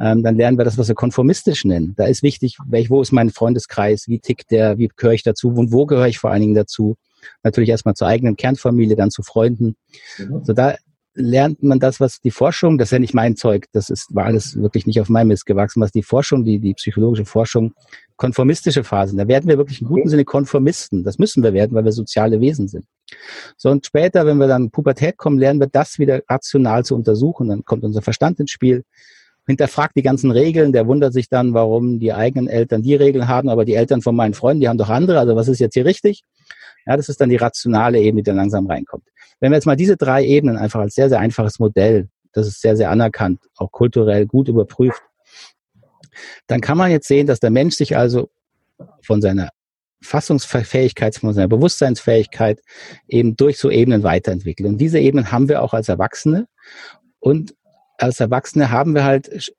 Ähm, 0.00 0.22
dann 0.22 0.36
lernen 0.36 0.58
wir 0.58 0.64
das, 0.64 0.78
was 0.78 0.88
wir 0.88 0.94
konformistisch 0.94 1.64
nennen. 1.64 1.94
Da 1.96 2.06
ist 2.06 2.22
wichtig, 2.22 2.56
welch, 2.66 2.88
wo 2.90 3.02
ist 3.02 3.12
mein 3.12 3.30
Freundeskreis, 3.30 4.08
wie 4.08 4.18
tickt 4.18 4.50
der, 4.50 4.78
wie 4.78 4.88
gehöre 4.88 5.12
ich 5.12 5.22
dazu 5.22 5.48
und 5.48 5.70
wo 5.70 5.86
gehöre 5.86 6.08
ich 6.08 6.18
vor 6.18 6.30
allen 6.30 6.40
Dingen 6.40 6.54
dazu. 6.54 6.96
Natürlich 7.42 7.68
erstmal 7.68 7.94
zur 7.94 8.08
eigenen 8.08 8.36
Kernfamilie, 8.36 8.96
dann 8.96 9.10
zu 9.10 9.22
Freunden. 9.22 9.76
Mhm. 10.18 10.44
So 10.44 10.52
da 10.54 10.76
lernt 11.14 11.62
man 11.62 11.78
das, 11.78 12.00
was 12.00 12.20
die 12.20 12.30
Forschung, 12.30 12.78
das 12.78 12.88
ist 12.88 12.92
ja 12.92 12.98
nicht 12.98 13.14
mein 13.14 13.36
Zeug, 13.36 13.66
das 13.72 13.90
ist, 13.90 14.14
war 14.14 14.24
alles 14.24 14.56
wirklich 14.56 14.86
nicht 14.86 15.00
auf 15.00 15.08
meinem 15.08 15.28
Mist 15.28 15.46
gewachsen, 15.46 15.80
was 15.80 15.92
die 15.92 16.02
Forschung, 16.02 16.44
die, 16.44 16.58
die 16.58 16.74
psychologische 16.74 17.24
Forschung, 17.24 17.74
konformistische 18.16 18.84
Phasen, 18.84 19.18
da 19.18 19.28
werden 19.28 19.48
wir 19.48 19.58
wirklich 19.58 19.82
im 19.82 19.88
guten 19.88 20.08
Sinne 20.08 20.24
Konformisten. 20.24 21.02
Das 21.02 21.18
müssen 21.18 21.42
wir 21.42 21.52
werden, 21.52 21.74
weil 21.74 21.84
wir 21.84 21.92
soziale 21.92 22.40
Wesen 22.40 22.68
sind. 22.68 22.86
So, 23.56 23.70
und 23.70 23.84
später, 23.84 24.24
wenn 24.26 24.38
wir 24.38 24.46
dann 24.46 24.64
in 24.64 24.70
Pubertät 24.70 25.16
kommen, 25.16 25.38
lernen 25.38 25.60
wir 25.60 25.66
das 25.66 25.98
wieder 25.98 26.22
rational 26.28 26.84
zu 26.84 26.94
untersuchen. 26.94 27.48
Dann 27.48 27.64
kommt 27.64 27.84
unser 27.84 28.00
Verstand 28.00 28.38
ins 28.40 28.50
Spiel, 28.50 28.84
hinterfragt 29.46 29.96
die 29.96 30.02
ganzen 30.02 30.30
Regeln, 30.30 30.72
der 30.72 30.86
wundert 30.86 31.12
sich 31.12 31.28
dann, 31.28 31.54
warum 31.54 31.98
die 31.98 32.12
eigenen 32.12 32.48
Eltern 32.48 32.82
die 32.82 32.94
Regeln 32.94 33.28
haben, 33.28 33.48
aber 33.48 33.64
die 33.64 33.74
Eltern 33.74 34.02
von 34.02 34.14
meinen 34.14 34.34
Freunden, 34.34 34.60
die 34.60 34.68
haben 34.68 34.78
doch 34.78 34.90
andere, 34.90 35.18
also 35.18 35.34
was 35.34 35.48
ist 35.48 35.58
jetzt 35.58 35.74
hier 35.74 35.84
richtig? 35.84 36.22
Ja, 36.86 36.96
das 36.96 37.08
ist 37.08 37.20
dann 37.20 37.28
die 37.28 37.36
rationale 37.36 38.00
Ebene, 38.00 38.22
die 38.22 38.30
dann 38.30 38.36
langsam 38.36 38.66
reinkommt. 38.66 39.04
Wenn 39.40 39.50
wir 39.50 39.56
jetzt 39.56 39.66
mal 39.66 39.76
diese 39.76 39.96
drei 39.96 40.24
Ebenen 40.24 40.56
einfach 40.56 40.80
als 40.80 40.94
sehr, 40.94 41.08
sehr 41.08 41.18
einfaches 41.18 41.58
Modell, 41.58 42.08
das 42.32 42.46
ist 42.46 42.60
sehr, 42.60 42.76
sehr 42.76 42.90
anerkannt, 42.90 43.40
auch 43.56 43.70
kulturell 43.70 44.26
gut 44.26 44.48
überprüft, 44.48 45.02
dann 46.46 46.60
kann 46.60 46.78
man 46.78 46.90
jetzt 46.90 47.08
sehen, 47.08 47.26
dass 47.26 47.40
der 47.40 47.50
Mensch 47.50 47.74
sich 47.74 47.96
also 47.96 48.30
von 49.02 49.20
seiner 49.20 49.50
Fassungsfähigkeit, 50.02 51.16
von 51.16 51.32
seiner 51.32 51.48
Bewusstseinsfähigkeit 51.48 52.60
eben 53.08 53.36
durch 53.36 53.58
so 53.58 53.70
Ebenen 53.70 54.02
weiterentwickelt. 54.02 54.68
Und 54.68 54.78
diese 54.78 54.98
Ebenen 54.98 55.30
haben 55.30 55.48
wir 55.48 55.62
auch 55.62 55.74
als 55.74 55.88
Erwachsene. 55.88 56.46
Und 57.20 57.54
als 57.98 58.20
Erwachsene 58.20 58.70
haben 58.70 58.94
wir 58.94 59.04
halt 59.04 59.52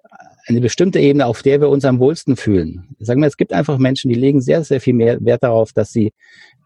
eine 0.47 0.61
bestimmte 0.61 0.99
Ebene, 0.99 1.25
auf 1.25 1.41
der 1.41 1.61
wir 1.61 1.69
uns 1.69 1.85
am 1.85 1.99
wohlsten 1.99 2.35
fühlen. 2.35 2.95
Sagen 2.99 3.21
wir, 3.21 3.27
es 3.27 3.37
gibt 3.37 3.53
einfach 3.53 3.77
Menschen, 3.77 4.09
die 4.09 4.15
legen 4.15 4.41
sehr, 4.41 4.63
sehr 4.63 4.81
viel 4.81 4.93
mehr 4.93 5.23
Wert 5.23 5.43
darauf, 5.43 5.71
dass 5.71 5.91
sie 5.91 6.11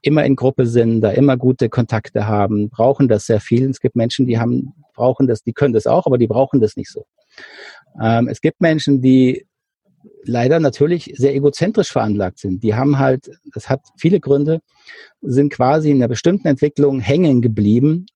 immer 0.01 0.25
in 0.25 0.35
Gruppe 0.35 0.65
sind, 0.65 1.01
da 1.01 1.11
immer 1.11 1.37
gute 1.37 1.69
Kontakte 1.69 2.27
haben, 2.27 2.69
brauchen 2.69 3.07
das 3.07 3.25
sehr 3.25 3.39
viel. 3.39 3.69
Es 3.69 3.79
gibt 3.79 3.95
Menschen, 3.95 4.25
die 4.25 4.39
haben, 4.39 4.73
brauchen 4.95 5.27
das, 5.27 5.43
die 5.43 5.53
können 5.53 5.73
das 5.73 5.85
auch, 5.85 6.05
aber 6.07 6.17
die 6.17 6.27
brauchen 6.27 6.59
das 6.59 6.75
nicht 6.75 6.91
so. 6.91 7.05
Ähm, 8.01 8.27
es 8.27 8.41
gibt 8.41 8.61
Menschen, 8.61 9.01
die 9.01 9.45
leider 10.23 10.59
natürlich 10.59 11.13
sehr 11.15 11.35
egozentrisch 11.35 11.91
veranlagt 11.91 12.39
sind. 12.39 12.63
Die 12.63 12.75
haben 12.75 12.97
halt, 12.97 13.29
das 13.53 13.69
hat 13.69 13.81
viele 13.97 14.19
Gründe, 14.19 14.61
sind 15.21 15.53
quasi 15.53 15.91
in 15.91 15.97
einer 15.97 16.07
bestimmten 16.07 16.47
Entwicklung 16.47 16.99
hängen 16.99 17.41
geblieben 17.41 18.07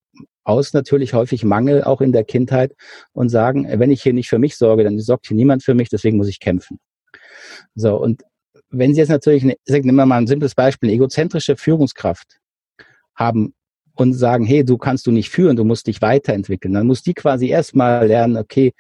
aus 0.44 0.74
natürlich 0.74 1.14
häufig 1.14 1.44
Mangel 1.44 1.84
auch 1.84 2.02
in 2.02 2.12
der 2.12 2.24
Kindheit 2.24 2.74
und 3.14 3.30
sagen, 3.30 3.68
wenn 3.80 3.92
ich 3.92 4.02
hier 4.02 4.14
nicht 4.14 4.30
für 4.30 4.40
mich 4.40 4.58
sorge, 4.58 4.84
dann 4.84 5.00
sorgt 5.00 5.28
hier 5.28 5.38
niemand 5.38 5.64
für 5.64 5.74
mich, 5.74 5.90
deswegen 5.90 6.18
muss 6.18 6.28
ich 6.28 6.40
kämpfen. 6.40 6.80
So, 7.76 7.98
und 7.98 8.24
wenn 8.70 8.94
Sie 8.94 9.00
jetzt 9.00 9.10
natürlich, 9.10 9.44
eine, 9.44 9.56
nehmen 9.68 9.96
wir 9.96 10.06
mal 10.06 10.18
ein 10.18 10.28
simples 10.28 10.56
Beispiel, 10.56 10.90
eine 10.90 10.96
egozentrische 10.96 11.58
Führungskraft 11.58 12.40
haben 13.16 13.54
und 13.96 14.14
sagen, 14.14 14.46
hey, 14.46 14.64
du 14.64 14.78
kannst 14.78 15.06
du 15.08 15.12
nicht 15.12 15.30
führen, 15.30 15.58
du 15.58 15.66
musst 15.66 15.88
dich 15.88 16.02
weiterentwickeln, 16.02 16.74
dann 16.74 16.88
muss 16.88 17.04
die 17.04 17.14
quasi 17.14 17.50
erstmal 17.50 18.08
lernen, 18.08 18.38
okay, 18.38 18.74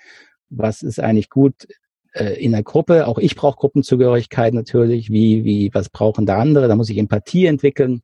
was 0.49 0.81
ist 0.81 0.99
eigentlich 0.99 1.29
gut 1.29 1.67
äh, 2.13 2.43
in 2.43 2.53
der 2.53 2.63
Gruppe, 2.63 3.07
auch 3.07 3.17
ich 3.17 3.35
brauche 3.35 3.57
Gruppenzugehörigkeit 3.57 4.53
natürlich, 4.53 5.11
wie, 5.11 5.43
wie, 5.43 5.69
was 5.73 5.89
brauchen 5.89 6.25
da 6.25 6.39
andere, 6.39 6.67
da 6.67 6.75
muss 6.75 6.89
ich 6.89 6.97
Empathie 6.97 7.45
entwickeln. 7.45 8.01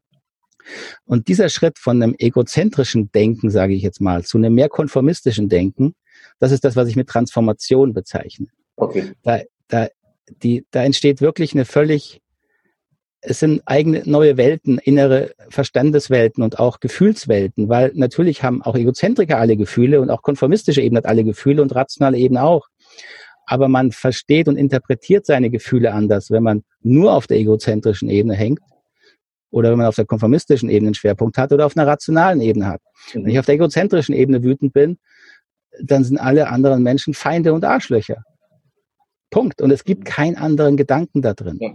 Und 1.06 1.28
dieser 1.28 1.50
Schritt 1.50 1.80
von 1.80 2.02
einem 2.02 2.16
egozentrischen 2.18 3.12
Denken, 3.12 3.50
sage 3.50 3.74
ich 3.74 3.82
jetzt 3.82 4.02
mal, 4.02 4.24
zu 4.24 4.38
einem 4.38 4.54
mehr 4.54 4.70
konformistischen 4.70 5.50
Denken, 5.50 5.96
das 6.40 6.52
ist 6.52 6.64
das, 6.64 6.76
was 6.76 6.88
ich 6.88 6.96
mit 6.96 7.08
Transformation 7.08 7.94
bezeichne. 7.94 8.48
Okay. 8.76 9.12
Da, 9.24 9.42
da, 9.68 9.88
die, 10.44 10.66
da 10.72 10.84
entsteht 10.84 11.22
wirklich 11.22 11.54
eine 11.54 11.66
völlig, 11.66 12.22
es 13.22 13.40
sind 13.40 13.62
eigene 13.66 14.04
neue 14.06 14.38
Welten, 14.38 14.78
innere 14.78 15.32
Verstandeswelten 15.50 16.44
und 16.44 16.60
auch 16.60 16.80
Gefühlswelten, 16.80 17.70
weil 17.70 17.92
natürlich 17.96 18.44
haben 18.44 18.62
auch 18.62 18.76
Egozentriker 18.76 19.38
alle 19.38 19.58
Gefühle 19.58 20.02
und 20.02 20.10
auch 20.10 20.22
konformistische 20.22 20.82
Ebene 20.82 21.00
hat 21.00 21.08
alle 21.08 21.24
Gefühle 21.24 21.62
und 21.62 21.74
rationale 21.74 22.18
Ebene 22.18 22.44
auch. 22.44 22.68
Aber 23.46 23.70
man 23.70 23.92
versteht 23.92 24.48
und 24.48 24.58
interpretiert 24.58 25.26
seine 25.26 25.50
Gefühle 25.50 25.94
anders, 25.94 26.32
wenn 26.32 26.44
man 26.44 26.64
nur 26.82 27.14
auf 27.14 27.28
der 27.28 27.38
egozentrischen 27.38 28.10
Ebene 28.10 28.36
hängt 28.36 28.60
oder 29.50 29.72
wenn 29.72 29.78
man 29.78 29.88
auf 29.88 29.96
der 29.96 30.06
konformistischen 30.06 30.70
Ebene 30.70 30.90
einen 30.90 30.96
Schwerpunkt 30.96 31.38
hat 31.38 31.52
oder 31.52 31.66
auf 31.66 31.78
einer 31.78 31.88
rationalen 31.88 32.42
Ebene 32.42 32.68
hat. 32.68 32.82
Mhm. 33.14 33.24
Wenn 33.24 33.32
ich 33.32 33.40
auf 33.40 33.46
der 33.46 33.56
egozentrischen 33.56 34.14
Ebene 34.14 34.44
wütend 34.44 34.74
bin, 34.74 34.98
dann 35.82 36.04
sind 36.04 36.18
alle 36.18 36.50
anderen 36.50 36.84
Menschen 36.84 37.14
Feinde 37.14 37.54
und 37.54 37.64
Arschlöcher. 37.64 38.24
Punkt. 39.30 39.62
Und 39.62 39.72
es 39.72 39.84
gibt 39.84 40.06
keinen 40.06 40.36
anderen 40.36 40.78
Gedanken 40.78 41.22
da 41.22 41.34
drin. 41.34 41.58
Ja. 41.62 41.72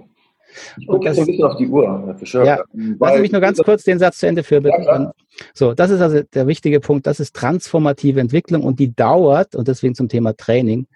Ich 0.79 0.87
gucke 0.87 1.07
jetzt 1.07 1.19
ein 1.19 1.27
bisschen 1.27 1.45
auf 1.45 1.57
die 1.57 1.67
Uhr, 1.67 2.15
Fischer. 2.19 2.45
Ja, 2.45 2.63
lass 3.01 3.19
mich 3.21 3.33
nur 3.33 3.41
ganz 3.41 3.59
kurz 3.59 3.85
den 3.85 3.99
Satz 3.99 4.19
zu 4.19 4.27
Ende 4.27 4.43
führen. 4.43 4.67
Ja, 4.67 5.13
so, 5.55 5.73
das 5.73 5.91
ist 5.91 6.01
also 6.01 6.23
der 6.23 6.47
wichtige 6.47 6.81
Punkt. 6.81 7.07
Das 7.07 7.21
ist 7.21 7.35
transformative 7.35 8.21
Entwicklung 8.21 8.63
und 8.63 8.79
die 8.79 8.95
dauert, 8.95 9.55
und 9.55 9.67
deswegen 9.69 9.95
zum 9.95 10.09
Thema 10.09 10.37
Training, 10.37 10.87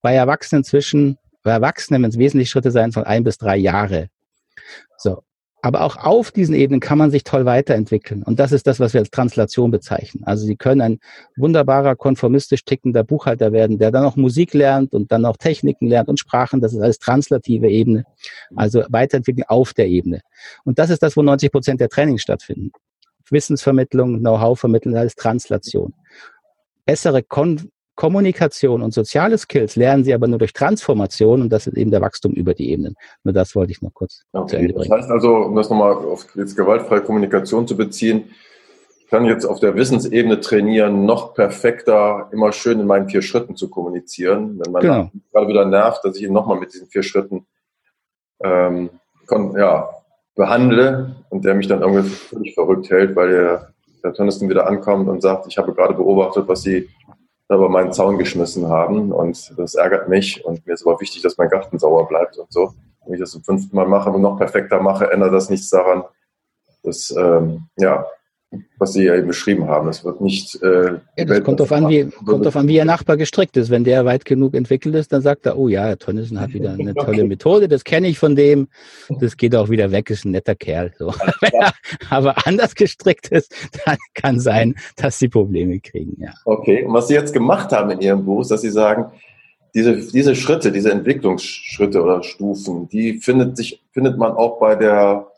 bei 0.00 0.14
Erwachsenen 0.14 0.64
zwischen, 0.64 1.18
bei 1.42 1.50
Erwachsenen, 1.50 2.02
wenn 2.02 2.10
es 2.10 2.18
wesentlich 2.18 2.48
Schritte 2.48 2.70
sein, 2.70 2.92
von 2.92 3.04
ein 3.04 3.22
bis 3.22 3.36
drei 3.36 3.56
Jahre. 3.56 4.08
So. 4.96 5.22
Aber 5.64 5.82
auch 5.82 5.96
auf 5.96 6.32
diesen 6.32 6.56
Ebenen 6.56 6.80
kann 6.80 6.98
man 6.98 7.12
sich 7.12 7.22
toll 7.22 7.44
weiterentwickeln. 7.44 8.24
Und 8.24 8.40
das 8.40 8.50
ist 8.50 8.66
das, 8.66 8.80
was 8.80 8.94
wir 8.94 9.00
als 9.00 9.10
Translation 9.10 9.70
bezeichnen. 9.70 10.24
Also 10.24 10.44
Sie 10.44 10.56
können 10.56 10.80
ein 10.80 10.98
wunderbarer, 11.36 11.94
konformistisch 11.94 12.64
tickender 12.64 13.04
Buchhalter 13.04 13.52
werden, 13.52 13.78
der 13.78 13.92
dann 13.92 14.04
auch 14.04 14.16
Musik 14.16 14.54
lernt 14.54 14.92
und 14.92 15.12
dann 15.12 15.24
auch 15.24 15.36
Techniken 15.36 15.86
lernt 15.86 16.08
und 16.08 16.18
Sprachen. 16.18 16.60
Das 16.60 16.72
ist 16.72 16.80
alles 16.80 16.98
translative 16.98 17.68
Ebene. 17.68 18.04
Also 18.56 18.82
weiterentwickeln 18.88 19.44
auf 19.46 19.72
der 19.72 19.86
Ebene. 19.86 20.22
Und 20.64 20.80
das 20.80 20.90
ist 20.90 21.00
das, 21.00 21.16
wo 21.16 21.22
90 21.22 21.52
Prozent 21.52 21.80
der 21.80 21.88
Trainings 21.88 22.22
stattfinden. 22.22 22.72
Wissensvermittlung, 23.30 24.18
Know-how 24.18 24.58
vermitteln, 24.58 24.96
alles 24.96 25.14
Translation. 25.14 25.94
Bessere 26.84 27.22
Kon 27.22 27.70
Kommunikation 27.94 28.82
und 28.82 28.94
soziale 28.94 29.36
Skills 29.36 29.76
lernen 29.76 30.04
sie 30.04 30.14
aber 30.14 30.26
nur 30.26 30.38
durch 30.38 30.52
Transformation 30.52 31.42
und 31.42 31.50
das 31.50 31.66
ist 31.66 31.76
eben 31.76 31.90
der 31.90 32.00
Wachstum 32.00 32.32
über 32.32 32.54
die 32.54 32.70
Ebenen. 32.70 32.94
Nur 33.22 33.34
das 33.34 33.54
wollte 33.54 33.72
ich 33.72 33.82
noch 33.82 33.92
kurz 33.92 34.22
okay. 34.32 34.48
zu 34.48 34.56
Ende 34.56 34.74
bringen. 34.74 34.90
Das 34.90 35.00
heißt 35.00 35.10
also, 35.10 35.36
um 35.36 35.56
das 35.56 35.68
nochmal 35.68 35.92
auf 35.92 36.26
jetzt 36.34 36.56
gewaltfreie 36.56 37.02
Kommunikation 37.02 37.66
zu 37.66 37.76
beziehen, 37.76 38.30
ich 38.98 39.08
kann 39.08 39.26
jetzt 39.26 39.44
auf 39.44 39.60
der 39.60 39.74
Wissensebene 39.74 40.40
trainieren, 40.40 41.04
noch 41.04 41.34
perfekter, 41.34 42.30
immer 42.32 42.50
schön 42.52 42.80
in 42.80 42.86
meinen 42.86 43.10
vier 43.10 43.20
Schritten 43.20 43.56
zu 43.56 43.68
kommunizieren. 43.68 44.58
Wenn 44.58 44.72
man 44.72 44.80
genau. 44.82 45.10
gerade 45.30 45.48
wieder 45.48 45.66
nervt, 45.66 46.02
dass 46.02 46.16
ich 46.16 46.22
ihn 46.22 46.32
nochmal 46.32 46.58
mit 46.58 46.72
diesen 46.72 46.88
vier 46.88 47.02
Schritten 47.02 47.46
ähm, 48.42 48.88
ja, 49.54 49.90
behandle 50.34 51.16
und 51.28 51.44
der 51.44 51.54
mich 51.54 51.68
dann 51.68 51.82
irgendwie 51.82 52.08
völlig 52.08 52.54
verrückt 52.54 52.88
hält, 52.88 53.14
weil 53.14 53.30
der, 53.30 53.72
der 54.02 54.14
Tönnissen 54.14 54.48
wieder 54.48 54.66
ankommt 54.66 55.08
und 55.08 55.20
sagt, 55.20 55.46
ich 55.46 55.58
habe 55.58 55.74
gerade 55.74 55.92
beobachtet, 55.92 56.48
was 56.48 56.62
Sie 56.62 56.88
über 57.54 57.68
meinen 57.68 57.92
Zaun 57.92 58.18
geschmissen 58.18 58.68
haben 58.68 59.12
und 59.12 59.52
das 59.58 59.74
ärgert 59.74 60.08
mich 60.08 60.44
und 60.44 60.66
mir 60.66 60.74
ist 60.74 60.86
aber 60.86 61.00
wichtig, 61.00 61.22
dass 61.22 61.38
mein 61.38 61.48
Garten 61.48 61.78
sauer 61.78 62.08
bleibt 62.08 62.38
und 62.38 62.52
so. 62.52 62.74
Wenn 63.04 63.14
ich 63.14 63.20
das 63.20 63.32
zum 63.32 63.42
fünften 63.42 63.74
Mal 63.74 63.86
mache 63.86 64.10
und 64.10 64.22
noch 64.22 64.38
perfekter 64.38 64.80
mache, 64.80 65.10
ändert 65.10 65.32
das 65.32 65.50
nichts 65.50 65.70
daran, 65.70 66.04
dass, 66.82 67.10
ähm, 67.16 67.64
ja, 67.76 68.06
was 68.78 68.92
Sie 68.92 69.04
ja 69.04 69.14
eben 69.14 69.28
beschrieben 69.28 69.66
haben. 69.66 69.88
Es 69.88 70.04
wird 70.04 70.20
nicht. 70.20 70.60
Äh, 70.62 70.98
ja, 71.16 71.24
das 71.24 71.42
kommt 71.42 71.60
darauf 71.60 71.72
an, 71.72 71.88
wie, 71.88 72.08
kommt 72.26 72.44
drauf 72.44 72.56
an, 72.56 72.68
wie 72.68 72.76
Ihr 72.76 72.84
Nachbar 72.84 73.16
gestrickt 73.16 73.56
ist. 73.56 73.70
Wenn 73.70 73.84
der 73.84 74.04
weit 74.04 74.24
genug 74.24 74.54
entwickelt 74.54 74.94
ist, 74.94 75.12
dann 75.12 75.22
sagt 75.22 75.46
er, 75.46 75.56
oh 75.58 75.68
ja, 75.68 75.84
Herr 75.84 75.98
Tönnissen 75.98 76.40
hat 76.40 76.52
wieder 76.52 76.72
eine 76.72 76.94
tolle 76.94 77.24
Methode, 77.24 77.68
das 77.68 77.84
kenne 77.84 78.08
ich 78.08 78.18
von 78.18 78.36
dem, 78.36 78.68
das 79.20 79.36
geht 79.36 79.54
auch 79.54 79.70
wieder 79.70 79.90
weg, 79.92 80.10
ist 80.10 80.24
ein 80.24 80.32
netter 80.32 80.54
Kerl. 80.54 80.92
So. 80.98 81.14
Er 81.40 81.72
aber 82.10 82.46
anders 82.46 82.74
gestrickt 82.74 83.28
ist, 83.28 83.54
dann 83.84 83.96
kann 84.14 84.40
sein, 84.40 84.74
dass 84.96 85.18
Sie 85.18 85.28
Probleme 85.28 85.80
kriegen. 85.80 86.20
Ja. 86.20 86.32
Okay, 86.44 86.84
und 86.84 86.92
was 86.92 87.08
Sie 87.08 87.14
jetzt 87.14 87.32
gemacht 87.32 87.72
haben 87.72 87.90
in 87.90 88.00
Ihrem 88.00 88.24
Buch, 88.24 88.42
ist, 88.42 88.50
dass 88.50 88.62
Sie 88.62 88.70
sagen, 88.70 89.06
diese, 89.74 89.96
diese 90.12 90.34
Schritte, 90.34 90.70
diese 90.70 90.92
Entwicklungsschritte 90.92 92.02
oder 92.02 92.22
Stufen, 92.22 92.88
die 92.88 93.14
findet 93.14 93.56
sich, 93.56 93.82
findet 93.92 94.18
man 94.18 94.32
auch 94.32 94.58
bei 94.58 94.74
der, 94.74 95.28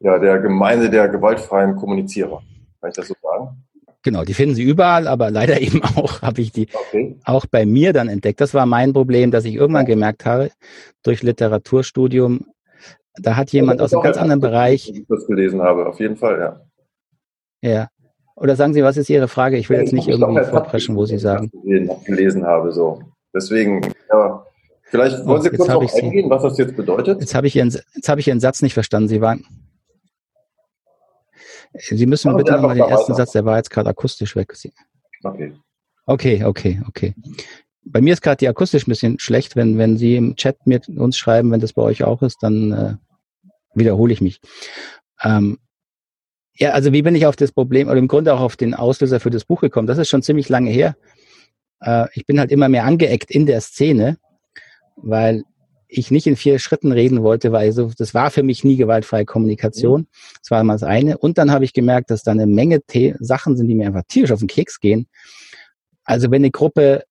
ja, 0.00 0.18
der 0.18 0.38
Gemeinde 0.38 0.90
der 0.90 1.08
gewaltfreien 1.08 1.76
Kommunizierer. 1.76 2.42
Kann 2.86 2.90
ich 2.90 2.96
das 2.96 3.08
so 3.08 3.14
sagen? 3.20 3.64
Genau, 4.04 4.22
die 4.22 4.34
finden 4.34 4.54
sie 4.54 4.62
überall, 4.62 5.08
aber 5.08 5.32
leider 5.32 5.60
eben 5.60 5.82
auch 5.82 6.22
habe 6.22 6.40
ich 6.40 6.52
die 6.52 6.68
okay. 6.72 7.18
auch 7.24 7.44
bei 7.46 7.66
mir 7.66 7.92
dann 7.92 8.08
entdeckt. 8.08 8.40
Das 8.40 8.54
war 8.54 8.64
mein 8.64 8.92
Problem, 8.92 9.32
dass 9.32 9.44
ich 9.44 9.54
irgendwann 9.54 9.86
gemerkt 9.86 10.24
habe, 10.24 10.52
durch 11.02 11.24
Literaturstudium, 11.24 12.46
da 13.20 13.34
hat 13.34 13.50
jemand 13.50 13.80
aus 13.80 13.92
einem 13.92 14.04
ganz 14.04 14.18
anderen 14.18 14.40
Bereich. 14.40 14.88
Ich 14.88 15.04
das 15.08 15.26
gelesen 15.26 15.62
habe, 15.62 15.86
auf 15.86 15.98
jeden 15.98 16.16
Fall, 16.16 16.38
ja. 16.38 16.60
Ja. 17.68 17.88
Oder 18.36 18.54
sagen 18.54 18.72
Sie, 18.72 18.84
was 18.84 18.96
ist 18.96 19.10
Ihre 19.10 19.26
Frage? 19.26 19.56
Ich 19.56 19.68
will 19.68 19.80
jetzt 19.80 19.92
nicht 19.92 20.06
irgendwie 20.06 20.44
vorpreschen, 20.44 20.94
wo 20.94 21.06
Sie 21.06 21.18
sagen. 21.18 21.50
Gelesen 22.04 22.46
habe, 22.46 22.70
so. 22.70 23.00
Deswegen, 23.34 23.80
ja. 24.12 24.46
Vielleicht 24.84 25.26
wollen 25.26 25.42
Sie 25.42 25.50
kurz 25.50 25.68
noch 25.68 25.94
eingehen, 26.00 26.30
was 26.30 26.42
das 26.42 26.58
jetzt 26.58 26.76
bedeutet? 26.76 27.18
Jetzt 27.18 27.34
habe 27.34 27.48
ich 27.48 27.56
Ihren, 27.56 27.70
jetzt 27.70 28.08
habe 28.08 28.20
ich 28.20 28.28
Ihren 28.28 28.38
Satz 28.38 28.62
nicht 28.62 28.74
verstanden. 28.74 29.08
Sie 29.08 29.20
waren. 29.20 29.44
Sie 31.78 32.06
müssen 32.06 32.36
bitte 32.36 32.52
nochmal 32.52 32.76
den 32.76 32.84
ersten 32.84 33.12
weiter. 33.12 33.24
Satz, 33.24 33.32
der 33.32 33.44
war 33.44 33.56
jetzt 33.56 33.70
gerade 33.70 33.88
akustisch 33.90 34.36
weg. 34.36 34.54
Okay. 35.22 35.54
Okay, 36.06 36.44
okay, 36.44 36.80
okay. 36.88 37.14
Bei 37.84 38.00
mir 38.00 38.12
ist 38.12 38.22
gerade 38.22 38.38
die 38.38 38.48
akustisch 38.48 38.86
ein 38.86 38.90
bisschen 38.90 39.18
schlecht. 39.18 39.56
Wenn, 39.56 39.78
wenn 39.78 39.96
Sie 39.96 40.16
im 40.16 40.36
Chat 40.36 40.66
mit 40.66 40.88
uns 40.88 41.16
schreiben, 41.16 41.50
wenn 41.50 41.60
das 41.60 41.72
bei 41.72 41.82
euch 41.82 42.04
auch 42.04 42.22
ist, 42.22 42.42
dann 42.42 42.72
äh, 42.72 42.94
wiederhole 43.74 44.12
ich 44.12 44.20
mich. 44.20 44.40
Ähm, 45.22 45.58
ja, 46.54 46.70
also 46.70 46.92
wie 46.92 47.02
bin 47.02 47.14
ich 47.14 47.26
auf 47.26 47.36
das 47.36 47.52
Problem 47.52 47.88
oder 47.88 47.98
im 47.98 48.08
Grunde 48.08 48.32
auch 48.34 48.40
auf 48.40 48.56
den 48.56 48.74
Auslöser 48.74 49.20
für 49.20 49.30
das 49.30 49.44
Buch 49.44 49.60
gekommen? 49.60 49.86
Das 49.86 49.98
ist 49.98 50.08
schon 50.08 50.22
ziemlich 50.22 50.48
lange 50.48 50.70
her. 50.70 50.96
Äh, 51.80 52.06
ich 52.14 52.26
bin 52.26 52.38
halt 52.40 52.50
immer 52.50 52.68
mehr 52.68 52.84
angeeckt 52.84 53.30
in 53.30 53.46
der 53.46 53.60
Szene, 53.60 54.18
weil 54.96 55.44
ich 55.96 56.10
nicht 56.10 56.26
in 56.26 56.36
vier 56.36 56.58
Schritten 56.58 56.92
reden 56.92 57.22
wollte, 57.22 57.52
weil 57.52 57.72
so, 57.72 57.90
das 57.96 58.14
war 58.14 58.30
für 58.30 58.42
mich 58.42 58.64
nie 58.64 58.76
gewaltfreie 58.76 59.24
Kommunikation. 59.24 60.06
Das 60.40 60.50
war 60.50 60.62
mal 60.64 60.74
das 60.74 60.82
eine. 60.82 61.18
Und 61.18 61.38
dann 61.38 61.50
habe 61.50 61.64
ich 61.64 61.72
gemerkt, 61.72 62.10
dass 62.10 62.22
da 62.22 62.32
eine 62.32 62.46
Menge 62.46 62.80
The 62.90 63.14
Sachen 63.20 63.56
sind, 63.56 63.68
die 63.68 63.74
mir 63.74 63.86
einfach 63.86 64.04
tierisch 64.08 64.32
auf 64.32 64.40
den 64.40 64.48
Keks 64.48 64.80
gehen. 64.80 65.06
Also 66.04 66.30
wenn 66.30 66.42
eine 66.42 66.50
Gruppe 66.50 67.04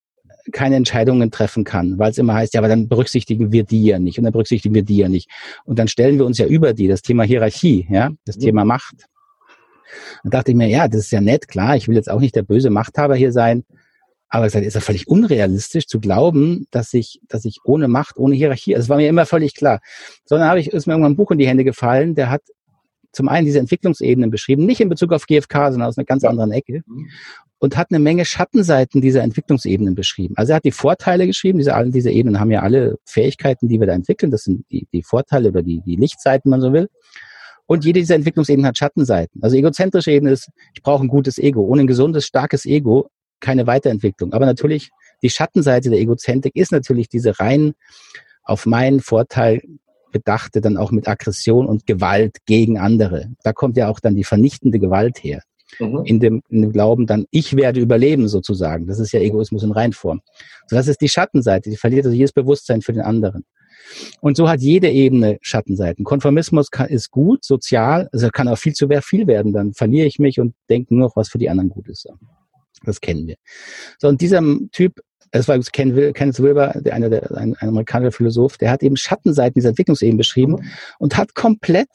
keine 0.51 0.75
Entscheidungen 0.75 1.31
treffen 1.31 1.63
kann, 1.63 1.97
weil 1.97 2.11
es 2.11 2.17
immer 2.17 2.35
heißt, 2.35 2.53
ja, 2.53 2.59
aber 2.59 2.67
dann 2.67 2.87
berücksichtigen 2.87 3.51
wir 3.51 3.63
die 3.63 3.85
ja 3.85 3.99
nicht 3.99 4.17
und 4.17 4.25
dann 4.25 4.33
berücksichtigen 4.33 4.75
wir 4.75 4.83
die 4.83 4.97
ja 4.97 5.09
nicht. 5.09 5.29
Und 5.65 5.79
dann 5.79 5.87
stellen 5.87 6.17
wir 6.17 6.25
uns 6.25 6.37
ja 6.37 6.45
über 6.45 6.73
die, 6.73 6.87
das 6.87 7.01
Thema 7.01 7.23
Hierarchie, 7.23 7.87
ja, 7.89 8.11
das 8.25 8.35
ja. 8.35 8.41
Thema 8.41 8.65
Macht. 8.65 9.07
Dann 10.23 10.31
dachte 10.31 10.51
ich 10.51 10.57
mir, 10.57 10.67
ja, 10.67 10.87
das 10.87 11.01
ist 11.01 11.11
ja 11.11 11.21
nett, 11.21 11.47
klar, 11.47 11.75
ich 11.75 11.87
will 11.87 11.95
jetzt 11.95 12.09
auch 12.09 12.19
nicht 12.19 12.35
der 12.35 12.43
böse 12.43 12.69
Machthaber 12.69 13.15
hier 13.15 13.31
sein, 13.31 13.63
aber 14.35 14.45
es 14.47 14.55
ist 14.55 14.73
ja 14.73 14.81
völlig 14.81 15.07
unrealistisch 15.07 15.87
zu 15.87 15.99
glauben, 15.99 16.67
dass 16.71 16.93
ich, 16.93 17.21
dass 17.29 17.45
ich 17.45 17.59
ohne 17.63 17.87
Macht, 17.87 18.17
ohne 18.17 18.35
Hierarchie, 18.35 18.75
also 18.75 18.85
es 18.85 18.89
war 18.89 18.97
mir 18.97 19.07
immer 19.07 19.25
völlig 19.25 19.55
klar. 19.55 19.79
Sondern 20.25 20.49
habe 20.49 20.59
ich, 20.59 20.67
ist 20.67 20.87
mir 20.87 20.93
irgendwann 20.93 21.13
ein 21.13 21.15
Buch 21.15 21.31
in 21.31 21.37
die 21.37 21.47
Hände 21.47 21.63
gefallen, 21.63 22.15
der 22.15 22.29
hat 22.29 22.41
zum 23.13 23.29
einen 23.29 23.45
diese 23.45 23.59
Entwicklungsebenen 23.59 24.29
beschrieben, 24.29 24.65
nicht 24.65 24.81
in 24.81 24.89
Bezug 24.89 25.13
auf 25.13 25.25
GFK, 25.25 25.71
sondern 25.71 25.83
aus 25.83 25.97
einer 25.97 26.03
ganz 26.03 26.25
anderen 26.25 26.51
Ecke. 26.51 26.83
Mhm. 26.85 27.09
Und 27.59 27.77
hat 27.77 27.87
eine 27.89 27.99
Menge 27.99 28.25
Schattenseiten 28.25 28.99
dieser 28.99 29.23
Entwicklungsebenen 29.23 29.95
beschrieben. 29.95 30.33
Also 30.37 30.51
er 30.51 30.57
hat 30.57 30.65
die 30.65 30.71
Vorteile 30.71 31.25
geschrieben, 31.25 31.57
diese, 31.57 31.73
diese 31.87 32.11
Ebenen 32.11 32.41
haben 32.41 32.51
ja 32.51 32.61
alle 32.61 32.97
Fähigkeiten, 33.05 33.69
die 33.69 33.79
wir 33.79 33.87
da 33.87 33.93
entwickeln. 33.93 34.29
Das 34.31 34.43
sind 34.43 34.65
die, 34.69 34.85
die 34.91 35.01
Vorteile 35.01 35.49
oder 35.49 35.63
die, 35.63 35.81
die 35.85 35.95
Lichtseiten, 35.95 36.51
man 36.51 36.59
so 36.59 36.73
will. 36.73 36.89
Und 37.65 37.85
jede 37.85 38.01
dieser 38.01 38.15
Entwicklungsebenen 38.15 38.67
hat 38.67 38.77
Schattenseiten. 38.77 39.41
Also 39.41 39.55
egozentrische 39.55 40.11
Ebene 40.11 40.33
ist, 40.33 40.49
ich 40.73 40.83
brauche 40.83 41.03
ein 41.03 41.07
gutes 41.07 41.37
Ego. 41.37 41.61
Ohne 41.61 41.81
ein 41.81 41.87
gesundes, 41.87 42.25
starkes 42.25 42.65
Ego 42.65 43.09
keine 43.39 43.67
Weiterentwicklung. 43.67 44.33
Aber 44.33 44.45
natürlich, 44.45 44.89
die 45.21 45.29
Schattenseite 45.29 45.89
der 45.89 45.99
Egozentrik 45.99 46.55
ist 46.55 46.71
natürlich 46.71 47.09
diese 47.09 47.39
rein 47.39 47.73
auf 48.43 48.65
meinen 48.65 48.99
Vorteil 48.99 49.61
bedachte, 50.11 50.61
dann 50.61 50.77
auch 50.77 50.91
mit 50.91 51.07
Aggression 51.07 51.65
und 51.65 51.85
Gewalt 51.85 52.37
gegen 52.45 52.77
andere. 52.77 53.31
Da 53.43 53.51
kommt 53.51 53.75
ja 53.75 53.89
auch 53.89 53.99
dann 53.99 54.15
die 54.15 54.23
vernichtende 54.23 54.79
Gewalt 54.79 55.23
her. 55.23 55.41
Mhm. 55.79 56.03
In, 56.05 56.19
dem, 56.19 56.41
in 56.49 56.61
dem 56.61 56.71
Glauben 56.71 57.05
dann, 57.05 57.25
ich 57.31 57.55
werde 57.55 57.81
überleben 57.81 58.29
sozusagen. 58.29 58.87
Das 58.87 58.99
ist 58.99 59.11
ja 59.11 59.19
Egoismus 59.19 59.63
in 59.63 59.71
Reinform. 59.71 60.21
So, 60.67 60.75
das 60.75 60.87
ist 60.87 61.01
die 61.01 61.09
Schattenseite. 61.09 61.69
Die 61.69 61.75
verliert 61.75 62.05
also 62.05 62.15
jedes 62.15 62.31
Bewusstsein 62.31 62.81
für 62.81 62.93
den 62.93 63.01
anderen. 63.01 63.43
Und 64.21 64.37
so 64.37 64.47
hat 64.47 64.61
jede 64.61 64.89
Ebene 64.89 65.37
Schattenseiten. 65.41 66.05
Konformismus 66.05 66.71
kann, 66.71 66.87
ist 66.87 67.11
gut, 67.11 67.43
sozial, 67.43 68.09
also 68.11 68.29
kann 68.29 68.47
auch 68.47 68.57
viel 68.57 68.73
zu 68.73 68.87
viel 69.01 69.27
werden. 69.27 69.53
Dann 69.53 69.73
verliere 69.73 70.07
ich 70.07 70.17
mich 70.17 70.39
und 70.39 70.55
denke 70.69 70.95
nur 70.95 71.07
noch, 71.07 71.15
was 71.15 71.29
für 71.29 71.37
die 71.37 71.49
anderen 71.49 71.69
gut 71.69 71.87
ist. 71.89 72.07
Das 72.85 73.01
kennen 73.01 73.27
wir. 73.27 73.35
So, 73.99 74.07
und 74.07 74.21
dieser 74.21 74.41
Typ, 74.71 75.01
das 75.31 75.47
war 75.47 75.59
Ken, 75.59 76.13
Kenneth 76.13 76.39
Wilber, 76.39 76.73
der, 76.79 76.93
einer 76.93 77.09
der, 77.09 77.31
ein, 77.37 77.55
ein 77.55 77.69
amerikanischer 77.69 78.11
Philosoph, 78.11 78.57
der 78.57 78.71
hat 78.71 78.83
eben 78.83 78.95
Schattenseiten 78.95 79.55
dieser 79.55 79.69
Entwicklungsebene 79.69 80.17
beschrieben 80.17 80.53
mhm. 80.53 80.65
und 80.99 81.17
hat 81.17 81.35
komplett 81.35 81.89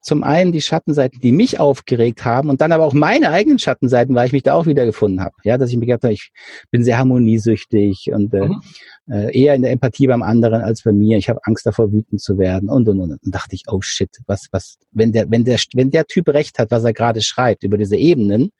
zum 0.00 0.22
einen 0.22 0.52
die 0.52 0.62
Schattenseiten, 0.62 1.20
die 1.20 1.32
mich 1.32 1.58
aufgeregt 1.60 2.24
haben 2.24 2.48
und 2.48 2.60
dann 2.60 2.72
aber 2.72 2.84
auch 2.84 2.94
meine 2.94 3.30
eigenen 3.30 3.58
Schattenseiten, 3.58 4.14
weil 4.14 4.26
ich 4.26 4.32
mich 4.32 4.42
da 4.42 4.54
auch 4.54 4.66
wieder 4.66 4.86
gefunden 4.86 5.20
habe. 5.20 5.34
Ja, 5.44 5.58
dass 5.58 5.70
ich 5.70 5.76
mir 5.76 5.86
gedacht 5.86 6.04
habe, 6.04 6.14
ich 6.14 6.30
bin 6.70 6.84
sehr 6.84 6.98
harmoniesüchtig 6.98 8.10
und 8.12 8.32
äh, 8.32 8.48
mhm. 8.48 8.62
äh, 9.10 9.38
eher 9.38 9.54
in 9.54 9.62
der 9.62 9.72
Empathie 9.72 10.06
beim 10.06 10.22
anderen 10.22 10.62
als 10.62 10.82
bei 10.82 10.92
mir. 10.92 11.18
Ich 11.18 11.28
habe 11.28 11.40
Angst 11.44 11.66
davor, 11.66 11.92
wütend 11.92 12.20
zu 12.20 12.38
werden 12.38 12.68
und 12.68 12.88
und 12.88 13.00
und. 13.00 13.10
Und 13.10 13.34
dachte 13.34 13.54
ich, 13.54 13.64
oh 13.68 13.80
shit, 13.82 14.10
was 14.26 14.46
was, 14.52 14.78
wenn 14.92 15.12
der 15.12 15.30
wenn 15.30 15.44
der 15.44 15.58
wenn 15.74 15.90
der 15.90 16.06
Typ 16.06 16.28
recht 16.28 16.58
hat, 16.58 16.70
was 16.70 16.84
er 16.84 16.92
gerade 16.92 17.20
schreibt 17.20 17.64
über 17.64 17.76
diese 17.76 17.96
Ebenen 17.96 18.50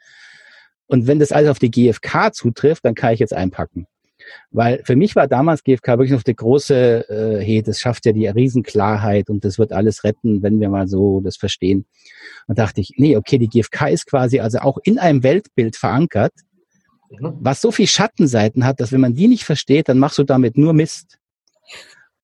und 0.88 1.06
wenn 1.06 1.18
das 1.18 1.32
alles 1.32 1.50
auf 1.50 1.58
die 1.58 1.70
GfK 1.70 2.32
zutrifft, 2.32 2.84
dann 2.84 2.94
kann 2.94 3.14
ich 3.14 3.20
jetzt 3.20 3.34
einpacken. 3.34 3.86
Weil 4.50 4.82
für 4.84 4.96
mich 4.96 5.14
war 5.16 5.28
damals 5.28 5.62
GfK 5.62 5.98
wirklich 5.98 6.10
noch 6.10 6.22
die 6.22 6.34
große, 6.34 7.08
äh, 7.08 7.44
hey, 7.44 7.62
das 7.62 7.80
schafft 7.80 8.04
ja 8.06 8.12
die 8.12 8.26
Riesenklarheit 8.26 9.30
und 9.30 9.44
das 9.44 9.58
wird 9.58 9.72
alles 9.72 10.04
retten, 10.04 10.42
wenn 10.42 10.60
wir 10.60 10.68
mal 10.68 10.88
so 10.88 11.20
das 11.20 11.36
verstehen. 11.36 11.86
Und 12.46 12.58
dachte 12.58 12.80
ich, 12.80 12.94
nee, 12.96 13.16
okay, 13.16 13.38
die 13.38 13.48
GfK 13.48 13.88
ist 13.88 14.06
quasi 14.06 14.40
also 14.40 14.58
auch 14.58 14.78
in 14.82 14.98
einem 14.98 15.22
Weltbild 15.22 15.76
verankert, 15.76 16.32
mhm. 17.10 17.34
was 17.40 17.60
so 17.60 17.70
viel 17.70 17.86
Schattenseiten 17.86 18.64
hat, 18.64 18.80
dass 18.80 18.92
wenn 18.92 19.00
man 19.00 19.14
die 19.14 19.28
nicht 19.28 19.44
versteht, 19.44 19.88
dann 19.88 19.98
machst 19.98 20.18
du 20.18 20.24
damit 20.24 20.56
nur 20.56 20.72
Mist. 20.72 21.18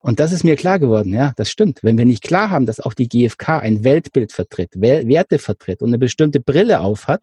Und 0.01 0.21
das 0.21 0.33
ist 0.33 0.45
mir 0.45 0.57
klar 0.57 0.79
geworden, 0.79 1.15
ja, 1.15 1.33
das 1.37 1.51
stimmt. 1.51 1.83
Wenn 1.83 1.97
wir 1.97 2.05
nicht 2.05 2.23
klar 2.23 2.51
haben, 2.51 2.67
dass 2.67 2.81
auch 2.81 2.93
die 2.93 3.09
GfK 3.09 3.61
ein 3.61 3.85
Weltbild 3.85 4.33
vertritt, 4.33 4.73
Werte 4.75 5.39
vertritt 5.39 5.81
und 5.81 5.89
eine 5.89 5.99
bestimmte 5.99 6.41
Brille 6.41 6.81
aufhat, 6.81 7.23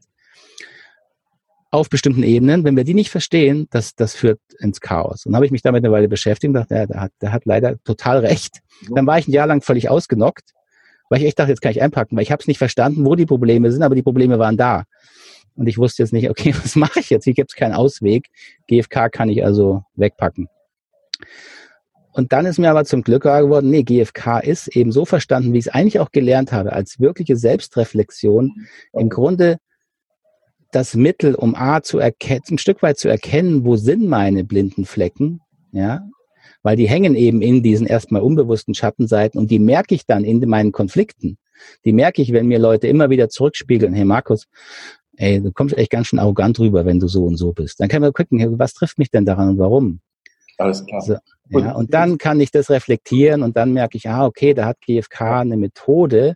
auf 1.72 1.90
bestimmten 1.90 2.24
Ebenen, 2.24 2.66
wenn 2.66 2.76
wir 2.76 2.84
die 2.84 2.94
nicht 2.94 3.10
verstehen, 3.10 3.68
das, 3.72 3.96
das 3.96 4.14
führt 4.14 4.40
ins 4.60 4.82
Chaos. 4.82 5.26
Und 5.26 5.36
habe 5.36 5.46
ich 5.46 5.52
mich 5.52 5.62
damit 5.62 5.84
eine 5.84 5.92
Weile 5.94 6.10
beschäftigt 6.10 6.50
und 6.50 6.54
dachte, 6.54 6.76
ja, 6.76 6.86
der 6.86 7.02
hat, 7.02 7.12
der 7.22 7.32
hat 7.32 7.46
leider 7.46 7.82
total 7.84 8.20
recht. 8.20 8.60
Dann 8.94 9.08
war 9.08 9.18
ich 9.18 9.28
ein 9.28 9.32
Jahr 9.32 9.48
lang 9.48 9.62
völlig 9.62 9.90
ausgenockt, 9.90 10.52
weil 11.10 11.22
ich 11.22 11.28
echt 11.28 11.40
dachte, 11.40 11.52
jetzt 11.52 11.62
kann 11.62 11.72
ich 11.72 11.82
einpacken, 11.82 12.18
weil 12.18 12.24
ich 12.24 12.32
habe 12.32 12.42
es 12.42 12.48
nicht 12.48 12.58
verstanden, 12.58 13.06
wo 13.06 13.16
die 13.16 13.26
Probleme 13.26 13.72
sind, 13.72 13.84
aber 13.84 13.96
die 13.96 14.04
Probleme 14.04 14.38
waren 14.38 14.58
da. 14.58 14.84
Und 15.56 15.68
ich 15.68 15.78
wusste 15.78 16.04
jetzt 16.04 16.12
nicht, 16.12 16.30
okay, 16.30 16.54
was 16.62 16.76
mache 16.76 17.00
ich 17.00 17.10
jetzt? 17.10 17.24
Hier 17.24 17.34
gibt 17.34 17.52
es 17.52 17.56
keinen 17.56 17.74
Ausweg. 17.74 18.28
GFK 18.68 19.10
kann 19.10 19.30
ich 19.30 19.46
also 19.46 19.84
wegpacken. 19.96 20.50
Und 22.14 22.34
dann 22.34 22.46
ist 22.46 22.60
mir 22.60 22.70
aber 22.70 22.84
zum 22.84 23.04
Glück 23.04 23.22
klar 23.22 23.42
geworden, 23.42 23.70
nee, 23.70 23.84
GFK 23.84 24.40
ist 24.44 24.68
eben 24.76 24.92
so 24.92 25.06
verstanden, 25.06 25.54
wie 25.54 25.60
ich 25.60 25.68
es 25.68 25.74
eigentlich 25.74 26.02
auch 26.02 26.12
gelernt 26.12 26.52
habe, 26.52 26.74
als 26.74 27.00
wirkliche 27.00 27.38
Selbstreflexion. 27.38 28.68
Im 28.92 29.08
Grunde 29.08 29.60
das 30.72 30.96
Mittel, 30.96 31.36
um 31.36 31.56
A 31.56 31.82
zu 31.82 32.00
erkennen, 32.00 32.44
ein 32.52 32.58
Stück 32.58 32.82
weit 32.82 32.98
zu 32.98 33.10
erkennen, 33.10 33.66
wo 33.66 33.76
sind 33.76 34.08
meine 34.08 34.44
blinden 34.44 34.86
Flecken, 34.86 35.42
ja, 35.72 36.02
weil 36.64 36.76
die 36.76 36.88
hängen 36.88 37.16
eben 37.16 37.42
in 37.42 37.64
diesen 37.64 37.88
erstmal 37.88 38.22
unbewussten 38.22 38.74
Schattenseiten 38.74 39.40
und 39.40 39.52
die 39.52 39.60
merke 39.60 39.96
ich 39.96 40.06
dann 40.06 40.24
in 40.24 40.40
meinen 40.48 40.72
Konflikten. 40.72 41.38
Die 41.86 41.94
merke 41.94 42.22
ich, 42.22 42.34
wenn 42.34 42.48
mir 42.48 42.60
Leute 42.60 42.88
immer 42.88 43.10
wieder 43.10 43.30
zurückspiegeln, 43.30 43.94
hey 43.94 44.06
Markus, 44.06 44.48
ey, 45.18 45.42
du 45.42 45.52
kommst 45.52 45.78
echt 45.78 45.92
ganz 45.92 46.08
schön 46.08 46.20
arrogant 46.20 46.60
rüber, 46.60 46.86
wenn 46.86 47.00
du 47.00 47.08
so 47.08 47.26
und 47.26 47.38
so 47.38 47.54
bist. 47.54 47.80
Dann 47.80 47.90
können 47.90 48.04
wir 48.04 48.12
gucken, 48.12 48.60
was 48.60 48.74
trifft 48.74 48.98
mich 48.98 49.12
denn 49.12 49.26
daran 49.26 49.50
und 49.50 49.58
warum? 49.60 50.00
Alles 50.58 50.86
klar. 50.86 51.02
So, 51.02 51.16
ja, 51.50 51.74
und 51.74 51.94
dann 51.94 52.18
kann 52.18 52.40
ich 52.40 52.52
das 52.52 52.70
reflektieren 52.70 53.44
und 53.44 53.58
dann 53.58 53.74
merke 53.74 53.98
ich, 53.98 54.08
ah, 54.08 54.26
okay, 54.26 54.54
da 54.54 54.66
hat 54.66 54.80
GFK 54.82 55.42
eine 55.42 55.58
Methode, 55.58 56.36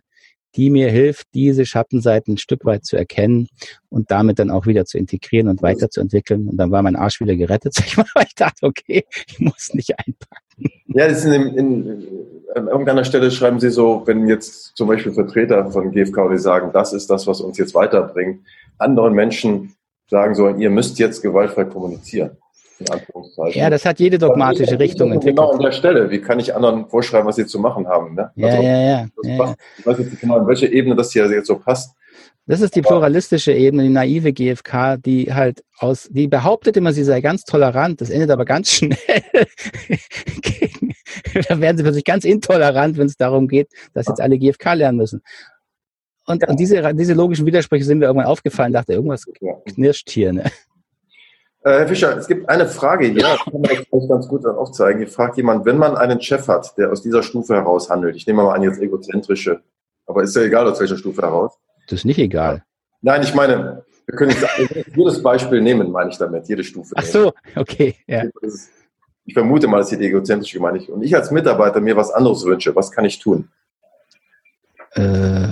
die 0.56 0.70
mir 0.70 0.90
hilft, 0.90 1.26
diese 1.34 1.66
Schattenseiten 1.66 2.34
ein 2.34 2.38
Stück 2.38 2.64
weit 2.64 2.84
zu 2.84 2.96
erkennen 2.96 3.48
und 3.88 4.10
damit 4.10 4.38
dann 4.38 4.50
auch 4.50 4.66
wieder 4.66 4.84
zu 4.84 4.98
integrieren 4.98 5.48
und 5.48 5.62
weiterzuentwickeln. 5.62 6.48
Und 6.48 6.56
dann 6.56 6.70
war 6.70 6.82
mein 6.82 6.96
Arsch 6.96 7.20
wieder 7.20 7.36
gerettet, 7.36 7.74
sag 7.74 7.86
ich 7.86 7.96
mal, 7.96 8.06
weil 8.14 8.24
ich 8.26 8.34
dachte, 8.34 8.66
okay, 8.66 9.04
ich 9.26 9.38
muss 9.38 9.74
nicht 9.74 9.98
einpacken. 9.98 10.42
Ja, 10.86 11.08
das 11.08 11.24
ist 11.24 11.26
in, 11.26 11.54
in, 11.54 12.06
an 12.54 12.68
irgendeiner 12.68 13.04
Stelle 13.04 13.30
schreiben 13.30 13.60
Sie 13.60 13.70
so, 13.70 14.02
wenn 14.06 14.26
jetzt 14.26 14.76
zum 14.76 14.88
Beispiel 14.88 15.12
Vertreter 15.12 15.70
von 15.70 15.92
GfK 15.92 16.38
sagen, 16.38 16.70
das 16.72 16.94
ist 16.94 17.10
das, 17.10 17.26
was 17.26 17.40
uns 17.40 17.58
jetzt 17.58 17.74
weiterbringt, 17.74 18.40
anderen 18.78 19.14
Menschen 19.14 19.74
sagen 20.08 20.34
sollen, 20.34 20.60
ihr 20.60 20.70
müsst 20.70 20.98
jetzt 20.98 21.20
gewaltfrei 21.20 21.64
kommunizieren. 21.64 22.38
Ja, 23.50 23.70
das 23.70 23.84
hat 23.84 24.00
jede 24.00 24.18
dogmatische 24.18 24.78
Richtung 24.78 25.12
entwickelt. 25.12 25.36
Genau 25.38 25.52
an 25.52 25.60
der 25.60 25.72
Stelle. 25.72 26.10
Wie 26.10 26.20
kann 26.20 26.38
ich 26.38 26.54
anderen 26.54 26.88
vorschreiben, 26.88 27.26
was 27.26 27.36
sie 27.36 27.46
zu 27.46 27.58
machen 27.58 27.88
haben? 27.88 28.14
Ne? 28.14 28.30
Ja, 28.34 28.48
also, 28.48 28.62
ja, 28.62 28.80
ja, 28.80 29.06
ja, 29.22 29.54
Ich 29.78 29.86
weiß 29.86 29.98
jetzt 29.98 30.10
nicht 30.10 30.20
genau, 30.20 30.38
an 30.38 30.46
welche 30.46 30.66
Ebene 30.66 30.94
das 30.94 31.12
hier 31.12 31.30
jetzt 31.30 31.46
so 31.46 31.58
passt. 31.58 31.96
Das 32.48 32.60
ist 32.60 32.76
die 32.76 32.82
pluralistische 32.82 33.52
Ebene, 33.52 33.82
die 33.82 33.88
naive 33.88 34.32
GfK, 34.32 34.98
die 34.98 35.34
halt 35.34 35.64
aus, 35.78 36.08
die 36.10 36.28
behauptet 36.28 36.76
immer, 36.76 36.92
sie 36.92 37.02
sei 37.02 37.20
ganz 37.20 37.42
tolerant, 37.42 38.00
das 38.00 38.08
endet 38.08 38.30
aber 38.30 38.44
ganz 38.44 38.70
schnell. 38.70 38.96
da 41.48 41.60
werden 41.60 41.76
sie 41.76 41.82
plötzlich 41.82 42.04
ganz 42.04 42.24
intolerant, 42.24 42.98
wenn 42.98 43.06
es 43.06 43.16
darum 43.16 43.48
geht, 43.48 43.68
dass 43.94 44.06
jetzt 44.06 44.20
alle 44.20 44.38
GfK 44.38 44.74
lernen 44.74 44.98
müssen. 44.98 45.22
Und, 46.24 46.46
und 46.48 46.60
diese, 46.60 46.94
diese 46.94 47.14
logischen 47.14 47.46
Widersprüche 47.46 47.84
sind 47.84 47.98
mir 47.98 48.06
irgendwann 48.06 48.28
aufgefallen, 48.28 48.72
dachte, 48.72 48.92
irgendwas 48.92 49.24
knirscht 49.74 50.10
hier. 50.10 50.32
Ne? 50.32 50.44
Äh, 51.66 51.78
Herr 51.80 51.88
Fischer, 51.88 52.16
es 52.16 52.28
gibt 52.28 52.48
eine 52.48 52.68
Frage 52.68 53.08
hier, 53.08 53.22
das 53.22 53.40
kann 53.40 53.60
man 53.60 53.68
euch 53.90 54.08
ganz 54.08 54.28
gut 54.28 54.46
aufzeigen. 54.46 55.00
Hier 55.00 55.08
fragt 55.08 55.36
jemand, 55.36 55.64
wenn 55.64 55.78
man 55.78 55.96
einen 55.96 56.22
Chef 56.22 56.46
hat, 56.46 56.78
der 56.78 56.92
aus 56.92 57.02
dieser 57.02 57.24
Stufe 57.24 57.54
heraus 57.56 57.90
handelt, 57.90 58.14
ich 58.14 58.24
nehme 58.24 58.44
mal 58.44 58.54
an, 58.54 58.62
jetzt 58.62 58.80
egozentrische, 58.80 59.62
aber 60.06 60.22
ist 60.22 60.36
ja 60.36 60.42
egal, 60.42 60.68
aus 60.68 60.78
welcher 60.78 60.96
Stufe 60.96 61.22
heraus. 61.22 61.58
Das 61.88 61.98
ist 61.98 62.04
nicht 62.04 62.20
egal. 62.20 62.62
Nein, 63.02 63.20
ich 63.24 63.34
meine, 63.34 63.84
wir 64.06 64.16
können 64.16 64.32
jedes 64.94 65.20
Beispiel 65.20 65.60
nehmen, 65.60 65.90
meine 65.90 66.10
ich 66.10 66.18
damit, 66.18 66.46
jede 66.46 66.62
Stufe. 66.62 66.94
Ach 66.96 67.04
so, 67.04 67.32
okay. 67.56 67.96
Ja. 68.06 68.22
Ich 69.24 69.34
vermute 69.34 69.66
mal, 69.66 69.78
dass 69.78 69.88
hier 69.88 69.98
die 69.98 70.06
egozentrische 70.06 70.58
gemeint 70.58 70.82
ist. 70.82 70.88
Und 70.88 71.02
ich 71.02 71.16
als 71.16 71.32
Mitarbeiter 71.32 71.80
mir 71.80 71.96
was 71.96 72.12
anderes 72.12 72.44
wünsche, 72.44 72.76
was 72.76 72.92
kann 72.92 73.04
ich 73.04 73.18
tun? 73.18 73.48
Äh, 74.92 75.48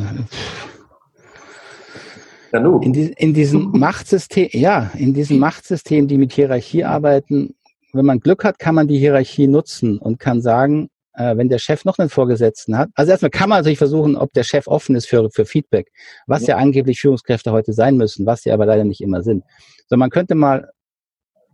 in, 2.80 2.92
die, 2.92 3.12
in 3.16 3.34
diesem 3.34 3.70
Machtsystem, 3.72 4.48
ja, 4.52 4.90
in 4.94 5.14
diesem 5.14 5.38
Machtsystem, 5.38 6.08
die 6.08 6.18
mit 6.18 6.32
Hierarchie 6.32 6.84
arbeiten, 6.84 7.54
wenn 7.92 8.06
man 8.06 8.20
Glück 8.20 8.44
hat, 8.44 8.58
kann 8.58 8.74
man 8.74 8.88
die 8.88 8.98
Hierarchie 8.98 9.46
nutzen 9.46 9.98
und 9.98 10.18
kann 10.18 10.42
sagen, 10.42 10.88
äh, 11.14 11.36
wenn 11.36 11.48
der 11.48 11.58
Chef 11.58 11.84
noch 11.84 11.98
einen 11.98 12.10
Vorgesetzten 12.10 12.76
hat. 12.76 12.90
Also 12.94 13.12
erstmal 13.12 13.30
kann 13.30 13.48
man 13.48 13.58
natürlich 13.58 13.78
versuchen, 13.78 14.16
ob 14.16 14.32
der 14.32 14.42
Chef 14.42 14.66
offen 14.66 14.96
ist 14.96 15.06
für, 15.06 15.30
für 15.30 15.46
Feedback, 15.46 15.90
was 16.26 16.42
ja. 16.42 16.56
ja 16.56 16.56
angeblich 16.56 17.00
Führungskräfte 17.00 17.52
heute 17.52 17.72
sein 17.72 17.96
müssen, 17.96 18.26
was 18.26 18.42
sie 18.42 18.50
aber 18.50 18.66
leider 18.66 18.84
nicht 18.84 19.00
immer 19.00 19.22
sind. 19.22 19.44
So, 19.88 19.96
man 19.96 20.10
könnte 20.10 20.34
mal, 20.34 20.70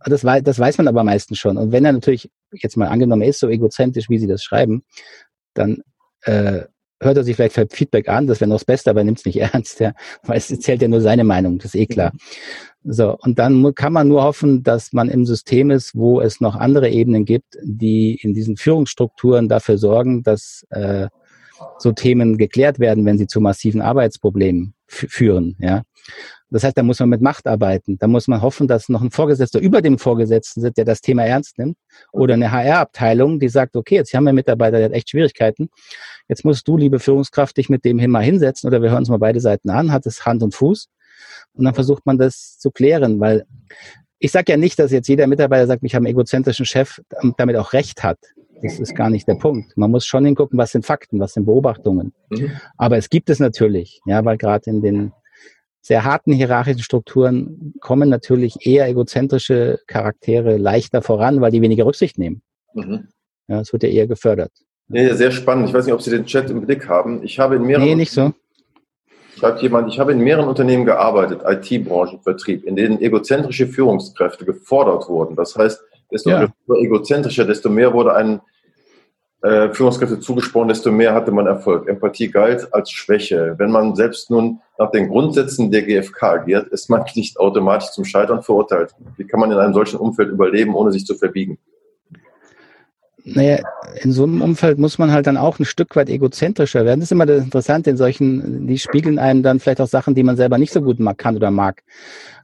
das, 0.05 0.23
weiß, 0.23 0.43
das 0.43 0.57
weiß 0.57 0.77
man 0.79 0.87
aber 0.87 1.03
meistens 1.03 1.37
schon. 1.37 1.57
Und 1.57 1.71
wenn 1.71 1.85
er 1.85 1.93
natürlich, 1.93 2.29
jetzt 2.51 2.75
mal 2.75 2.87
angenommen, 2.87 3.21
ist 3.21 3.39
so 3.39 3.47
egozentrisch, 3.47 4.09
wie 4.09 4.17
Sie 4.17 4.27
das 4.27 4.43
schreiben, 4.43 4.83
dann 5.53 5.83
äh, 6.23 6.63
hört 7.01 7.17
er 7.17 7.23
sich 7.23 7.35
vielleicht 7.35 7.73
Feedback 7.73 8.07
an, 8.07 8.27
das 8.27 8.39
wäre 8.39 8.49
noch 8.49 8.55
das 8.55 8.65
Beste, 8.65 8.89
aber 8.89 9.01
er 9.01 9.03
nimmt 9.03 9.19
es 9.19 9.25
nicht 9.25 9.37
ernst, 9.53 9.79
ja, 9.79 9.93
weil 10.23 10.37
es 10.37 10.47
zählt 10.47 10.81
ja 10.81 10.87
nur 10.87 11.01
seine 11.01 11.23
Meinung, 11.23 11.57
das 11.57 11.73
ist 11.73 11.81
eh 11.81 11.87
klar. 11.87 12.13
So, 12.83 13.15
und 13.19 13.37
dann 13.37 13.75
kann 13.75 13.93
man 13.93 14.07
nur 14.07 14.23
hoffen, 14.23 14.63
dass 14.63 14.91
man 14.91 15.09
im 15.09 15.25
System 15.25 15.69
ist, 15.69 15.95
wo 15.95 16.19
es 16.19 16.41
noch 16.41 16.55
andere 16.55 16.89
Ebenen 16.89 17.25
gibt, 17.25 17.57
die 17.61 18.19
in 18.21 18.33
diesen 18.33 18.57
Führungsstrukturen 18.57 19.49
dafür 19.49 19.77
sorgen, 19.77 20.23
dass 20.23 20.65
äh, 20.71 21.07
so 21.77 21.91
Themen 21.91 22.37
geklärt 22.37 22.79
werden, 22.79 23.05
wenn 23.05 23.19
sie 23.19 23.27
zu 23.27 23.39
massiven 23.39 23.81
Arbeitsproblemen 23.81 24.73
führen. 24.87 25.57
Ja, 25.59 25.83
das 26.51 26.65
heißt, 26.65 26.77
da 26.77 26.83
muss 26.83 26.99
man 26.99 27.09
mit 27.09 27.21
Macht 27.21 27.47
arbeiten. 27.47 27.97
Da 27.97 28.07
muss 28.07 28.27
man 28.27 28.41
hoffen, 28.41 28.67
dass 28.67 28.89
noch 28.89 29.01
ein 29.01 29.09
Vorgesetzter 29.09 29.59
über 29.59 29.81
dem 29.81 29.97
Vorgesetzten 29.97 30.61
sitzt, 30.61 30.77
der 30.77 30.85
das 30.85 31.01
Thema 31.01 31.23
ernst 31.23 31.57
nimmt, 31.57 31.77
oder 32.11 32.33
eine 32.33 32.51
HR-Abteilung, 32.51 33.39
die 33.39 33.47
sagt, 33.47 33.75
okay, 33.75 33.95
jetzt 33.95 34.13
haben 34.13 34.25
wir 34.25 34.29
einen 34.29 34.35
Mitarbeiter, 34.35 34.77
der 34.77 34.85
hat 34.87 34.93
echt 34.93 35.09
Schwierigkeiten. 35.09 35.69
Jetzt 36.27 36.43
musst 36.43 36.67
du, 36.67 36.77
liebe 36.77 36.99
Führungskraft, 36.99 37.55
dich 37.57 37.69
mit 37.69 37.85
dem 37.85 37.97
mal 38.11 38.23
hinsetzen 38.23 38.67
oder 38.67 38.81
wir 38.81 38.89
hören 38.89 38.99
uns 38.99 39.09
mal 39.09 39.17
beide 39.17 39.39
Seiten 39.39 39.69
an, 39.69 39.91
hat 39.91 40.05
es 40.05 40.25
Hand 40.25 40.43
und 40.43 40.53
Fuß. 40.53 40.89
Und 41.53 41.65
dann 41.65 41.73
versucht 41.73 42.05
man 42.05 42.17
das 42.17 42.57
zu 42.57 42.71
klären, 42.71 43.19
weil 43.19 43.45
ich 44.19 44.31
sage 44.31 44.51
ja 44.51 44.57
nicht, 44.57 44.77
dass 44.77 44.91
jetzt 44.91 45.07
jeder 45.07 45.27
Mitarbeiter 45.27 45.67
sagt, 45.67 45.83
ich 45.83 45.95
habe 45.95 46.05
einen 46.05 46.13
egozentrischen 46.13 46.65
Chef, 46.65 47.01
damit 47.37 47.55
auch 47.55 47.73
recht 47.73 48.03
hat. 48.03 48.19
Das 48.61 48.79
ist 48.79 48.95
gar 48.95 49.09
nicht 49.09 49.27
der 49.27 49.35
Punkt. 49.35 49.75
Man 49.75 49.89
muss 49.89 50.05
schon 50.05 50.25
hingucken, 50.25 50.57
was 50.59 50.71
sind 50.71 50.85
Fakten, 50.85 51.19
was 51.19 51.33
sind 51.33 51.45
Beobachtungen. 51.45 52.13
Mhm. 52.29 52.51
Aber 52.77 52.97
es 52.97 53.09
gibt 53.09 53.29
es 53.31 53.39
natürlich, 53.39 54.01
ja, 54.05 54.23
weil 54.23 54.37
gerade 54.37 54.69
in 54.69 54.81
den 54.81 55.13
sehr 55.81 56.03
harten 56.03 56.31
hierarchischen 56.31 56.83
Strukturen 56.83 57.73
kommen 57.79 58.09
natürlich 58.09 58.65
eher 58.65 58.87
egozentrische 58.87 59.79
Charaktere 59.87 60.57
leichter 60.57 61.01
voran, 61.01 61.41
weil 61.41 61.51
die 61.51 61.61
weniger 61.61 61.85
Rücksicht 61.85 62.17
nehmen. 62.17 62.41
Mhm. 62.73 63.07
Ja, 63.47 63.61
es 63.61 63.73
wird 63.73 63.83
ja 63.83 63.89
eher 63.89 64.07
gefördert. 64.07 64.51
Nee, 64.87 65.11
sehr 65.13 65.31
spannend. 65.31 65.69
Ich 65.69 65.73
weiß 65.73 65.85
nicht, 65.85 65.93
ob 65.93 66.01
Sie 66.01 66.11
den 66.11 66.25
Chat 66.25 66.49
im 66.49 66.65
Blick 66.65 66.87
haben. 66.87 67.23
Ich 67.23 67.39
habe 67.39 67.55
in 67.55 67.63
mehreren. 67.63 67.85
Nee, 67.85 67.95
nicht 67.95 68.11
so 68.11 68.33
schreibt 69.41 69.61
jemand, 69.63 69.91
ich 69.91 69.99
habe 69.99 70.11
in 70.11 70.19
mehreren 70.19 70.47
Unternehmen 70.47 70.85
gearbeitet, 70.85 71.41
IT-Branchen, 71.43 72.21
Vertrieb, 72.21 72.63
in 72.63 72.75
denen 72.75 73.01
egozentrische 73.01 73.65
Führungskräfte 73.65 74.45
gefordert 74.45 75.09
wurden. 75.09 75.35
Das 75.35 75.55
heißt, 75.55 75.81
desto 76.11 76.29
ja. 76.29 76.47
egozentrischer, 76.67 77.45
desto 77.45 77.69
mehr 77.69 77.91
wurde 77.91 78.13
ein 78.13 78.41
äh, 79.41 79.69
Führungskräfte 79.69 80.19
zugesprochen, 80.19 80.67
desto 80.67 80.91
mehr 80.91 81.13
hatte 81.13 81.31
man 81.31 81.47
Erfolg. 81.47 81.87
Empathie 81.87 82.29
galt 82.29 82.73
als 82.73 82.91
Schwäche. 82.91 83.55
Wenn 83.57 83.71
man 83.71 83.95
selbst 83.95 84.29
nun 84.29 84.59
nach 84.77 84.91
den 84.91 85.09
Grundsätzen 85.09 85.71
der 85.71 85.83
GfK 85.83 86.23
agiert, 86.23 86.67
ist 86.67 86.89
man 86.89 87.03
nicht 87.15 87.39
automatisch 87.39 87.91
zum 87.91 88.05
Scheitern 88.05 88.43
verurteilt. 88.43 88.95
Wie 89.17 89.25
kann 89.25 89.39
man 89.39 89.51
in 89.51 89.57
einem 89.57 89.73
solchen 89.73 89.97
Umfeld 89.97 90.29
überleben, 90.29 90.75
ohne 90.75 90.91
sich 90.91 91.05
zu 91.05 91.15
verbiegen? 91.15 91.57
naja, 93.23 93.59
in 94.01 94.11
so 94.11 94.23
einem 94.23 94.41
Umfeld 94.41 94.79
muss 94.79 94.97
man 94.97 95.11
halt 95.11 95.27
dann 95.27 95.37
auch 95.37 95.59
ein 95.59 95.65
Stück 95.65 95.95
weit 95.95 96.09
egozentrischer 96.09 96.85
werden. 96.85 96.99
Das 96.99 97.07
ist 97.07 97.11
immer 97.11 97.25
das 97.25 97.43
Interessante 97.43 97.89
in 97.89 97.97
solchen, 97.97 98.67
die 98.67 98.77
spiegeln 98.77 99.19
einem 99.19 99.43
dann 99.43 99.59
vielleicht 99.59 99.81
auch 99.81 99.87
Sachen, 99.87 100.15
die 100.15 100.23
man 100.23 100.37
selber 100.37 100.57
nicht 100.57 100.73
so 100.73 100.81
gut 100.81 100.99
mag, 100.99 101.17
kann 101.17 101.35
oder 101.35 101.51
mag. 101.51 101.83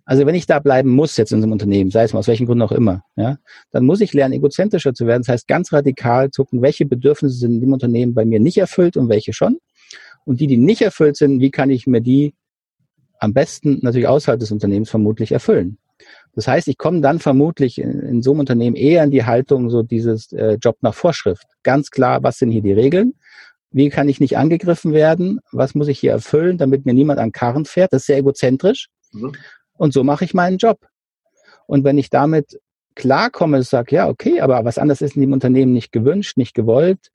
Also 0.07 0.25
wenn 0.25 0.35
ich 0.35 0.45
da 0.45 0.59
bleiben 0.59 0.89
muss 0.89 1.17
jetzt 1.17 1.33
in 1.33 1.43
einem 1.43 1.51
Unternehmen, 1.51 1.91
sei 1.91 2.03
es 2.03 2.13
mal 2.13 2.19
aus 2.19 2.29
welchen 2.29 2.45
Gründen 2.45 2.61
auch 2.61 2.71
immer, 2.71 3.03
ja, 3.17 3.37
dann 3.71 3.85
muss 3.85 3.99
ich 3.99 4.13
lernen, 4.13 4.33
egozentrischer 4.33 4.93
zu 4.93 5.05
werden. 5.05 5.23
Das 5.23 5.33
heißt, 5.33 5.47
ganz 5.49 5.73
radikal 5.73 6.29
gucken, 6.29 6.61
welche 6.61 6.85
Bedürfnisse 6.85 7.35
sind 7.35 7.55
in 7.55 7.59
dem 7.59 7.73
Unternehmen 7.73 8.13
bei 8.13 8.23
mir 8.23 8.39
nicht 8.39 8.57
erfüllt 8.57 8.95
und 8.95 9.09
welche 9.09 9.33
schon. 9.33 9.59
Und 10.23 10.39
die, 10.39 10.47
die 10.47 10.55
nicht 10.55 10.81
erfüllt 10.81 11.17
sind, 11.17 11.41
wie 11.41 11.51
kann 11.51 11.69
ich 11.69 11.87
mir 11.87 11.99
die 11.99 12.33
am 13.19 13.33
besten 13.33 13.79
natürlich 13.81 14.07
außerhalb 14.07 14.39
des 14.39 14.49
Unternehmens 14.49 14.89
vermutlich 14.89 15.33
erfüllen. 15.33 15.77
Das 16.35 16.47
heißt, 16.47 16.69
ich 16.69 16.77
komme 16.77 17.01
dann 17.01 17.19
vermutlich 17.19 17.77
in, 17.77 17.99
in, 17.99 18.21
so 18.21 18.31
einem 18.31 18.39
Unternehmen 18.41 18.77
eher 18.77 19.03
in 19.03 19.11
die 19.11 19.25
Haltung 19.25 19.69
so 19.69 19.83
dieses 19.83 20.31
äh, 20.31 20.53
Job 20.53 20.77
nach 20.81 20.93
Vorschrift. 20.93 21.47
Ganz 21.63 21.91
klar, 21.91 22.23
was 22.23 22.37
sind 22.37 22.51
hier 22.51 22.61
die 22.61 22.71
Regeln? 22.71 23.15
Wie 23.71 23.89
kann 23.89 24.07
ich 24.07 24.21
nicht 24.21 24.37
angegriffen 24.37 24.93
werden? 24.93 25.41
Was 25.51 25.75
muss 25.75 25.89
ich 25.89 25.99
hier 25.99 26.11
erfüllen, 26.11 26.57
damit 26.57 26.85
mir 26.85 26.93
niemand 26.93 27.19
an 27.19 27.33
Karren 27.33 27.65
fährt? 27.65 27.91
Das 27.91 28.03
ist 28.03 28.07
sehr 28.07 28.19
egozentrisch. 28.19 28.87
Mhm. 29.11 29.33
Und 29.78 29.93
so 29.93 30.03
mache 30.03 30.25
ich 30.25 30.34
meinen 30.34 30.57
Job. 30.57 30.80
Und 31.65 31.84
wenn 31.84 31.97
ich 31.97 32.09
damit 32.09 32.59
klarkomme, 32.95 33.61
sage, 33.63 33.95
ja, 33.95 34.09
okay, 34.09 34.41
aber 34.41 34.65
was 34.65 34.78
anderes 34.78 35.01
ist 35.01 35.15
in 35.15 35.21
dem 35.21 35.34
Unternehmen 35.34 35.73
nicht 35.73 35.91
gewünscht, 35.91 36.38
nicht 36.38 36.53
gewollt, 36.53 37.11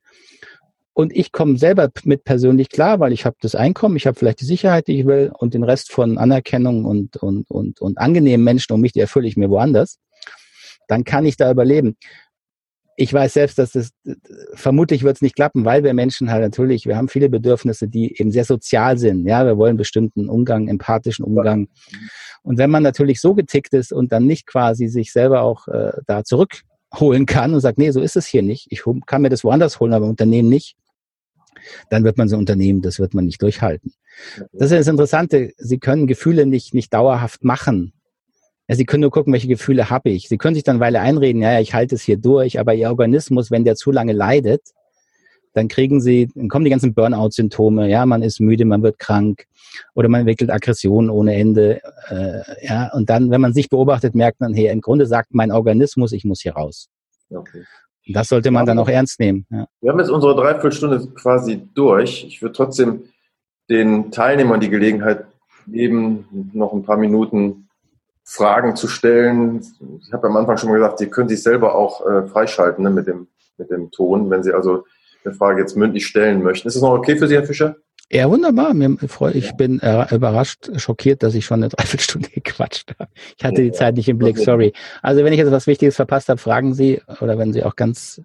und 0.95 1.17
ich 1.17 1.33
komme 1.33 1.57
selber 1.57 1.91
mit 2.05 2.25
persönlich 2.25 2.69
klar, 2.69 3.01
weil 3.01 3.13
ich 3.13 3.25
habe 3.25 3.37
das 3.41 3.55
Einkommen, 3.55 3.97
ich 3.97 4.07
habe 4.07 4.19
vielleicht 4.19 4.43
die 4.43 4.47
Sicherheit, 4.47 4.89
die 4.89 5.01
ich 5.01 5.07
will 5.07 5.33
und 5.39 5.55
den 5.55 5.65
Rest 5.65 5.91
von 5.91 6.19
Anerkennung 6.19 6.85
und, 6.85 7.17
und, 7.17 7.51
und, 7.51 7.81
und 7.81 7.99
angenehmen 7.99 8.45
Menschen 8.45 8.75
um 8.75 8.81
mich, 8.81 8.93
die 8.93 9.01
erfülle 9.01 9.27
ich 9.27 9.37
mir 9.37 9.49
woanders. 9.49 9.99
Dann 10.89 11.05
kann 11.05 11.25
ich 11.25 11.39
da 11.39 11.51
überleben. 11.51 11.97
Ich 12.97 13.13
weiß 13.13 13.33
selbst, 13.33 13.59
dass 13.59 13.73
das 13.73 13.91
vermutlich 14.55 15.03
wird 15.03 15.17
es 15.17 15.23
nicht 15.23 15.35
klappen, 15.35 15.65
weil 15.65 15.83
wir 15.83 15.95
Menschen 15.95 16.31
halt 16.31 16.43
natürlich, 16.43 16.87
wir 16.87 16.97
haben 16.97 17.09
viele 17.09 17.31
Bedürfnisse, 17.31 17.89
die 17.89 18.19
eben 18.21 18.31
sehr 18.31 18.45
sozial 18.45 18.99
sind. 18.99 19.27
Ja, 19.27 19.47
wir 19.47 19.57
wollen 19.57 19.77
bestimmten 19.77 20.29
Umgang, 20.29 20.69
empathischen 20.69 21.25
Umgang. 21.25 21.69
Und 22.43 22.59
wenn 22.59 22.71
man 22.71 22.83
natürlich 22.83 23.21
so 23.21 23.35
getickt 23.35 23.73
ist 23.73 23.93
und 23.93 24.13
dann 24.13 24.27
nicht 24.27 24.47
quasi 24.47 24.89
sich 24.89 25.13
selber 25.13 25.43
auch 25.43 25.69
äh, 25.69 25.93
da 26.07 26.23
zurückholen 26.25 27.25
kann 27.27 27.55
und 27.55 27.61
sagt, 27.61 27.79
nee, 27.79 27.91
so 27.91 28.01
ist 28.01 28.17
es 28.17 28.27
hier 28.27 28.43
nicht. 28.43 28.67
Ich 28.71 28.83
kann 29.07 29.23
mir 29.23 29.31
das 29.31 29.45
woanders 29.45 29.81
holen, 29.81 29.95
aber 29.95 30.05
im 30.05 30.11
Unternehmen 30.11 30.49
nicht 30.49 30.77
dann 31.91 32.05
wird 32.05 32.19
man 32.19 32.29
so 32.29 32.37
ein 32.37 32.41
Unternehmen, 32.41 32.83
das 32.83 32.99
wird 32.99 33.15
man 33.15 33.25
nicht 33.25 33.43
durchhalten. 33.43 33.93
Das 34.53 34.71
ist 34.71 34.79
das 34.79 34.89
Interessante. 34.89 35.53
Sie 35.57 35.79
können 35.79 36.07
Gefühle 36.07 36.47
nicht, 36.47 36.75
nicht 36.75 36.93
dauerhaft 36.93 37.45
machen. 37.45 37.93
Ja, 38.73 38.77
Sie 38.77 38.87
können 38.87 39.03
nur 39.03 39.11
gucken, 39.11 39.35
welche 39.35 39.49
Gefühle 39.49 39.91
habe 39.91 40.09
ich. 40.09 40.31
Sie 40.31 40.39
können 40.39 40.55
sich 40.55 40.65
dann 40.65 40.81
Weile 40.81 41.03
einreden, 41.03 41.43
ja, 41.43 41.53
ja, 41.53 41.61
ich 41.61 41.75
halte 41.75 41.95
es 41.95 42.01
hier 42.01 42.17
durch, 42.17 42.59
aber 42.59 42.73
Ihr 42.73 42.89
Organismus, 42.89 43.51
wenn 43.51 43.67
der 43.67 43.75
zu 43.75 43.91
lange 43.91 44.15
leidet, 44.15 44.63
dann 45.53 45.69
kriegen 45.69 46.01
Sie, 46.01 46.31
dann 46.35 46.49
kommen 46.49 46.65
die 46.65 46.71
ganzen 46.71 46.95
Burnout-Symptome, 46.95 47.91
ja, 47.91 48.07
man 48.07 48.23
ist 48.23 48.41
müde, 48.41 48.65
man 48.65 48.83
wird 48.83 48.99
krank 48.99 49.45
oder 49.95 50.09
man 50.09 50.21
entwickelt 50.21 50.51
Aggressionen 50.51 51.11
ohne 51.11 51.35
Ende, 51.35 51.83
äh, 52.09 52.67
ja, 52.67 52.91
und 52.95 53.11
dann, 53.11 53.31
wenn 53.31 53.43
man 53.43 53.53
sich 53.53 53.69
beobachtet, 53.69 54.15
merkt 54.15 54.41
man, 54.41 54.55
hey, 54.55 54.69
im 54.69 54.81
Grunde 54.81 55.05
sagt 55.05 55.35
mein 55.35 55.53
Organismus, 55.53 56.13
ich 56.13 56.25
muss 56.25 56.41
hier 56.41 56.55
raus. 56.55 56.89
Okay. 57.29 57.65
Das 58.09 58.29
sollte 58.29 58.51
man 58.51 58.65
dann 58.65 58.79
auch 58.79 58.89
ernst 58.89 59.21
nehmen. 59.21 59.45
Ja. 59.51 59.67
Wir 59.83 59.91
haben 59.93 59.99
jetzt 59.99 60.09
unsere 60.09 60.35
Dreiviertelstunde 60.35 61.09
quasi 61.09 61.61
durch. 61.75 62.25
Ich 62.27 62.41
würde 62.41 62.55
trotzdem 62.55 63.03
den 63.69 64.11
Teilnehmern 64.11 64.61
die 64.61 64.71
Gelegenheit 64.71 65.27
geben, 65.67 66.51
noch 66.55 66.73
ein 66.73 66.85
paar 66.85 66.97
Minuten 66.97 67.62
Fragen 68.25 68.77
zu 68.77 68.89
stellen. 68.89 69.65
Ich 70.01 70.13
habe 70.13 70.29
am 70.29 70.37
Anfang 70.37 70.57
schon 70.57 70.69
mal 70.69 70.77
gesagt, 70.77 70.99
Sie 70.99 71.09
können 71.09 71.29
sich 71.29 71.43
selber 71.43 71.75
auch 71.75 72.07
äh, 72.07 72.27
freischalten 72.29 72.85
ne, 72.85 72.91
mit, 72.91 73.07
dem, 73.07 73.29
mit 73.59 73.71
dem 73.71 73.91
Ton, 73.91 74.31
wenn 74.31 74.43
Sie 74.43 74.53
also 74.53 74.85
eine 75.25 75.35
Frage 75.35 75.61
jetzt 75.61 75.77
mündlich 75.77 76.07
stellen 76.07 76.43
möchten. 76.43 76.69
Ist 76.69 76.75
das 76.75 76.83
noch 76.83 76.93
okay 76.93 77.17
für 77.17 77.29
Sie, 77.29 77.35
Herr 77.35 77.45
Fischer? 77.45 77.77
Ja, 78.11 78.29
wunderbar. 78.29 78.75
Ich 79.33 79.53
bin 79.57 79.81
äh, 79.81 80.15
überrascht, 80.15 80.71
schockiert, 80.77 81.23
dass 81.23 81.35
ich 81.35 81.47
schon 81.47 81.63
eine 81.63 81.69
Dreiviertelstunde 81.71 82.29
gequatscht 82.29 82.95
habe. 82.99 83.11
Ich 83.39 83.45
hatte 83.45 83.63
die 83.63 83.73
Zeit 83.73 83.97
nicht 83.97 84.09
im 84.09 84.19
Blick, 84.19 84.37
sorry. 84.39 84.75
Also 85.01 85.25
wenn 85.25 85.33
ich 85.33 85.39
jetzt 85.39 85.51
was 85.51 85.67
Wichtiges 85.67 85.97
verpasst 85.97 86.29
habe, 86.29 86.39
fragen 86.39 86.75
Sie 86.75 87.01
oder 87.21 87.39
wenn 87.39 87.55
Sie 87.55 87.65
auch 87.65 87.75
ganz 87.75 88.21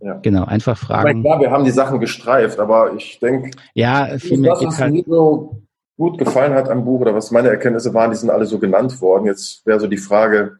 ja. 0.00 0.14
genau 0.14 0.44
einfach 0.44 0.76
fragen. 0.76 1.08
Ich 1.08 1.14
meine, 1.14 1.22
klar, 1.22 1.40
wir 1.40 1.50
haben 1.52 1.64
die 1.64 1.70
Sachen 1.70 2.00
gestreift, 2.00 2.58
aber 2.58 2.94
ich 2.94 3.20
denke, 3.20 3.52
ja, 3.74 4.18
viel 4.18 4.38
mehr 4.38 4.56
geht 4.58 4.76
halt. 4.78 5.04
So 5.06 5.62
gut 5.96 6.18
gefallen 6.18 6.54
hat 6.54 6.68
am 6.68 6.84
Buch 6.84 7.00
oder 7.00 7.14
was 7.14 7.30
meine 7.30 7.48
Erkenntnisse 7.48 7.94
waren, 7.94 8.10
die 8.10 8.16
sind 8.16 8.30
alle 8.30 8.46
so 8.46 8.58
genannt 8.58 9.00
worden. 9.00 9.26
Jetzt 9.26 9.64
wäre 9.66 9.80
so 9.80 9.86
die 9.86 9.98
Frage. 9.98 10.58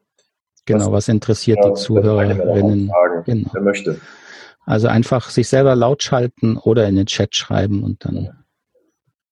Genau, 0.67 0.87
was, 0.87 0.93
was 0.93 1.09
interessiert 1.09 1.59
ja, 1.63 1.71
die 1.71 1.75
Zuhörerinnen? 1.75 2.91
Genau. 3.25 3.51
Wer 3.53 3.63
möchte. 3.63 4.01
Also 4.67 4.89
einfach 4.89 5.29
sich 5.29 5.49
selber 5.49 5.77
laut 5.77 6.03
schalten 6.03 6.57
oder 6.57 6.89
in 6.89 6.97
den 6.97 7.07
Chat 7.07 7.35
schreiben 7.35 7.83
und 7.83 8.05
dann 8.05 8.31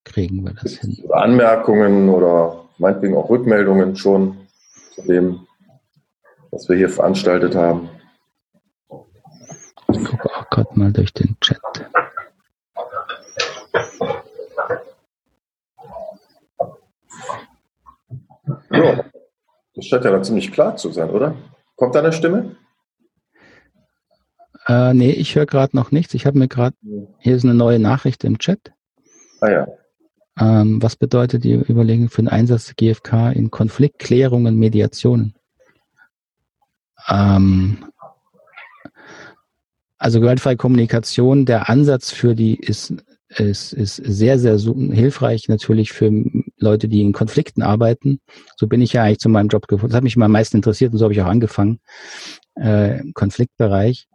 kriegen 0.05 0.45
wir 0.45 0.55
das 0.61 0.73
hin. 0.73 0.99
Oder 1.05 1.17
Anmerkungen 1.17 2.09
oder 2.11 2.65
meinetwegen 2.79 3.17
auch 3.17 3.31
Rückmeldungen 3.31 3.97
schon 3.97 4.37
zu 4.95 5.03
dem, 5.03 5.47
was 6.51 6.69
wir 6.69 6.77
hier 6.77 6.91
veranstaltet 6.91 7.55
haben. 7.55 7.89
Ich 9.89 10.05
gucke 10.05 10.29
auch 10.37 10.51
gerade 10.51 10.79
mal 10.79 10.93
durch 10.93 11.15
den 11.15 11.37
Chat. 11.41 11.61
Ja, 18.73 19.05
das 19.75 19.87
scheint 19.87 20.05
ja 20.05 20.11
dann 20.11 20.25
ziemlich 20.25 20.53
klar 20.53 20.77
zu 20.77 20.91
sein, 20.91 21.11
oder? 21.11 21.35
Kommt 21.77 21.95
da 21.95 22.01
eine 22.01 22.13
Stimme? 22.13 22.57
Äh, 24.67 24.95
nee, 24.95 25.11
ich 25.11 25.35
höre 25.35 25.47
gerade 25.47 25.77
noch 25.77 25.91
nichts. 25.91 26.15
Ich 26.15 26.27
habe 26.27 26.39
mir 26.39 26.49
gerade, 26.49 26.77
hier 27.19 27.37
ist 27.37 27.45
eine 27.45 27.55
neue 27.55 27.79
Nachricht 27.79 28.25
im 28.25 28.39
Chat. 28.39 28.73
Ah 29.41 29.51
ja. 29.51 29.67
Ähm, 30.39 30.83
was 30.83 30.97
bedeutet 30.97 31.45
die 31.45 31.55
Überlegung 31.55 32.09
für 32.09 32.23
den 32.23 32.29
Einsatz 32.29 32.67
der 32.67 32.75
GfK 32.75 33.33
in 33.33 33.51
Konfliktklärungen, 33.51 34.57
Mediationen? 34.57 35.35
Ähm, 37.09 37.85
also 39.99 40.21
gewaltfreie 40.21 40.57
Kommunikation, 40.57 41.45
der 41.45 41.69
Ansatz 41.69 42.11
für 42.11 42.35
die 42.35 42.57
ist, 42.57 42.95
ist, 43.37 43.73
ist 43.73 43.97
sehr, 43.97 44.39
sehr 44.39 44.59
hilfreich 44.59 45.49
natürlich 45.49 45.93
für 45.93 46.11
Leute, 46.59 46.89
die 46.89 47.01
in 47.01 47.13
Konflikten 47.13 47.63
arbeiten. 47.63 48.21
So 48.57 48.67
bin 48.67 48.81
ich 48.81 48.93
ja 48.93 49.03
eigentlich 49.03 49.19
zu 49.19 49.29
meinem 49.29 49.49
Job 49.49 49.69
gefunden. 49.69 49.91
Das 49.91 49.97
hat 49.97 50.05
mich 50.05 50.17
immer 50.17 50.27
am 50.27 50.33
meisten 50.33 50.57
interessiert 50.57 50.93
und 50.93 50.99
so 50.99 51.05
habe 51.05 51.15
ich 51.15 51.21
auch 51.23 51.27
angefangen 51.27 51.81
äh, 52.59 53.01
im 53.01 53.15
Konfliktbereich. 53.15 54.09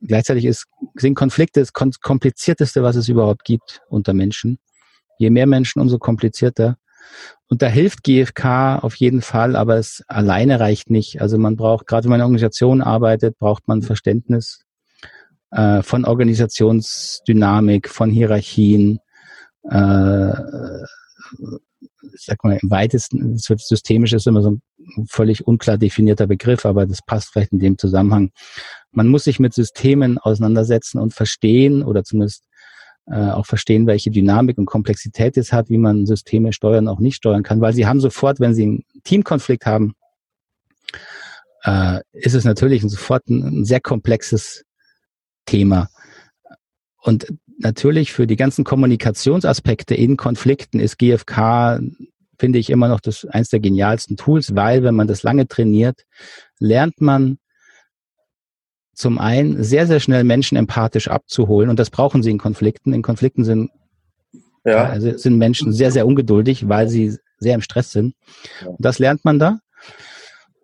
Gleichzeitig 0.00 0.44
ist, 0.44 0.66
sind 0.96 1.14
Konflikte 1.14 1.60
das 1.60 1.72
komplizierteste, 1.72 2.82
was 2.82 2.96
es 2.96 3.08
überhaupt 3.08 3.44
gibt 3.44 3.80
unter 3.88 4.12
Menschen. 4.12 4.58
Je 5.18 5.30
mehr 5.30 5.46
Menschen, 5.46 5.80
umso 5.80 5.98
komplizierter. 5.98 6.76
Und 7.48 7.62
da 7.62 7.68
hilft 7.68 8.02
GFK 8.02 8.80
auf 8.82 8.96
jeden 8.96 9.22
Fall, 9.22 9.56
aber 9.56 9.76
es 9.76 10.02
alleine 10.08 10.60
reicht 10.60 10.90
nicht. 10.90 11.20
Also 11.20 11.38
man 11.38 11.56
braucht, 11.56 11.86
gerade 11.86 12.04
wenn 12.04 12.10
man 12.10 12.18
in 12.18 12.22
einer 12.22 12.26
Organisation 12.26 12.80
arbeitet, 12.82 13.38
braucht 13.38 13.68
man 13.68 13.82
Verständnis 13.82 14.63
äh, 15.54 15.82
von 15.82 16.04
Organisationsdynamik, 16.04 17.88
von 17.88 18.10
Hierarchien, 18.10 18.98
äh, 19.70 20.32
sag 22.16 22.44
mal, 22.44 22.58
im 22.60 22.70
weitesten, 22.70 23.38
systemisch 23.38 24.12
ist 24.12 24.26
immer 24.26 24.42
so 24.42 24.50
ein 24.50 25.06
völlig 25.08 25.46
unklar 25.46 25.78
definierter 25.78 26.26
Begriff, 26.26 26.66
aber 26.66 26.86
das 26.86 27.00
passt 27.06 27.30
vielleicht 27.32 27.52
in 27.52 27.60
dem 27.60 27.78
Zusammenhang. 27.78 28.30
Man 28.90 29.08
muss 29.08 29.24
sich 29.24 29.38
mit 29.38 29.54
Systemen 29.54 30.18
auseinandersetzen 30.18 30.98
und 30.98 31.14
verstehen 31.14 31.82
oder 31.82 32.04
zumindest 32.04 32.44
äh, 33.06 33.30
auch 33.30 33.46
verstehen, 33.46 33.86
welche 33.86 34.10
Dynamik 34.10 34.58
und 34.58 34.66
Komplexität 34.66 35.36
es 35.36 35.52
hat, 35.52 35.68
wie 35.70 35.78
man 35.78 36.06
Systeme 36.06 36.52
steuern, 36.52 36.88
auch 36.88 37.00
nicht 37.00 37.16
steuern 37.16 37.42
kann, 37.42 37.60
weil 37.60 37.74
sie 37.74 37.86
haben 37.86 38.00
sofort, 38.00 38.40
wenn 38.40 38.54
sie 38.54 38.64
einen 38.64 38.84
Teamkonflikt 39.04 39.66
haben, 39.66 39.94
äh, 41.62 42.00
ist 42.12 42.34
es 42.34 42.44
natürlich 42.44 42.82
sofort 42.82 43.28
ein, 43.28 43.60
ein 43.60 43.64
sehr 43.64 43.80
komplexes 43.80 44.64
Thema. 45.46 45.88
Und 47.02 47.26
natürlich 47.58 48.12
für 48.12 48.26
die 48.26 48.36
ganzen 48.36 48.64
Kommunikationsaspekte 48.64 49.94
in 49.94 50.16
Konflikten 50.16 50.80
ist 50.80 50.98
GFK, 50.98 51.80
finde 52.38 52.58
ich, 52.58 52.70
immer 52.70 52.88
noch 52.88 53.00
das 53.00 53.24
eins 53.26 53.50
der 53.50 53.60
genialsten 53.60 54.16
Tools, 54.16 54.54
weil 54.54 54.82
wenn 54.82 54.94
man 54.94 55.06
das 55.06 55.22
lange 55.22 55.46
trainiert, 55.46 56.04
lernt 56.58 57.00
man 57.00 57.38
zum 58.94 59.18
einen 59.18 59.62
sehr, 59.62 59.86
sehr 59.86 60.00
schnell 60.00 60.24
Menschen 60.24 60.56
empathisch 60.56 61.08
abzuholen 61.08 61.68
und 61.68 61.78
das 61.78 61.90
brauchen 61.90 62.22
sie 62.22 62.30
in 62.30 62.38
Konflikten. 62.38 62.92
In 62.92 63.02
Konflikten 63.02 63.44
sind, 63.44 63.70
ja. 64.64 64.84
also 64.84 65.16
sind 65.16 65.36
Menschen 65.36 65.72
sehr, 65.72 65.90
sehr 65.90 66.06
ungeduldig, 66.06 66.68
weil 66.68 66.88
sie 66.88 67.16
sehr 67.38 67.54
im 67.54 67.60
Stress 67.60 67.90
sind. 67.90 68.14
Und 68.64 68.76
das 68.78 68.98
lernt 68.98 69.24
man 69.24 69.38
da 69.38 69.58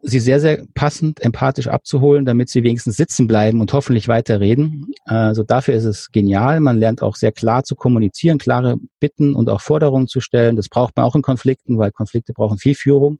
sie 0.03 0.20
sehr, 0.20 0.40
sehr 0.40 0.64
passend, 0.74 1.20
empathisch 1.20 1.68
abzuholen, 1.68 2.24
damit 2.24 2.48
sie 2.48 2.62
wenigstens 2.62 2.96
sitzen 2.96 3.26
bleiben 3.26 3.61
und 3.61 3.72
hoffentlich 3.72 4.09
weiterreden. 4.09 4.92
Also 5.05 5.42
dafür 5.42 5.74
ist 5.74 5.84
es 5.84 6.11
genial. 6.11 6.61
Man 6.61 6.78
lernt 6.78 7.03
auch 7.03 7.16
sehr 7.16 7.32
klar 7.32 7.64
zu 7.64 7.76
kommunizieren, 7.76 8.38
klare 8.38 8.78
Bitten 8.98 9.34
und 9.34 9.51
auch 9.51 9.61
Forderungen 9.61 10.09
zu 10.09 10.20
stellen. 10.20 10.57
Das 10.57 10.68
braucht 10.68 10.96
man 10.96 11.05
auch 11.05 11.14
in 11.14 11.22
Konflikten, 11.22 11.78
weil 11.78 11.92
Konflikte 11.92 12.32
brauchen 12.32 12.59
viel 12.59 12.74
Führung. 12.74 13.18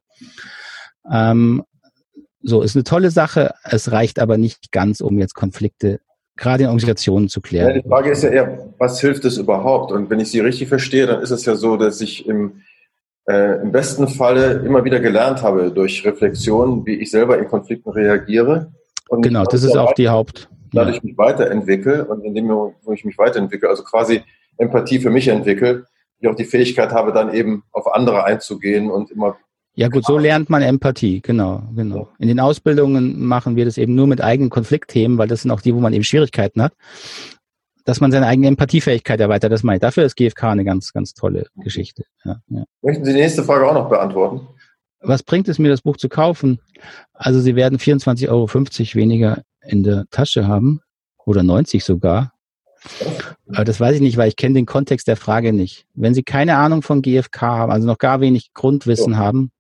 Ähm, 1.11 1.65
so, 2.43 2.63
ist 2.63 2.75
eine 2.75 2.85
tolle 2.85 3.11
Sache. 3.11 3.55
Es 3.65 3.93
reicht 3.93 4.19
aber 4.19 4.39
nicht 4.39 4.73
ganz, 4.73 5.01
um 5.01 5.19
jetzt 5.19 5.35
Konflikte 5.35 6.01
gerade 6.37 6.65
in 6.65 6.69
Organisationen 6.69 7.29
zu 7.29 7.43
klären. 7.43 7.69
Ja, 7.69 7.83
die 7.83 7.89
Frage 7.89 8.11
ist 8.11 8.23
ja 8.23 8.31
eher, 8.31 8.73
was 8.79 9.01
hilft 9.01 9.27
es 9.27 9.37
überhaupt? 9.37 9.93
Und 9.93 10.09
wenn 10.09 10.21
ich 10.21 10.31
Sie 10.31 10.41
richtig 10.41 10.69
verstehe, 10.69 11.07
dann 11.07 11.21
ist 11.21 11.31
es 11.31 11.45
ja 11.45 11.55
so, 11.55 11.77
dass 11.77 12.01
ich 12.01 12.27
im 12.27 12.63
äh, 13.29 13.61
im 13.63 13.73
besten 13.73 14.09
Falle 14.09 14.63
immer 14.65 14.85
wieder 14.85 15.01
gelernt 15.01 15.43
habe 15.43 15.71
durch 15.71 16.05
Reflexion, 16.05 16.85
wie 16.87 16.95
ich 16.95 17.11
selber 17.11 17.39
in 17.39 17.49
Konflikten 17.49 17.91
reagiere. 17.91 18.73
Und 19.09 19.23
genau, 19.23 19.45
das 19.45 19.63
ist 19.63 19.77
auch 19.77 19.93
die 19.95 20.09
Haupt. 20.09 20.49
Dadurch 20.73 20.97
ja. 20.97 21.03
mich 21.05 21.19
weiterentwickle 21.19 22.05
und 22.05 22.25
in 22.25 22.35
dem, 22.35 22.49
wo 22.49 22.93
ich 22.93 23.05
mich 23.05 23.19
weiterentwickle, 23.19 23.69
also 23.69 23.83
quasi 23.83 24.23
Empathie 24.57 25.01
für 25.01 25.11
mich 25.11 25.29
entwickle, 25.29 25.85
ich 26.21 26.29
auch 26.29 26.37
die 26.37 26.45
Fähigkeit 26.45 26.93
habe, 26.93 27.13
dann 27.13 27.33
eben 27.35 27.65
auf 27.73 27.93
andere 27.93 28.25
einzugehen 28.25 28.91
und 28.91 29.11
immer 29.11 29.37
ja 29.77 29.89
gut, 29.89 30.05
so 30.05 30.19
lernt 30.19 30.51
man 30.51 30.63
Empathie, 30.63 31.23
genau, 31.23 31.63
genau. 31.75 32.09
In 32.19 32.27
den 32.27 32.41
Ausbildungen 32.41 33.25
machen 33.25 33.55
wir 33.55 33.65
das 33.65 33.79
eben 33.79 33.95
nur 33.95 34.09
mit 34.09 34.21
eigenen 34.21 34.51
Konfliktthemen, 34.51 35.17
weil 35.17 35.29
das 35.29 35.43
sind 35.43 35.53
auch 35.53 35.61
die, 35.61 35.75
wo 35.75 35.79
man 35.79 35.93
eben 35.93 36.03
Schwierigkeiten 36.03 36.61
hat 36.61 36.73
dass 37.85 38.01
man 38.01 38.13
seine 38.13 38.27
eigene 38.27 38.49
Empathiefähigkeit 38.49 39.21
erweitert. 39.21 39.53
Das 39.53 39.63
meine 39.63 39.77
ich. 39.77 39.81
Dafür 39.81 40.05
ist 40.05 40.17
GFK 40.17 40.45
eine 40.45 40.65
ganz, 40.65 40.93
ganz 40.93 41.15
tolle 41.15 41.47
Geschichte. 41.57 42.05
Ja, 42.25 42.41
ja. 42.49 42.65
Möchten 42.83 43.05
Sie 43.05 43.13
die 43.13 43.21
nächste 43.21 43.45
Frage 43.45 43.69
auch 43.69 43.75
noch 43.75 43.89
beantworten? 43.89 44.47
Was 45.01 45.23
bringt 45.23 45.49
es 45.49 45.59
mir, 45.59 45.69
das 45.69 45.83
Buch 45.83 45.97
zu 45.97 46.09
kaufen? 46.09 46.61
Also 47.15 47.41
Sie 47.41 47.57
werden 47.57 47.79
24,50 47.79 48.29
Euro 48.29 48.49
weniger 48.95 49.43
in 49.63 49.83
der 49.83 50.05
Tasche 50.11 50.47
haben 50.47 50.81
oder 51.25 51.43
90 51.43 51.85
sogar. 51.85 52.33
Aber 53.49 53.65
das 53.65 53.81
weiß 53.81 53.97
ich 53.97 54.01
nicht, 54.01 54.17
weil 54.17 54.29
ich 54.29 54.37
kenne 54.37 54.55
den 54.55 54.67
Kontext 54.67 55.09
der 55.09 55.17
Frage 55.17 55.53
nicht. 55.53 55.87
Wenn 55.95 56.15
Sie 56.15 56.23
keine 56.23 56.57
Ahnung 56.57 56.83
von 56.83 57.03
GFK 57.03 57.43
haben, 57.43 57.73
also 57.73 57.87
noch 57.87 57.99
gar 57.99 58.21
wenig 58.21 58.53
Grundwissen 58.55 59.15
so. 59.15 59.19
haben, 59.19 59.53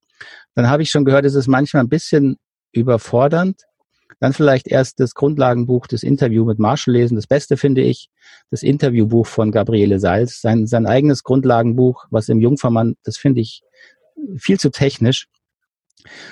dann 0.54 0.68
habe 0.68 0.82
ich 0.82 0.90
schon 0.90 1.04
gehört, 1.04 1.24
es 1.24 1.34
ist 1.34 1.48
manchmal 1.48 1.82
ein 1.82 1.88
bisschen 1.88 2.36
überfordernd, 2.72 3.62
dann 4.20 4.34
vielleicht 4.34 4.68
erst 4.68 5.00
das 5.00 5.14
Grundlagenbuch, 5.14 5.86
das 5.86 6.02
Interview 6.02 6.44
mit 6.44 6.58
Marshall 6.58 6.94
lesen. 6.94 7.16
Das 7.16 7.26
Beste 7.26 7.56
finde 7.56 7.80
ich 7.80 8.10
das 8.50 8.62
Interviewbuch 8.62 9.26
von 9.26 9.50
Gabriele 9.50 9.98
Salz, 9.98 10.40
sein, 10.40 10.66
sein 10.66 10.86
eigenes 10.86 11.24
Grundlagenbuch, 11.24 12.04
was 12.10 12.28
im 12.28 12.40
Jungfermann, 12.40 12.96
das 13.02 13.16
finde 13.16 13.40
ich 13.40 13.62
viel 14.36 14.60
zu 14.60 14.70
technisch. 14.70 15.26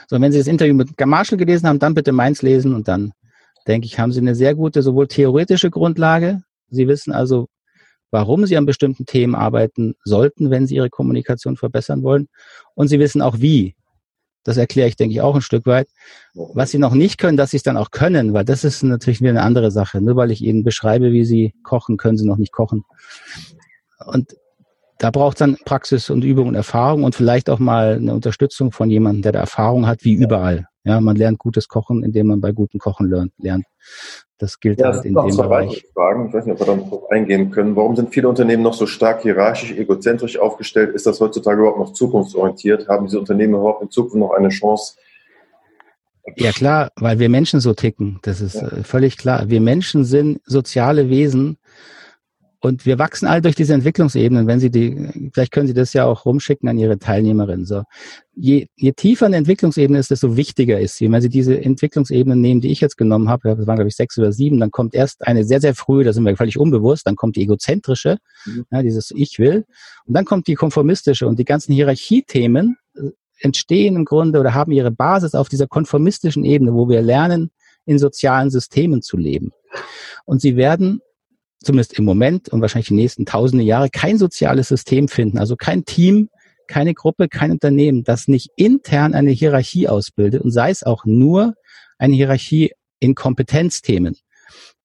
So, 0.08 0.20
wenn 0.20 0.32
Sie 0.32 0.38
das 0.38 0.46
Interview 0.46 0.74
mit 0.74 0.98
Marshall 1.04 1.38
gelesen 1.38 1.66
haben, 1.66 1.78
dann 1.78 1.94
bitte 1.94 2.12
meins 2.12 2.42
lesen 2.42 2.74
und 2.74 2.88
dann 2.88 3.12
denke 3.66 3.86
ich, 3.86 3.98
haben 3.98 4.12
Sie 4.12 4.20
eine 4.20 4.34
sehr 4.34 4.54
gute, 4.54 4.82
sowohl 4.82 5.08
theoretische 5.08 5.70
Grundlage. 5.70 6.42
Sie 6.70 6.88
wissen 6.88 7.12
also, 7.12 7.48
warum 8.10 8.46
Sie 8.46 8.56
an 8.56 8.66
bestimmten 8.66 9.06
Themen 9.06 9.34
arbeiten 9.34 9.94
sollten, 10.04 10.50
wenn 10.50 10.66
Sie 10.66 10.76
Ihre 10.76 10.90
Kommunikation 10.90 11.56
verbessern 11.56 12.02
wollen. 12.02 12.28
Und 12.74 12.88
Sie 12.88 12.98
wissen 12.98 13.22
auch 13.22 13.40
wie. 13.40 13.74
Das 14.48 14.56
erkläre 14.56 14.88
ich, 14.88 14.96
denke 14.96 15.12
ich, 15.12 15.20
auch 15.20 15.34
ein 15.34 15.42
Stück 15.42 15.66
weit. 15.66 15.88
Was 16.32 16.70
sie 16.70 16.78
noch 16.78 16.94
nicht 16.94 17.18
können, 17.18 17.36
dass 17.36 17.50
sie 17.50 17.58
es 17.58 17.62
dann 17.62 17.76
auch 17.76 17.90
können, 17.90 18.32
weil 18.32 18.46
das 18.46 18.64
ist 18.64 18.82
natürlich 18.82 19.20
wieder 19.20 19.28
eine 19.28 19.42
andere 19.42 19.70
Sache. 19.70 20.00
Nur 20.00 20.16
weil 20.16 20.30
ich 20.30 20.40
ihnen 20.40 20.64
beschreibe, 20.64 21.12
wie 21.12 21.26
sie 21.26 21.54
kochen, 21.62 21.98
können 21.98 22.16
sie 22.16 22.24
noch 22.24 22.38
nicht 22.38 22.50
kochen. 22.50 22.86
Und 24.06 24.36
da 24.98 25.10
braucht 25.10 25.36
es 25.36 25.38
dann 25.38 25.56
Praxis 25.64 26.10
und 26.10 26.24
Übung 26.24 26.48
und 26.48 26.54
Erfahrung 26.54 27.04
und 27.04 27.14
vielleicht 27.14 27.48
auch 27.50 27.60
mal 27.60 27.94
eine 27.94 28.12
Unterstützung 28.12 28.72
von 28.72 28.90
jemandem, 28.90 29.22
der 29.22 29.32
da 29.32 29.40
Erfahrung 29.40 29.86
hat, 29.86 30.04
wie 30.04 30.14
überall. 30.14 30.66
Ja, 30.84 31.00
man 31.00 31.16
lernt 31.16 31.38
gutes 31.38 31.68
Kochen, 31.68 32.02
indem 32.02 32.28
man 32.28 32.40
bei 32.40 32.52
gutem 32.52 32.80
Kochen 32.80 33.32
lernt. 33.38 33.64
Das 34.38 34.60
gilt 34.60 34.80
ja, 34.80 34.92
halt 34.92 35.04
in 35.04 35.14
dem 35.14 35.36
Bereich. 35.36 35.84
Fragen. 35.92 36.28
Ich 36.28 36.34
weiß 36.34 36.46
nicht, 36.46 36.60
ob 36.60 36.66
wir 36.66 36.66
da 36.66 36.76
noch 36.76 37.10
eingehen 37.10 37.50
können. 37.50 37.76
Warum 37.76 37.96
sind 37.96 38.14
viele 38.14 38.28
Unternehmen 38.28 38.62
noch 38.62 38.74
so 38.74 38.86
stark 38.86 39.22
hierarchisch, 39.22 39.72
egozentrisch 39.72 40.38
aufgestellt? 40.38 40.94
Ist 40.94 41.06
das 41.06 41.20
heutzutage 41.20 41.60
überhaupt 41.60 41.78
noch 41.78 41.92
zukunftsorientiert? 41.92 42.88
Haben 42.88 43.06
diese 43.06 43.18
Unternehmen 43.18 43.54
überhaupt 43.54 43.82
in 43.82 43.90
Zukunft 43.90 44.16
noch 44.16 44.30
eine 44.30 44.48
Chance? 44.48 44.94
Ja 46.36 46.52
klar, 46.52 46.90
weil 46.96 47.18
wir 47.18 47.28
Menschen 47.28 47.60
so 47.60 47.74
ticken. 47.74 48.18
Das 48.22 48.40
ist 48.40 48.54
ja. 48.54 48.68
Äh, 48.68 48.84
völlig 48.84 49.16
klar. 49.16 49.48
Wir 49.48 49.60
Menschen 49.60 50.04
sind 50.04 50.40
soziale 50.44 51.08
Wesen 51.08 51.58
Und 52.60 52.86
wir 52.86 52.98
wachsen 52.98 53.26
alle 53.26 53.40
durch 53.40 53.54
diese 53.54 53.72
Entwicklungsebenen. 53.74 54.48
Wenn 54.48 54.58
Sie 54.58 54.70
die, 54.70 55.30
vielleicht 55.32 55.52
können 55.52 55.68
Sie 55.68 55.74
das 55.74 55.92
ja 55.92 56.06
auch 56.06 56.24
rumschicken 56.24 56.68
an 56.68 56.76
Ihre 56.76 56.98
Teilnehmerinnen. 56.98 57.66
So, 57.66 57.84
je, 58.34 58.66
je 58.74 58.92
tiefer 58.92 59.26
eine 59.26 59.36
Entwicklungsebene 59.36 59.98
ist, 59.98 60.10
desto 60.10 60.36
wichtiger 60.36 60.80
ist 60.80 60.96
sie. 60.96 61.10
wenn 61.10 61.20
Sie 61.22 61.28
diese 61.28 61.60
Entwicklungsebenen 61.60 62.40
nehmen, 62.40 62.60
die 62.60 62.72
ich 62.72 62.80
jetzt 62.80 62.96
genommen 62.96 63.28
habe, 63.28 63.56
das 63.56 63.66
waren 63.66 63.76
glaube 63.76 63.88
ich 63.88 63.94
sechs 63.94 64.18
oder 64.18 64.32
sieben, 64.32 64.58
dann 64.58 64.72
kommt 64.72 64.94
erst 64.94 65.24
eine 65.26 65.44
sehr 65.44 65.60
sehr 65.60 65.74
frühe, 65.74 66.02
da 66.02 66.12
sind 66.12 66.24
wir 66.24 66.36
völlig 66.36 66.58
unbewusst. 66.58 67.06
Dann 67.06 67.14
kommt 67.14 67.36
die 67.36 67.42
egozentrische, 67.42 68.18
mhm. 68.44 68.64
ja, 68.72 68.82
dieses 68.82 69.12
Ich 69.14 69.38
will, 69.38 69.64
und 70.06 70.14
dann 70.14 70.24
kommt 70.24 70.48
die 70.48 70.54
konformistische 70.54 71.28
und 71.28 71.38
die 71.38 71.44
ganzen 71.44 71.72
Hierarchiethemen 71.72 72.76
äh, 72.96 73.10
entstehen 73.40 73.94
im 73.94 74.04
Grunde 74.04 74.40
oder 74.40 74.54
haben 74.54 74.72
ihre 74.72 74.90
Basis 74.90 75.34
auf 75.36 75.48
dieser 75.48 75.68
konformistischen 75.68 76.44
Ebene, 76.44 76.74
wo 76.74 76.88
wir 76.88 77.02
lernen, 77.02 77.50
in 77.86 77.98
sozialen 77.98 78.50
Systemen 78.50 79.00
zu 79.00 79.16
leben. 79.16 79.52
Und 80.24 80.40
sie 80.40 80.56
werden 80.56 81.00
zumindest 81.62 81.98
im 81.98 82.04
Moment 82.04 82.48
und 82.48 82.60
wahrscheinlich 82.60 82.88
die 82.88 82.94
nächsten 82.94 83.26
tausende 83.26 83.64
Jahre 83.64 83.90
kein 83.90 84.18
soziales 84.18 84.68
System 84.68 85.08
finden, 85.08 85.38
also 85.38 85.56
kein 85.56 85.84
Team, 85.84 86.28
keine 86.66 86.94
Gruppe, 86.94 87.28
kein 87.28 87.50
Unternehmen, 87.50 88.04
das 88.04 88.28
nicht 88.28 88.50
intern 88.56 89.14
eine 89.14 89.30
Hierarchie 89.30 89.88
ausbildet 89.88 90.42
und 90.42 90.50
sei 90.50 90.70
es 90.70 90.82
auch 90.82 91.04
nur 91.04 91.54
eine 91.98 92.14
Hierarchie 92.14 92.72
in 93.00 93.14
Kompetenzthemen. 93.14 94.16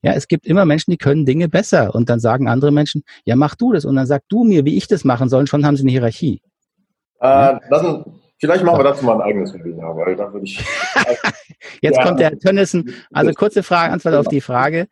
Ja, 0.01 0.13
es 0.13 0.27
gibt 0.27 0.45
immer 0.45 0.65
Menschen, 0.65 0.91
die 0.91 0.97
können 0.97 1.25
Dinge 1.25 1.47
besser 1.47 1.95
und 1.95 2.09
dann 2.09 2.19
sagen 2.19 2.49
andere 2.49 2.71
Menschen, 2.71 3.03
ja, 3.25 3.35
mach 3.35 3.55
du 3.55 3.71
das 3.71 3.85
und 3.85 3.95
dann 3.95 4.07
sag 4.07 4.23
du 4.27 4.43
mir, 4.43 4.65
wie 4.65 4.75
ich 4.75 4.87
das 4.87 5.05
machen 5.05 5.29
soll 5.29 5.41
und 5.41 5.47
schon 5.47 5.65
haben 5.65 5.77
sie 5.77 5.83
eine 5.83 5.91
Hierarchie. 5.91 6.41
Äh, 7.21 7.55
lassen, 7.69 8.19
vielleicht 8.37 8.65
machen 8.65 8.79
wir 8.79 8.83
dazu 8.83 9.05
mal 9.05 9.15
ein 9.15 9.21
eigenes 9.21 9.53
Webinar, 9.53 9.95
weil 9.95 10.15
dann 10.15 10.33
würde 10.33 10.45
ich. 10.45 10.59
Jetzt 11.81 11.97
ja. 11.97 12.03
kommt 12.03 12.19
der 12.19 12.37
Tönnissen. 12.37 12.93
Also 13.13 13.31
kurze 13.31 13.63
Frage, 13.63 13.93
Antwort 13.93 14.15
auf 14.15 14.27
die 14.27 14.41
Frage 14.41 14.87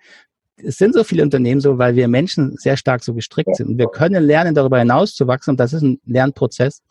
es 0.63 0.77
sind 0.77 0.93
so 0.93 1.03
viele 1.03 1.23
Unternehmen 1.23 1.61
so, 1.61 1.77
weil 1.77 1.95
wir 1.95 2.07
Menschen 2.07 2.55
sehr 2.57 2.77
stark 2.77 3.03
so 3.03 3.13
gestrickt 3.13 3.55
sind. 3.55 3.69
Und 3.69 3.77
wir 3.77 3.87
können 3.87 4.23
lernen, 4.23 4.55
darüber 4.55 4.79
hinaus 4.79 5.13
zu 5.13 5.27
wachsen. 5.27 5.51
Und 5.51 5.59
das 5.59 5.73
ist 5.73 5.81
ein 5.81 5.99
Lernprozess. 6.05 6.81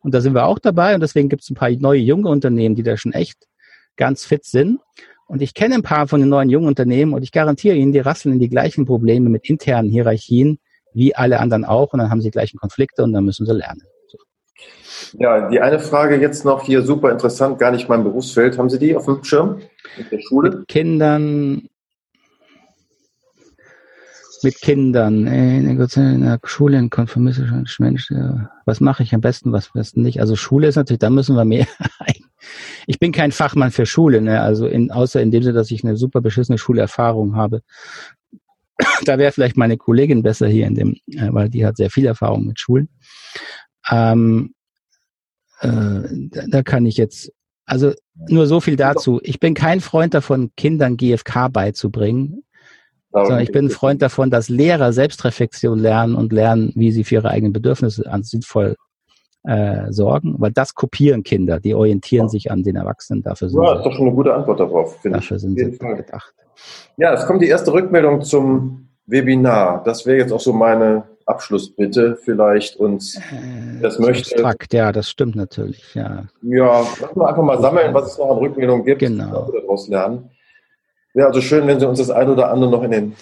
Und 0.00 0.14
da 0.14 0.20
sind 0.20 0.34
wir 0.34 0.46
auch 0.46 0.58
dabei. 0.58 0.94
Und 0.94 1.00
deswegen 1.00 1.28
gibt 1.28 1.42
es 1.42 1.50
ein 1.50 1.54
paar 1.54 1.70
neue 1.70 2.00
junge 2.00 2.28
Unternehmen, 2.28 2.74
die 2.74 2.82
da 2.82 2.96
schon 2.96 3.12
echt 3.12 3.46
ganz 3.96 4.24
fit 4.24 4.44
sind. 4.44 4.80
Und 5.26 5.42
ich 5.42 5.54
kenne 5.54 5.76
ein 5.76 5.82
paar 5.82 6.08
von 6.08 6.20
den 6.20 6.28
neuen 6.28 6.50
jungen 6.50 6.66
Unternehmen 6.66 7.14
und 7.14 7.22
ich 7.22 7.30
garantiere 7.30 7.76
Ihnen, 7.76 7.92
die 7.92 8.00
rasseln 8.00 8.34
in 8.34 8.40
die 8.40 8.48
gleichen 8.48 8.84
Probleme 8.84 9.28
mit 9.28 9.48
internen 9.48 9.88
Hierarchien 9.88 10.58
wie 10.92 11.14
alle 11.14 11.38
anderen 11.38 11.64
auch. 11.64 11.92
Und 11.92 12.00
dann 12.00 12.10
haben 12.10 12.20
sie 12.20 12.28
die 12.28 12.32
gleichen 12.32 12.58
Konflikte 12.58 13.04
und 13.04 13.12
dann 13.12 13.24
müssen 13.24 13.46
sie 13.46 13.52
lernen. 13.52 13.82
Ja, 15.18 15.48
die 15.48 15.60
eine 15.60 15.78
Frage 15.78 16.20
jetzt 16.20 16.44
noch 16.44 16.64
hier 16.64 16.82
super 16.82 17.10
interessant, 17.10 17.58
gar 17.58 17.70
nicht 17.70 17.88
mein 17.88 18.02
Berufsfeld. 18.02 18.58
Haben 18.58 18.68
Sie 18.68 18.78
die 18.78 18.94
auf 18.94 19.06
dem 19.06 19.22
Schirm? 19.24 19.60
Mit 19.96 20.12
der 20.12 20.20
Schule? 20.20 20.50
Mit 20.50 20.68
Kindern, 20.68 21.68
mit 24.42 24.60
Kindern, 24.60 25.26
in 25.26 25.76
der 25.76 26.40
Schule, 26.44 26.78
in 26.78 26.90
konformistischen 26.90 27.66
Mensch, 27.78 28.10
was 28.64 28.80
mache 28.80 29.02
ich 29.02 29.14
am 29.14 29.20
besten, 29.20 29.52
was 29.52 29.66
am 29.66 29.80
besten 29.80 30.02
nicht. 30.02 30.20
Also 30.20 30.36
Schule 30.36 30.68
ist 30.68 30.76
natürlich, 30.76 31.00
da 31.00 31.10
müssen 31.10 31.36
wir 31.36 31.44
mehr. 31.44 31.66
ich 32.86 32.98
bin 32.98 33.12
kein 33.12 33.32
Fachmann 33.32 33.70
für 33.70 33.86
Schule, 33.86 34.20
ne? 34.20 34.40
also 34.40 34.66
in, 34.66 34.90
außer 34.90 35.20
in 35.20 35.30
dem 35.30 35.42
Sinne, 35.42 35.54
dass 35.54 35.70
ich 35.70 35.84
eine 35.84 35.96
super 35.96 36.20
beschissene 36.20 36.58
Schulerfahrung 36.58 37.36
habe. 37.36 37.62
da 39.04 39.18
wäre 39.18 39.32
vielleicht 39.32 39.56
meine 39.56 39.76
Kollegin 39.76 40.22
besser 40.22 40.48
hier 40.48 40.66
in 40.66 40.74
dem, 40.74 40.96
äh, 41.12 41.28
weil 41.30 41.48
die 41.48 41.66
hat 41.66 41.76
sehr 41.76 41.90
viel 41.90 42.06
Erfahrung 42.06 42.46
mit 42.46 42.58
Schulen. 42.58 42.88
Ähm, 43.90 44.54
äh, 45.60 46.00
da 46.48 46.62
kann 46.62 46.86
ich 46.86 46.96
jetzt, 46.96 47.32
also 47.66 47.92
nur 48.28 48.46
so 48.46 48.60
viel 48.60 48.76
dazu. 48.76 49.20
Ich 49.22 49.40
bin 49.40 49.54
kein 49.54 49.80
Freund 49.80 50.14
davon, 50.14 50.50
Kindern 50.56 50.96
GFK 50.96 51.48
beizubringen 51.48 52.42
sondern 53.12 53.40
ich 53.40 53.52
bin 53.52 53.66
ein 53.66 53.70
Freund 53.70 54.02
davon, 54.02 54.30
dass 54.30 54.48
Lehrer 54.48 54.92
Selbstreflexion 54.92 55.78
lernen 55.78 56.14
und 56.14 56.32
lernen, 56.32 56.72
wie 56.76 56.92
sie 56.92 57.04
für 57.04 57.16
ihre 57.16 57.30
eigenen 57.30 57.52
Bedürfnisse 57.52 58.04
sinnvoll 58.22 58.76
äh, 59.44 59.90
sorgen, 59.90 60.36
weil 60.38 60.52
das 60.52 60.74
kopieren 60.74 61.22
Kinder, 61.22 61.60
die 61.60 61.74
orientieren 61.74 62.26
ja. 62.26 62.30
sich 62.30 62.50
an 62.50 62.62
den 62.62 62.76
Erwachsenen. 62.76 63.22
Dafür 63.22 63.48
sind 63.48 63.62
ja, 63.62 63.76
ist 63.76 63.84
doch 63.84 63.92
schon 63.92 64.06
eine 64.06 64.14
gute 64.14 64.34
Antwort 64.34 64.60
darauf, 64.60 65.00
finde 65.00 65.18
Dafür 65.18 65.36
ich. 65.36 65.42
sind 65.42 65.58
sie 65.58 65.72
Fall. 65.72 65.96
gedacht. 65.96 66.34
Ja, 66.96 67.14
es 67.14 67.26
kommt 67.26 67.42
die 67.42 67.48
erste 67.48 67.72
Rückmeldung 67.72 68.22
zum 68.22 68.88
Webinar. 69.06 69.82
Das 69.84 70.04
wäre 70.04 70.18
jetzt 70.18 70.32
auch 70.32 70.40
so 70.40 70.52
meine 70.52 71.04
Abschlussbitte 71.24 72.18
vielleicht 72.22 72.76
uns 72.76 73.16
äh, 73.16 73.80
das 73.80 73.98
möchte. 73.98 74.34
Abstrakt, 74.34 74.74
ja, 74.74 74.92
das 74.92 75.08
stimmt 75.08 75.36
natürlich, 75.36 75.94
ja. 75.94 76.24
Ja, 76.42 76.84
lass 77.00 77.16
mal 77.16 77.28
einfach 77.28 77.42
mal 77.42 77.60
sammeln, 77.60 77.94
was 77.94 78.12
es 78.12 78.18
noch 78.18 78.30
an 78.30 78.38
Rückmeldungen 78.38 78.84
gibt, 78.84 78.98
genau. 78.98 79.48
wir 79.52 79.60
daraus 79.60 79.88
lernen. 79.88 80.30
Wäre 81.14 81.28
also 81.28 81.40
schön, 81.40 81.66
wenn 81.66 81.80
Sie 81.80 81.88
uns 81.88 81.98
das 81.98 82.10
eine 82.10 82.32
oder 82.32 82.50
andere 82.50 82.70
noch 82.70 82.82
in 82.82 82.90
den. 82.90 83.16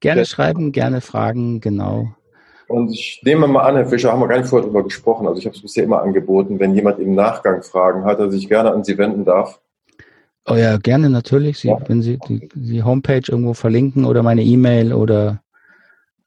Gerne 0.00 0.22
Chat 0.22 0.28
schreiben, 0.28 0.72
gerne 0.72 1.00
fragen, 1.00 1.60
genau. 1.60 2.14
Und 2.68 2.90
ich 2.90 3.20
nehme 3.24 3.46
mal 3.46 3.62
an, 3.62 3.76
Herr 3.76 3.86
Fischer, 3.86 4.12
haben 4.12 4.20
wir 4.20 4.28
gar 4.28 4.38
nicht 4.38 4.48
vorher 4.48 4.64
darüber 4.64 4.82
gesprochen. 4.82 5.26
Also 5.26 5.38
ich 5.38 5.46
habe 5.46 5.56
es 5.56 5.62
bisher 5.62 5.84
immer 5.84 6.02
angeboten, 6.02 6.58
wenn 6.58 6.74
jemand 6.74 6.98
im 6.98 7.14
Nachgang 7.14 7.62
Fragen 7.62 8.04
hat, 8.04 8.18
dass 8.18 8.32
sich 8.32 8.48
gerne 8.48 8.72
an 8.72 8.84
Sie 8.84 8.98
wenden 8.98 9.24
darf. 9.24 9.60
Oh 10.46 10.54
ja, 10.54 10.76
gerne 10.76 11.08
natürlich. 11.08 11.58
Sie, 11.58 11.68
ja. 11.68 11.78
Wenn 11.86 12.02
Sie 12.02 12.18
die, 12.28 12.48
die, 12.54 12.82
Homepage 12.82 13.22
irgendwo 13.26 13.54
verlinken 13.54 14.04
oder 14.04 14.22
meine 14.22 14.42
E-Mail 14.42 14.92
oder, 14.92 15.42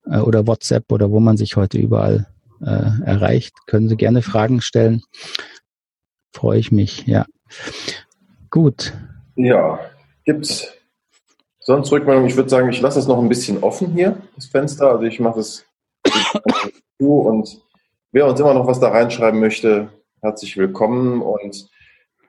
äh, 0.05 0.19
oder 0.19 0.47
WhatsApp 0.47 0.91
oder 0.91 1.11
wo 1.11 1.19
man 1.19 1.37
sich 1.37 1.55
heute 1.55 1.77
überall 1.77 2.27
äh, 2.61 3.05
erreicht, 3.05 3.53
können 3.67 3.87
Sie 3.87 3.97
gerne 3.97 4.21
Fragen 4.21 4.61
stellen. 4.61 5.03
Freue 6.33 6.59
ich 6.59 6.71
mich, 6.71 7.05
ja. 7.05 7.25
Gut. 8.49 8.93
Ja, 9.35 9.79
gibt 10.25 10.45
es 10.45 10.78
Sonst 11.69 11.91
Rückmeldung, 11.91 12.25
ich 12.25 12.35
würde 12.35 12.49
sagen, 12.49 12.67
ich 12.71 12.81
lasse 12.81 12.97
es 12.97 13.05
noch 13.05 13.19
ein 13.19 13.29
bisschen 13.29 13.61
offen 13.61 13.91
hier, 13.91 14.17
das 14.33 14.47
Fenster. 14.47 14.89
Also 14.89 15.03
ich 15.03 15.19
mache 15.19 15.41
es 15.41 15.67
zu 16.97 17.19
und 17.19 17.61
wer 18.11 18.25
uns 18.25 18.39
immer 18.39 18.55
noch 18.55 18.65
was 18.65 18.79
da 18.79 18.89
reinschreiben 18.89 19.39
möchte, 19.39 19.89
herzlich 20.19 20.57
willkommen. 20.57 21.21
Und 21.21 21.69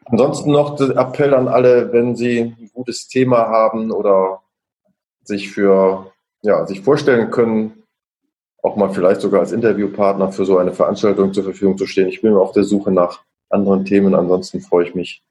ansonsten 0.04 0.50
noch 0.50 0.76
der 0.76 0.94
Appell 0.94 1.32
an 1.32 1.48
alle, 1.48 1.90
wenn 1.90 2.16
Sie 2.16 2.54
ein 2.60 2.70
gutes 2.74 3.08
Thema 3.08 3.48
haben 3.48 3.92
oder 3.92 4.42
sich 5.24 5.50
für, 5.50 6.12
ja, 6.42 6.66
sich 6.66 6.82
vorstellen 6.82 7.30
können, 7.30 7.84
auch 8.62 8.76
mal 8.76 8.90
vielleicht 8.90 9.22
sogar 9.22 9.40
als 9.40 9.52
Interviewpartner 9.52 10.32
für 10.32 10.44
so 10.44 10.58
eine 10.58 10.74
Veranstaltung 10.74 11.32
zur 11.32 11.44
Verfügung 11.44 11.78
zu 11.78 11.86
stehen. 11.86 12.08
Ich 12.08 12.20
bin 12.20 12.34
auf 12.34 12.52
der 12.52 12.64
Suche 12.64 12.92
nach 12.92 13.22
anderen 13.48 13.86
Themen. 13.86 14.14
Ansonsten 14.14 14.60
freue 14.60 14.86
ich 14.86 14.94
mich, 14.94 15.22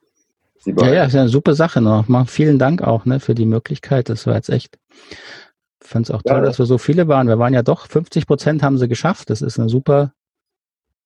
Sie 0.59 0.73
ja, 0.77 0.93
ja, 0.93 1.03
ist 1.05 1.15
eine 1.15 1.29
super 1.29 1.55
Sache 1.55 1.81
noch. 1.81 2.05
Vielen 2.27 2.59
Dank 2.59 2.81
auch 2.81 3.05
ne, 3.05 3.19
für 3.19 3.35
die 3.35 3.45
Möglichkeit. 3.45 4.09
Das 4.09 4.27
war 4.27 4.35
jetzt 4.35 4.49
echt. 4.49 4.77
Ich 5.81 5.87
fand 5.87 6.07
es 6.07 6.11
auch 6.11 6.21
toll, 6.21 6.37
ja, 6.37 6.41
dass 6.41 6.59
wir 6.59 6.65
so 6.65 6.77
viele 6.77 7.07
waren. 7.07 7.27
Wir 7.27 7.39
waren 7.39 7.53
ja 7.53 7.63
doch, 7.63 7.87
50 7.87 8.27
Prozent 8.27 8.61
haben 8.61 8.77
sie 8.77 8.87
geschafft. 8.87 9.29
Das 9.29 9.41
ist 9.41 9.59
eine 9.59 9.69
super 9.69 10.13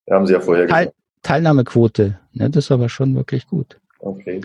haben 0.10 0.28
Sie 0.28 0.34
ja 0.34 0.42
vorher 0.42 0.68
Teil 0.68 0.92
Teilnahmequote. 1.22 2.20
Ne, 2.34 2.50
das 2.50 2.66
ist 2.66 2.72
aber 2.72 2.90
schon 2.90 3.16
wirklich 3.16 3.48
gut. 3.48 3.80
Okay. 4.00 4.42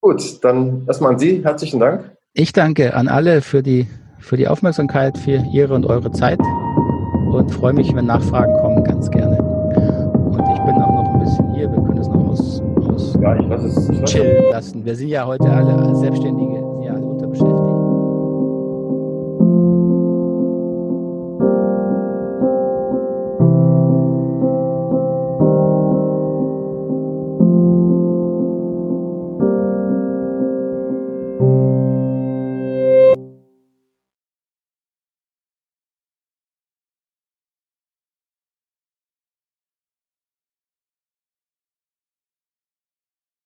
Gut, 0.00 0.44
dann 0.44 0.84
erstmal 0.86 1.12
an 1.12 1.18
Sie. 1.18 1.42
Herzlichen 1.42 1.80
Dank. 1.80 2.10
Ich 2.34 2.52
danke 2.52 2.94
an 2.94 3.08
alle 3.08 3.40
für 3.40 3.62
die, 3.62 3.86
für 4.18 4.36
die 4.36 4.48
Aufmerksamkeit, 4.48 5.16
für 5.16 5.42
Ihre 5.52 5.72
und 5.72 5.86
eure 5.86 6.10
Zeit 6.10 6.40
und 7.30 7.50
freue 7.50 7.72
mich, 7.72 7.94
wenn 7.94 8.06
Nachfragen 8.06 8.52
kommen, 8.58 8.84
ganz 8.84 9.10
gerne. 9.10 9.33
ja, 13.24 13.36
ich 13.36 13.48
lasse 13.48 13.66
es. 13.66 13.88
Ich 13.88 14.00
lass 14.00 14.10
Chill 14.10 14.44
lassen. 14.50 14.84
Wir 14.84 14.94
sind 14.94 15.08
ja 15.08 15.26
heute 15.26 15.50
alle 15.50 15.96
Selbstständige, 15.96 16.62
ja, 16.84 16.92
alle 16.92 17.06
unterbeschäftigt. 17.06 17.63